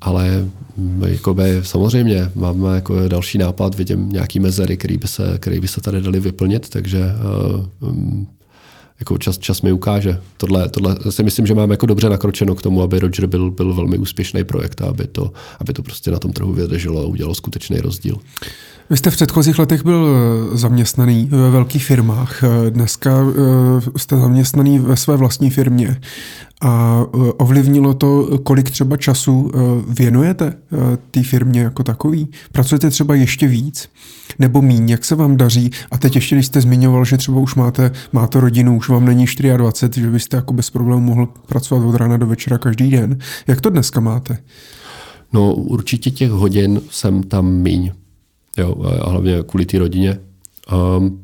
[0.00, 0.48] ale
[1.06, 5.80] jakoby, samozřejmě máme jako další nápad, vidím nějaký mezery, který by se, který by se
[5.80, 7.04] tady dali vyplnit, takže
[7.80, 8.26] um,
[9.00, 10.20] jako čas, čas mi ukáže.
[10.36, 13.74] Tohle, tohle si myslím, že máme jako dobře nakročeno k tomu, aby Roger byl, byl
[13.74, 17.34] velmi úspěšný projekt a aby to, aby to prostě na tom trhu vydrželo a udělalo
[17.34, 18.16] skutečný rozdíl.
[18.90, 22.42] Vy jste v předchozích letech byl eh, zaměstnaný ve velkých firmách.
[22.44, 26.00] Eh, dneska eh, jste zaměstnaný ve své vlastní firmě.
[26.62, 27.04] A
[27.36, 29.50] ovlivnilo to, kolik třeba času
[29.88, 30.56] věnujete
[31.10, 32.28] té firmě jako takový?
[32.52, 33.88] Pracujete třeba ještě víc?
[34.38, 34.90] Nebo míň?
[34.90, 35.70] Jak se vám daří?
[35.90, 39.26] A teď ještě, když jste zmiňoval, že třeba už máte, máte rodinu, už vám není
[39.56, 43.18] 24, že byste jako bez problémů mohl pracovat od rána do večera každý den.
[43.46, 44.38] Jak to dneska máte?
[45.32, 47.92] No určitě těch hodin jsem tam míň.
[48.58, 50.18] Jo, a hlavně kvůli té rodině.
[50.98, 51.20] Um,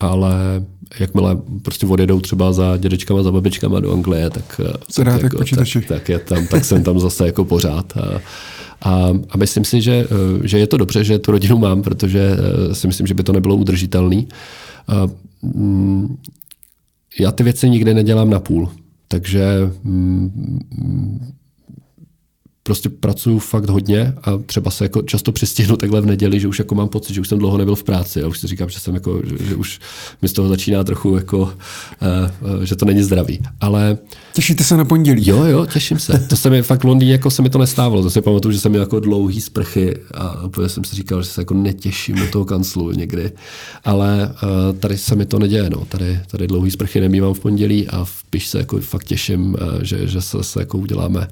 [0.00, 0.64] ale
[1.00, 4.60] jakmile prostě odjedou třeba za dědečkama, za babičkama do Anglie, tak,
[4.96, 7.96] tak, jako, tak, tak, je tam, tak jsem tam zase jako pořád.
[7.96, 8.20] A,
[8.82, 10.06] a, a myslím si, že,
[10.44, 12.36] že je to dobře, že tu rodinu mám, protože
[12.70, 14.28] eh, si myslím, že by to nebylo udržitelný.
[14.88, 15.08] A,
[15.42, 16.16] mm,
[17.20, 18.70] já ty věci nikdy nedělám na půl,
[19.08, 21.34] takže mm,
[22.66, 26.58] prostě pracuju fakt hodně a třeba se jako často přistihnu takhle v neděli, že už
[26.58, 28.80] jako mám pocit, že už jsem dlouho nebyl v práci a už si říkám, že
[28.80, 29.80] jsem jako, že, že už
[30.22, 31.48] mi z toho začíná trochu jako, uh,
[32.56, 33.40] uh, že to není zdravý.
[33.60, 33.98] Ale
[34.32, 35.28] Těšíte se na pondělí?
[35.28, 36.18] Jo, jo, těším se.
[36.18, 38.10] To se mi fakt v Londýně jako se mi to nestávalo.
[38.10, 41.40] Si pamatuju, že jsem měl jako dlouhý sprchy a úplně jsem si říkal, že se
[41.40, 43.32] jako netěším do toho kanclu někdy.
[43.84, 45.70] Ale uh, tady se mi to neděje.
[45.70, 45.84] No.
[45.88, 49.82] Tady, tady dlouhý sprchy nemývám v pondělí a v piš se jako fakt těším, uh,
[49.82, 51.28] že, že se, se jako uděláme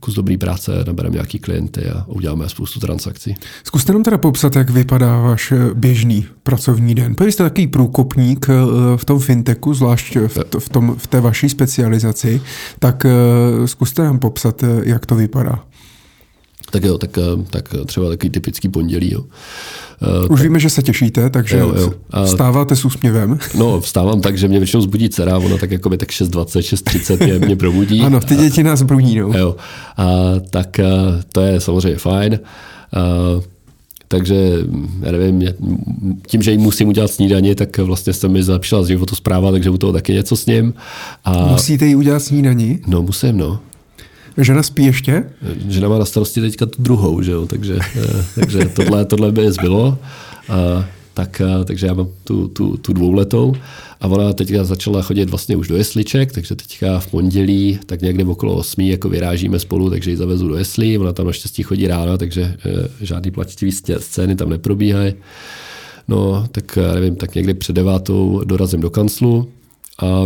[0.00, 3.34] kus dobrý práce, nabereme nějaký klienty a uděláme spoustu transakcí.
[3.64, 7.16] Zkuste nám teda popsat, jak vypadá váš běžný pracovní den.
[7.20, 8.52] Vy jste takový průkopník eh,
[8.96, 12.40] v tom fintechu, zvlášť v, v, tom, v té vaší specializaci,
[12.78, 15.64] tak eh, zkuste nám popsat, eh, jak to vypadá.
[16.70, 17.18] Tak jo, tak,
[17.50, 19.12] tak třeba takový typický pondělí.
[19.12, 19.24] Jo.
[20.30, 21.92] Už tak, víme, že se těšíte, takže jo, jo.
[22.10, 23.38] A, vstáváte s úsměvem.
[23.58, 27.24] No, vstávám tak, že mě většinou zbudí dcera, ona tak jako by tak 6.20, 6.30
[27.24, 28.00] mě, mě probudí.
[28.00, 29.32] ano, ty děti nás brudí, no.
[29.38, 29.56] Jo.
[29.96, 30.06] A,
[30.50, 30.80] tak
[31.32, 32.38] to je samozřejmě fajn.
[32.92, 33.00] A,
[34.08, 34.58] takže
[35.00, 35.42] já nevím,
[36.26, 39.92] tím, že jim musím udělat snídaní, tak vlastně se mi zlepšila životospráva, takže u toho
[39.92, 40.74] taky něco s ním.
[41.24, 41.46] A...
[41.46, 42.80] Musíte jí udělat snídaní?
[42.86, 43.60] No, musím, no.
[44.38, 45.24] Žena spí ještě?
[45.68, 47.46] Žena má na starosti teďka tu druhou, že jo?
[47.46, 49.98] takže, eh, takže tohle, tohle by zbylo.
[50.48, 50.84] A,
[51.14, 53.54] tak, eh, takže já mám tu, tu, tu dvouletou
[54.00, 58.24] a ona teďka začala chodit vlastně už do jesliček, takže teďka v pondělí tak někde
[58.24, 62.18] okolo 8 jako vyrážíme spolu, takže ji zavezu do jeslí, ona tam naštěstí chodí ráno,
[62.18, 62.56] takže e,
[63.00, 65.14] žádný plačtivý scény tam neprobíhají.
[66.08, 69.48] No, tak nevím, tak někdy před devátou dorazím do kanclu,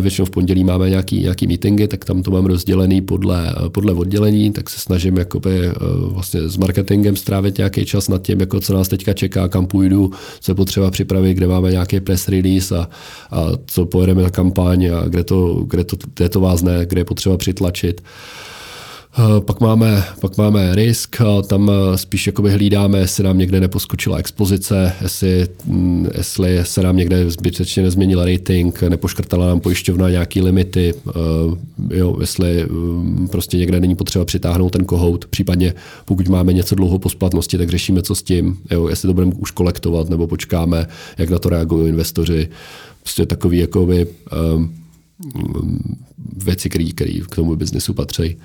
[0.00, 4.52] většinou v pondělí máme nějaký, nějaký meetingy, tak tam to mám rozdělený podle, podle oddělení,
[4.52, 8.74] tak se snažím jakoby, eh, vlastně s marketingem strávit nějaký čas nad tím, jako co
[8.74, 12.88] nás teďka čeká, kam půjdu, co je potřeba připravit, kde máme nějaký press release a,
[13.30, 17.04] a co pojedeme na kampaň a kde to, kde to, kde to vázne, kde je
[17.04, 18.00] potřeba přitlačit.
[18.00, 18.55] Eh,
[19.40, 21.16] pak máme, pak máme risk,
[21.46, 26.96] tam eh, spíš jakoby hlídáme, jestli nám někde neposkočila expozice, jestli, mm, jestli se nám
[26.96, 31.12] někde zbytečně nezměnil rating, nepoškrtala nám pojišťovna nějaký limity, eh,
[31.96, 35.74] jo, jestli mm, prostě někde není potřeba přitáhnout ten kohout, případně
[36.04, 39.32] pokud máme něco dlouho po splatnosti, tak řešíme, co s tím, jo, jestli to budeme
[39.38, 40.86] už kolektovat, nebo počkáme,
[41.18, 42.48] jak na to reagují investoři.
[43.02, 44.06] Prostě takový jakoby,
[44.54, 44.74] um,
[46.44, 46.84] věci, které
[47.30, 48.36] k tomu biznesu patří.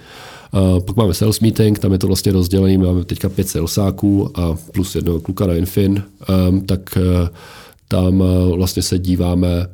[0.54, 4.58] Uh, pak máme sales meeting, tam je to vlastně rozdělené, máme teďka pět salesáků a
[4.74, 6.04] plus jednoho kluka na Infin,
[6.66, 7.28] tak uh,
[7.88, 9.68] tam uh, vlastně se díváme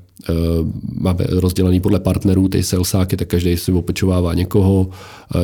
[1.00, 4.90] máme rozdělený podle partnerů ty salesáky, tak každý si opečovává někoho,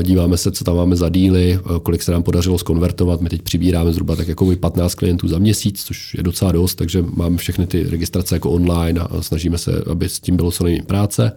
[0.04, 3.22] díváme se, co tam máme za díly, kolik se nám podařilo skonvertovat.
[3.22, 7.06] My teď přibíráme zhruba tak jako 15 klientů za měsíc, což je docela dost, takže
[7.16, 10.84] máme všechny ty registrace jako online a snažíme se, aby s tím bylo co nejméně
[10.84, 11.32] práce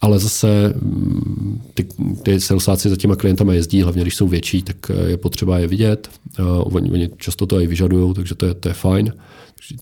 [0.00, 1.86] ale zase mm, ty,
[2.22, 5.66] ty salesáci za těma klientama jezdí, hlavně když jsou větší, tak eh, je potřeba je
[5.66, 6.10] vidět.
[6.38, 9.12] Uh, oni, oni často to i vyžadují, takže to je, to je fajn.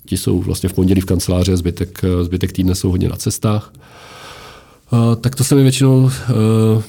[0.06, 3.72] Ti jsou vlastně v pondělí v kanceláři, zbytek, eh, zbytek týdne jsou hodně na cestách.
[4.92, 6.10] Uh, tak to se mi většinou, uh,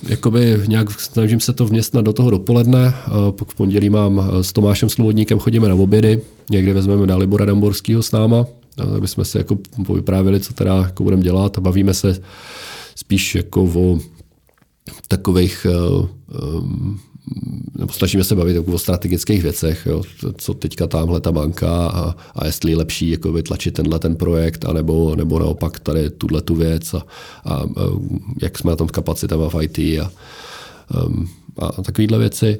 [0.07, 2.93] jakoby nějak snažím se to vměstnat do toho dopoledne.
[3.07, 8.03] Uh, pak v pondělí mám s Tomášem Slobodníkem chodíme na obědy, někde vezmeme Dalibora Damborského
[8.03, 8.45] s náma,
[8.97, 12.19] aby jsme si jako povyprávili, co teda jako budeme dělat a bavíme se
[12.95, 13.99] spíš jako o
[15.07, 15.68] takových
[16.28, 16.99] um,
[17.78, 20.03] nebo snažíme se bavit o strategických věcech, jo,
[20.38, 24.65] co teďka tamhle ta banka a, a jestli je lepší jako vytlačit tenhle ten projekt,
[24.65, 27.06] anebo, nebo naopak tady tuhle tu věc a,
[27.45, 27.65] a, a
[28.41, 30.11] jak jsme na tom s kapacitama v IT a,
[31.06, 31.30] um,
[31.60, 32.60] a takovéhle věci.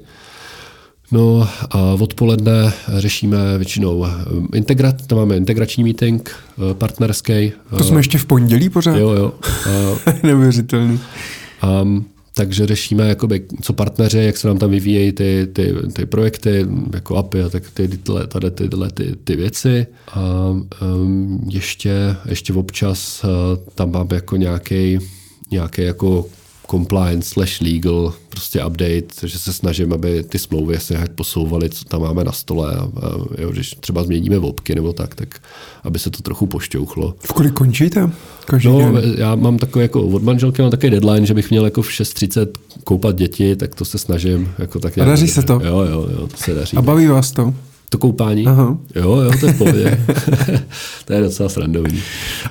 [1.12, 4.06] No a odpoledne řešíme většinou
[4.54, 6.36] integrat, tam máme integrační meeting
[6.74, 7.52] partnerský.
[7.78, 8.98] To jsme ještě v pondělí pořád?
[8.98, 9.34] Jo, jo.
[10.24, 11.00] Neuvěřitelný.
[11.82, 12.06] Um,
[12.36, 17.16] takže řešíme, jakoby, co partneři, jak se nám tam vyvíjejí ty, ty, ty projekty, jako
[17.16, 19.88] API a tak ty, tyhle, tady, tyhle ty, ty věci.
[20.08, 20.20] A
[20.50, 23.30] um, ještě, ještě občas uh,
[23.76, 25.00] tam máme jako nějaký
[25.54, 26.26] nějaký jako
[26.68, 31.86] compliance slash legal prostě update, že se snažím, aby ty smlouvy se jak posouvaly, co
[31.86, 33.10] tam máme na stole a, a
[33.42, 35.40] jo, když třeba změníme vopky nebo tak, tak
[35.84, 37.16] aby se to trochu pošťouchlo.
[37.20, 38.10] V kolik končíte?
[38.46, 39.16] Každý no, den?
[39.18, 42.48] já mám takový jako od manželky mám takový deadline, že bych měl jako v 6.30
[42.84, 44.52] koupat děti, tak to se snažím.
[44.60, 45.54] Jako tak a daří se to?
[45.54, 46.78] Jo, jo, jo, to se daří.
[46.78, 47.54] A baví vás to?
[47.94, 48.48] To koupání?
[48.48, 48.78] Aha.
[48.96, 50.06] Jo, jo, to je v pohodě.
[51.06, 52.02] to je docela srandovní.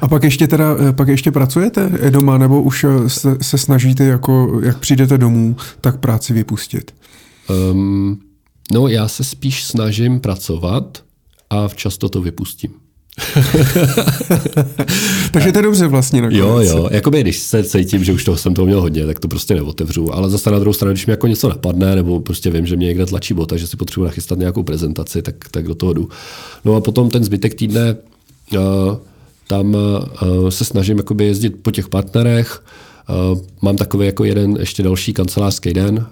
[0.00, 4.04] A pak ještě teda, eh, pak ještě pracujete doma, nebo už eh, se, se snažíte,
[4.04, 6.94] jako, jak přijdete domů, tak práci vypustit?
[7.70, 8.20] Um,
[8.72, 11.02] no, já se spíš snažím pracovat
[11.50, 12.70] a často to vypustím.
[15.32, 16.40] Takže to je dobře vlastně nakonec.
[16.40, 16.88] Jo, jo.
[16.92, 20.14] Jakoby, když se cítím, že už toho jsem toho měl hodně, tak to prostě neotevřu.
[20.14, 22.86] Ale zase na druhou stranu, když mi jako něco napadne, nebo prostě vím, že mě
[22.86, 26.08] někde tlačí bota, že si potřebuji nachystat nějakou prezentaci, tak, tak do toho jdu.
[26.64, 27.96] No a potom ten zbytek týdne
[28.52, 28.58] uh,
[29.46, 32.62] tam uh, se snažím jakoby jezdit po těch partnerech.
[33.32, 36.06] Uh, mám takový jako jeden ještě další kancelářský den.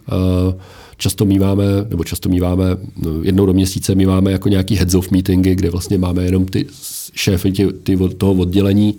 [1.00, 2.64] Často míváme, nebo často míváme,
[2.96, 6.66] no, jednou do měsíce míváme jako nějaký heads of meetingy, kde vlastně máme jenom ty
[7.14, 8.94] šéfy ty, ty od toho oddělení.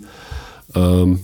[1.02, 1.18] Um,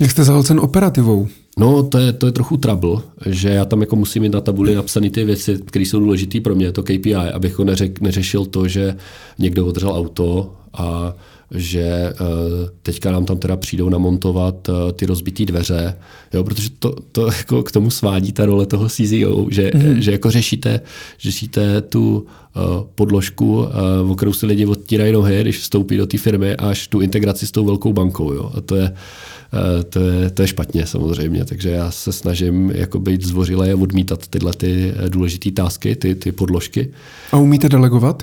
[0.00, 1.28] Jak jste zahlcen operativou?
[1.58, 4.74] No, to je, to je trochu trouble, že já tam jako musím mít na tabuli
[4.74, 8.96] napsané ty věci, které jsou důležité pro mě, to KPI, abych neřek, neřešil to, že
[9.38, 11.14] někdo odřel auto a
[11.54, 12.12] že
[12.82, 15.94] teďka nám tam teda přijdou namontovat ty rozbitý dveře,
[16.34, 20.00] jo, protože to, to jako k tomu svádí ta role toho CZO, že, mm.
[20.00, 20.80] že jako řešíte,
[21.20, 22.26] řešíte tu
[22.94, 23.66] podložku,
[24.10, 27.50] o kterou si lidi odtírají nohy, když vstoupí do té firmy, až tu integraci s
[27.50, 28.32] tou velkou bankou.
[28.32, 28.52] Jo.
[28.54, 28.92] A to je,
[29.52, 33.76] Eh, to je, to je špatně samozřejmě, takže já se snažím jako být zvořilé a
[33.76, 36.92] odmítat tyhle ty eh, důležité tásky, ty, ty podložky.
[37.32, 38.22] A umíte delegovat?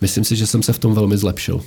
[0.00, 1.60] Myslím si, že jsem se v tom velmi zlepšil.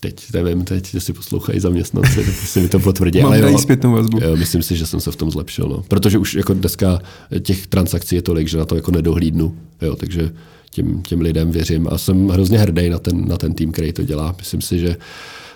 [0.00, 3.20] Teď nevím, teď si poslouchají zaměstnanci, tak si mi to potvrdí.
[3.22, 4.18] Mám ale jo, zpětnou vazbu.
[4.22, 5.68] Jo, myslím si, že jsem se v tom zlepšil.
[5.68, 5.84] No.
[5.88, 6.98] Protože už jako dneska
[7.40, 9.56] těch transakcí je tolik, že na to jako nedohlídnu.
[9.82, 10.32] Jo, takže
[10.70, 14.04] těm, těm lidem věřím a jsem hrozně hrdý na ten, na ten tým, který to
[14.04, 14.34] dělá.
[14.38, 15.47] Myslím si, že Eh,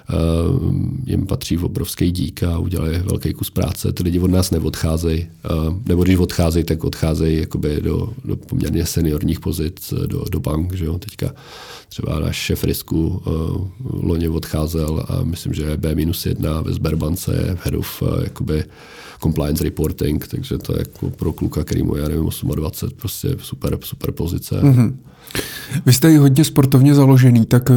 [1.07, 3.93] jim patří v obrovský dík a udělali velký kus práce.
[3.93, 5.49] Ty lidi od nás neodcházejí, eh,
[5.87, 10.75] nebo když odcházejí, tak odcházejí jakoby do, do poměrně seniorních pozic, do, do bank.
[10.75, 10.99] Že jo?
[10.99, 11.35] Teďka
[11.89, 13.69] třeba náš šef risku uh,
[14.03, 18.65] loni odcházel a myslím, že B-1 ve Sberbance je head of jakoby
[19.23, 23.79] compliance reporting, takže to je jako pro kluka, který mu, já nevím, 28, prostě super,
[23.83, 24.61] super pozice.
[24.63, 24.97] Mm-hmm.
[25.87, 27.75] Vy jste i hodně sportovně založený, tak eh,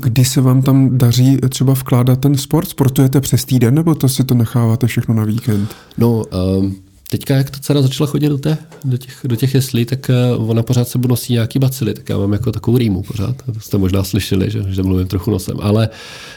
[0.00, 2.68] kdy se vám tam daří třeba vkládat ten sport?
[2.68, 5.70] Sportujete přes týden nebo to si to necháváte všechno na víkend?
[5.98, 6.24] No,
[6.58, 6.76] um,
[7.10, 10.50] teďka, jak ta dcera začala chodit do, té, do, těch, do těch jeslí, tak uh,
[10.50, 13.36] ona pořád se nosí nějaký bacily, tak já mám jako takovou rýmu pořád.
[13.54, 15.56] To jste možná slyšeli, že, že mluvím trochu nosem.
[15.60, 15.88] Ale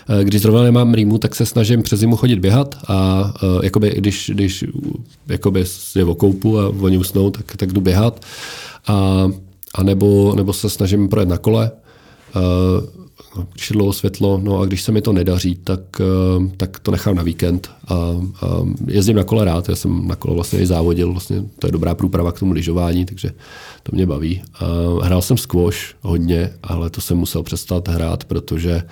[0.10, 3.94] uh, když zrovna nemám rýmu, tak se snažím přes zimu chodit běhat a uh, jakoby,
[3.98, 4.66] když, když
[5.28, 5.64] jakoby
[5.96, 8.26] je v koupu a oni usnou, tak, tak jdu běhat.
[8.88, 9.28] A
[9.76, 11.72] a nebo, nebo se snažím projet na kole,
[12.36, 12.42] uh,
[13.54, 16.92] když je dlouho světlo, no a když se mi to nedaří, tak, uh, tak to
[16.92, 18.18] nechám na víkend a, a
[18.88, 21.96] jezdím na kole rád, já jsem na kole vlastně i závodil, vlastně to je dobrá
[21.96, 23.32] průprava k tomu lyžování, takže
[23.84, 24.42] to mě baví.
[24.62, 28.84] Uh, hrál jsem squash hodně, ale to jsem musel přestat hrát, protože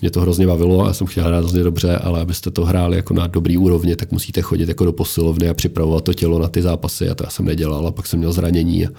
[0.00, 2.96] mě to hrozně bavilo a já jsem chtěl hrát hrozně dobře, ale abyste to hráli
[2.96, 6.48] jako na dobrý úrovni, tak musíte chodit jako do posilovny a připravovat to tělo na
[6.48, 8.90] ty zápasy a to já jsem nedělal a pak jsem měl zranění a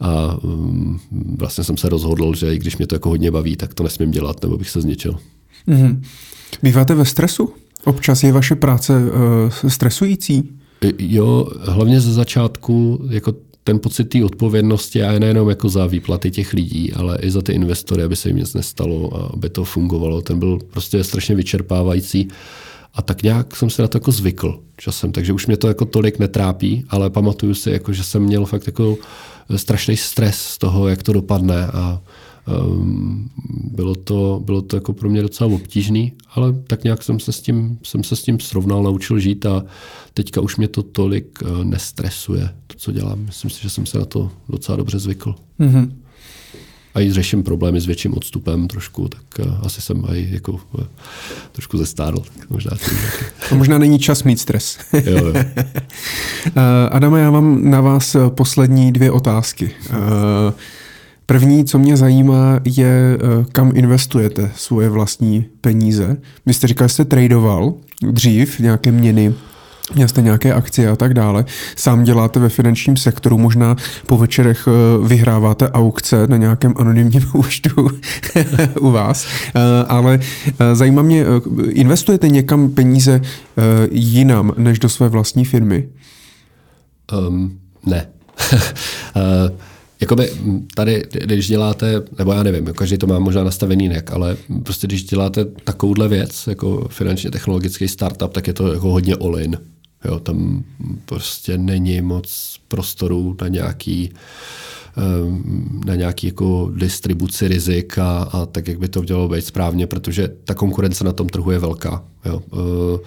[0.00, 1.00] a um,
[1.38, 4.10] vlastně jsem se rozhodl, že i když mě to jako hodně baví, tak to nesmím
[4.10, 5.16] dělat, nebo bych se zničil.
[5.68, 6.02] Mm-hmm.
[6.62, 7.52] Býváte ve stresu?
[7.84, 10.48] Občas je vaše práce uh, stresující?
[10.98, 16.52] Jo, hlavně ze začátku jako ten pocit té odpovědnosti a nejenom jako za výplaty těch
[16.52, 20.22] lidí, ale i za ty investory, aby se jim nic nestalo a aby to fungovalo.
[20.22, 22.28] Ten byl prostě strašně vyčerpávající.
[22.94, 25.84] A tak nějak jsem se na to jako zvykl časem, takže už mě to jako
[25.84, 28.96] tolik netrápí, ale pamatuju si, jako, že jsem měl fakt jako
[29.58, 32.02] strašný stres z toho, jak to dopadne a
[32.66, 33.30] um,
[33.64, 37.40] bylo to, bylo to jako pro mě docela obtížný, ale tak nějak jsem se s
[37.40, 39.64] tím, jsem se s tím srovnal, naučil žít a
[40.14, 43.18] teďka už mě to tolik uh, nestresuje, to, co dělám.
[43.26, 45.34] Myslím si, že jsem se na to docela dobře zvykl.
[45.60, 46.01] Mm-hmm
[46.94, 50.84] a i řeším problémy s větším odstupem trošku, tak uh, asi jsem aj jako uh,
[51.52, 52.18] trošku zestárl.
[52.38, 52.98] Tak možná, tím,
[53.48, 54.78] to možná není čas mít stres.
[54.92, 55.30] jo, jo.
[55.30, 56.52] uh,
[56.90, 59.70] Adame, já mám na vás poslední dvě otázky.
[61.26, 63.18] První, co mě zajímá, je,
[63.52, 66.16] kam investujete svoje vlastní peníze.
[66.46, 69.34] Vy jste říkal, že jste tradoval dřív nějaké měny
[70.08, 71.44] jste nějaké akcie a tak dále.
[71.76, 77.88] Sám děláte ve finančním sektoru, možná po večerech eh, vyhráváte aukce na nějakém anonymním účtu
[78.80, 80.20] u vás, eh, ale
[80.60, 81.24] eh, zajímá mě,
[81.68, 83.20] investujete někam peníze
[83.90, 85.88] jinam než do své vlastní firmy?
[87.28, 88.06] Um, ne.
[90.02, 90.30] Jakoby
[90.74, 95.04] tady, když děláte, nebo já nevím, každý to má možná nastavený jinak, ale prostě když
[95.04, 99.58] děláte takovouhle věc, jako finančně technologický startup, tak je to jako hodně all-in.
[100.04, 100.64] Jo, tam
[101.04, 104.12] prostě není moc prostoru na nějaký
[104.96, 109.86] ehm, na nějaký jako distribuci rizik a, a tak, jak by to mělo být správně,
[109.86, 112.04] protože ta konkurence na tom trhu je velká.
[112.24, 112.42] Jo.
[112.52, 112.98] E,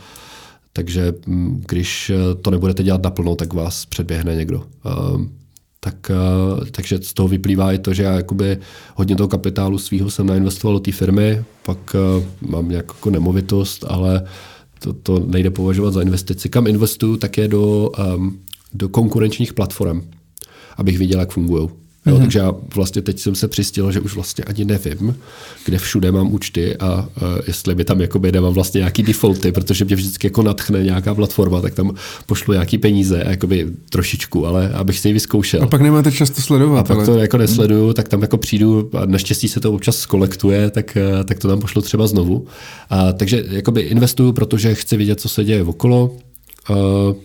[0.74, 4.64] takže mm, když to nebudete dělat naplno, tak vás předběhne někdo.
[4.85, 5.45] E,
[5.80, 8.57] tak, e, takže z toho vyplývá i to, že já jakoby
[8.95, 11.95] hodně toho kapitálu svého jsem nainvestoval do té firmy, pak
[12.41, 14.24] mám nějakou nemovitost, ale
[14.86, 16.50] to, to nejde považovat za investici.
[16.50, 18.40] Kam investuju, tak je do, um,
[18.74, 20.02] do konkurenčních platform,
[20.78, 21.70] abych viděl, jak fungují.
[22.06, 22.22] Jo, mm-hmm.
[22.22, 25.17] Takže já vlastně teď jsem se přistil, že už vlastně ani nevím,
[25.66, 27.08] kde všude mám účty a uh,
[27.48, 31.61] jestli by tam jakoby nemám vlastně nějaký defaulty, protože mě vždycky jako natchne nějaká platforma,
[31.61, 35.64] tak tam pošlu nějaký peníze, jakoby trošičku, ale abych si ji vyzkoušel.
[35.64, 36.80] A pak nemáte často sledovat.
[36.80, 37.06] A pak ale...
[37.06, 41.24] to jako nesleduju, tak tam jako přijdu a naštěstí se to občas skolektuje, tak, uh,
[41.24, 42.48] tak to tam pošlu třeba znovu.
[42.90, 46.17] A, takže jakoby investuju, protože chci vidět, co se děje okolo.
[46.69, 47.16] Uh,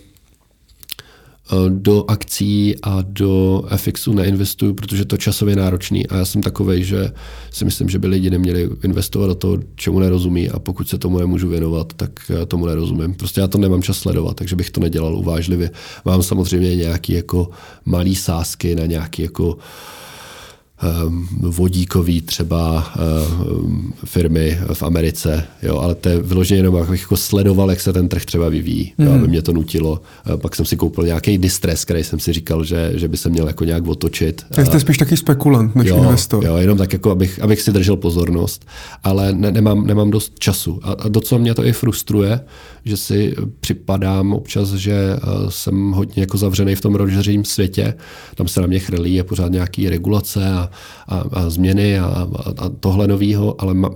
[1.69, 7.13] do akcí a do FXu neinvestuju, protože to časově náročný a já jsem takovej, že
[7.51, 11.19] si myslím, že by lidi neměli investovat do toho, čemu nerozumí a pokud se tomu
[11.19, 12.11] nemůžu věnovat, tak
[12.49, 13.15] tomu nerozumím.
[13.15, 15.71] Prostě já to nemám čas sledovat, takže bych to nedělal uvážlivě.
[16.05, 17.51] Mám samozřejmě nějaký jako
[17.85, 19.61] malý sázky na nějaký jako uh,
[21.41, 27.71] vodíkový třeba ehm, firmy v Americe, jo, ale to je vyloženě jenom, abych jako sledoval,
[27.71, 29.07] jak se ten trh třeba vyvíjí, mm.
[29.07, 30.01] jo, aby mě to nutilo.
[30.37, 33.47] Pak jsem si koupil nějaký distress, který jsem si říkal, že, že by se měl
[33.47, 34.47] jako nějak otočit.
[34.51, 36.45] Tak jste spíš taky spekulant než jo, investor.
[36.45, 38.67] Jo, jenom tak, jako abych, abych si držel pozornost,
[39.05, 40.81] ale ne, nemám, nemám dost času.
[40.83, 42.41] A, a docela mě to i frustruje,
[42.85, 45.19] že si připadám občas, že eh,
[45.49, 47.95] jsem hodně jako zavřený v tom rožeřím světě.
[48.35, 50.70] Tam se na mě chrlí a pořád nějaký regulace a,
[51.09, 53.91] a, a změny a, a, a tohle novýho, ale ma,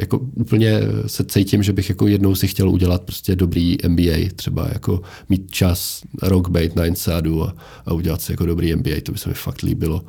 [0.00, 4.68] jako úplně se cítím, že bych jako jednou si chtěl udělat prostě dobrý MBA, třeba
[4.72, 7.54] jako mít čas, rok být na Insadu a,
[7.86, 10.04] a udělat si jako dobrý MBA, to by se mi fakt líbilo.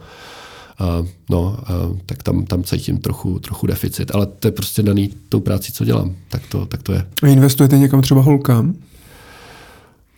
[0.81, 1.57] Uh, no,
[1.89, 5.71] uh, tak tam, tam cítím trochu, trochu deficit, ale to je prostě daný tou práci,
[5.71, 7.05] co dělám, tak to, tak to je.
[7.23, 8.75] A investujete někam třeba holkám?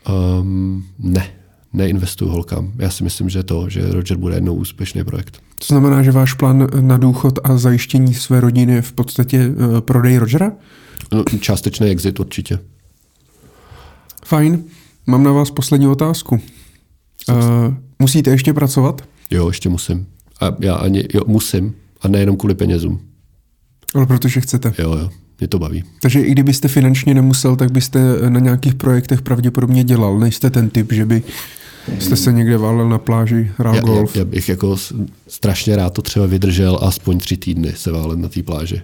[0.10, 1.32] Um, ne,
[1.74, 2.72] neinvestuju holkám.
[2.78, 5.42] Já si myslím, že to, že Roger bude jednou úspěšný projekt.
[5.60, 9.80] To znamená, že váš plán na důchod a zajištění své rodiny je v podstatě uh,
[9.80, 10.52] prodej Rogera?
[11.12, 12.60] No, částečný exit určitě.
[14.26, 14.64] Fajn.
[15.08, 16.40] Mám na vás poslední otázku.
[17.30, 17.36] Uh,
[18.00, 19.02] musíte ještě pracovat?
[19.32, 20.08] Jo, ještě musím.
[20.42, 21.76] A já ani, jo, musím.
[22.02, 23.00] A nejenom kvůli penězům.
[23.96, 24.74] Ale protože chcete.
[24.80, 25.10] Jo, jo.
[25.40, 25.84] Mě to baví.
[26.02, 30.20] Takže i kdybyste finančně nemusel, tak byste na nějakých projektech pravděpodobně dělal.
[30.20, 31.24] Nejste ten typ, že by
[32.00, 34.16] jste se někde válel na pláži, hrál já, golf.
[34.16, 34.78] Já, já bych jako
[35.28, 38.82] strašně rád to třeba vydržel aspoň tři týdny se válet na té pláži.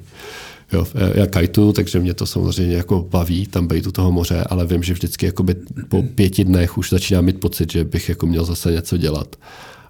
[0.73, 4.65] Jo, já kajtu, takže mě to samozřejmě jako baví tam být u toho moře, ale
[4.65, 5.55] vím, že vždycky jakoby
[5.89, 9.35] po pěti dnech už začínám mít pocit, že bych jako měl zase něco dělat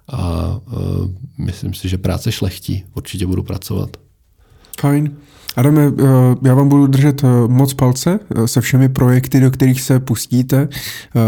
[0.08, 2.84] a uh, myslím si, že práce šlechtí.
[2.94, 3.96] Určitě budu pracovat.
[4.80, 5.16] Fajn.
[5.58, 5.92] Adame, e,
[6.42, 10.68] já vám budu držet e, moc palce e, se všemi projekty, do kterých se pustíte,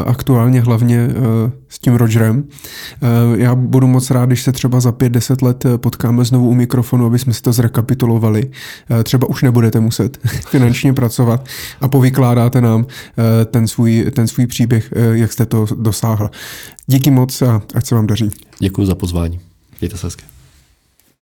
[0.06, 1.08] aktuálně hlavně
[1.68, 2.44] s tím Rogerem.
[3.34, 7.06] Já budu moc rád, když se třeba za pět deset let potkáme znovu u mikrofonu,
[7.06, 8.50] aby jsme si to zrekapitulovali.
[9.02, 10.16] Třeba už nebudete muset
[10.48, 11.46] finančně pracovat
[11.80, 12.86] a povykládáte nám
[13.50, 16.30] ten svůj, ten svůj příběh, jak jste to dosáhl.
[16.86, 18.30] Díky moc a ať se vám daří.
[18.58, 19.40] Děkuji za pozvání.
[19.80, 20.29] Mějte se hezky.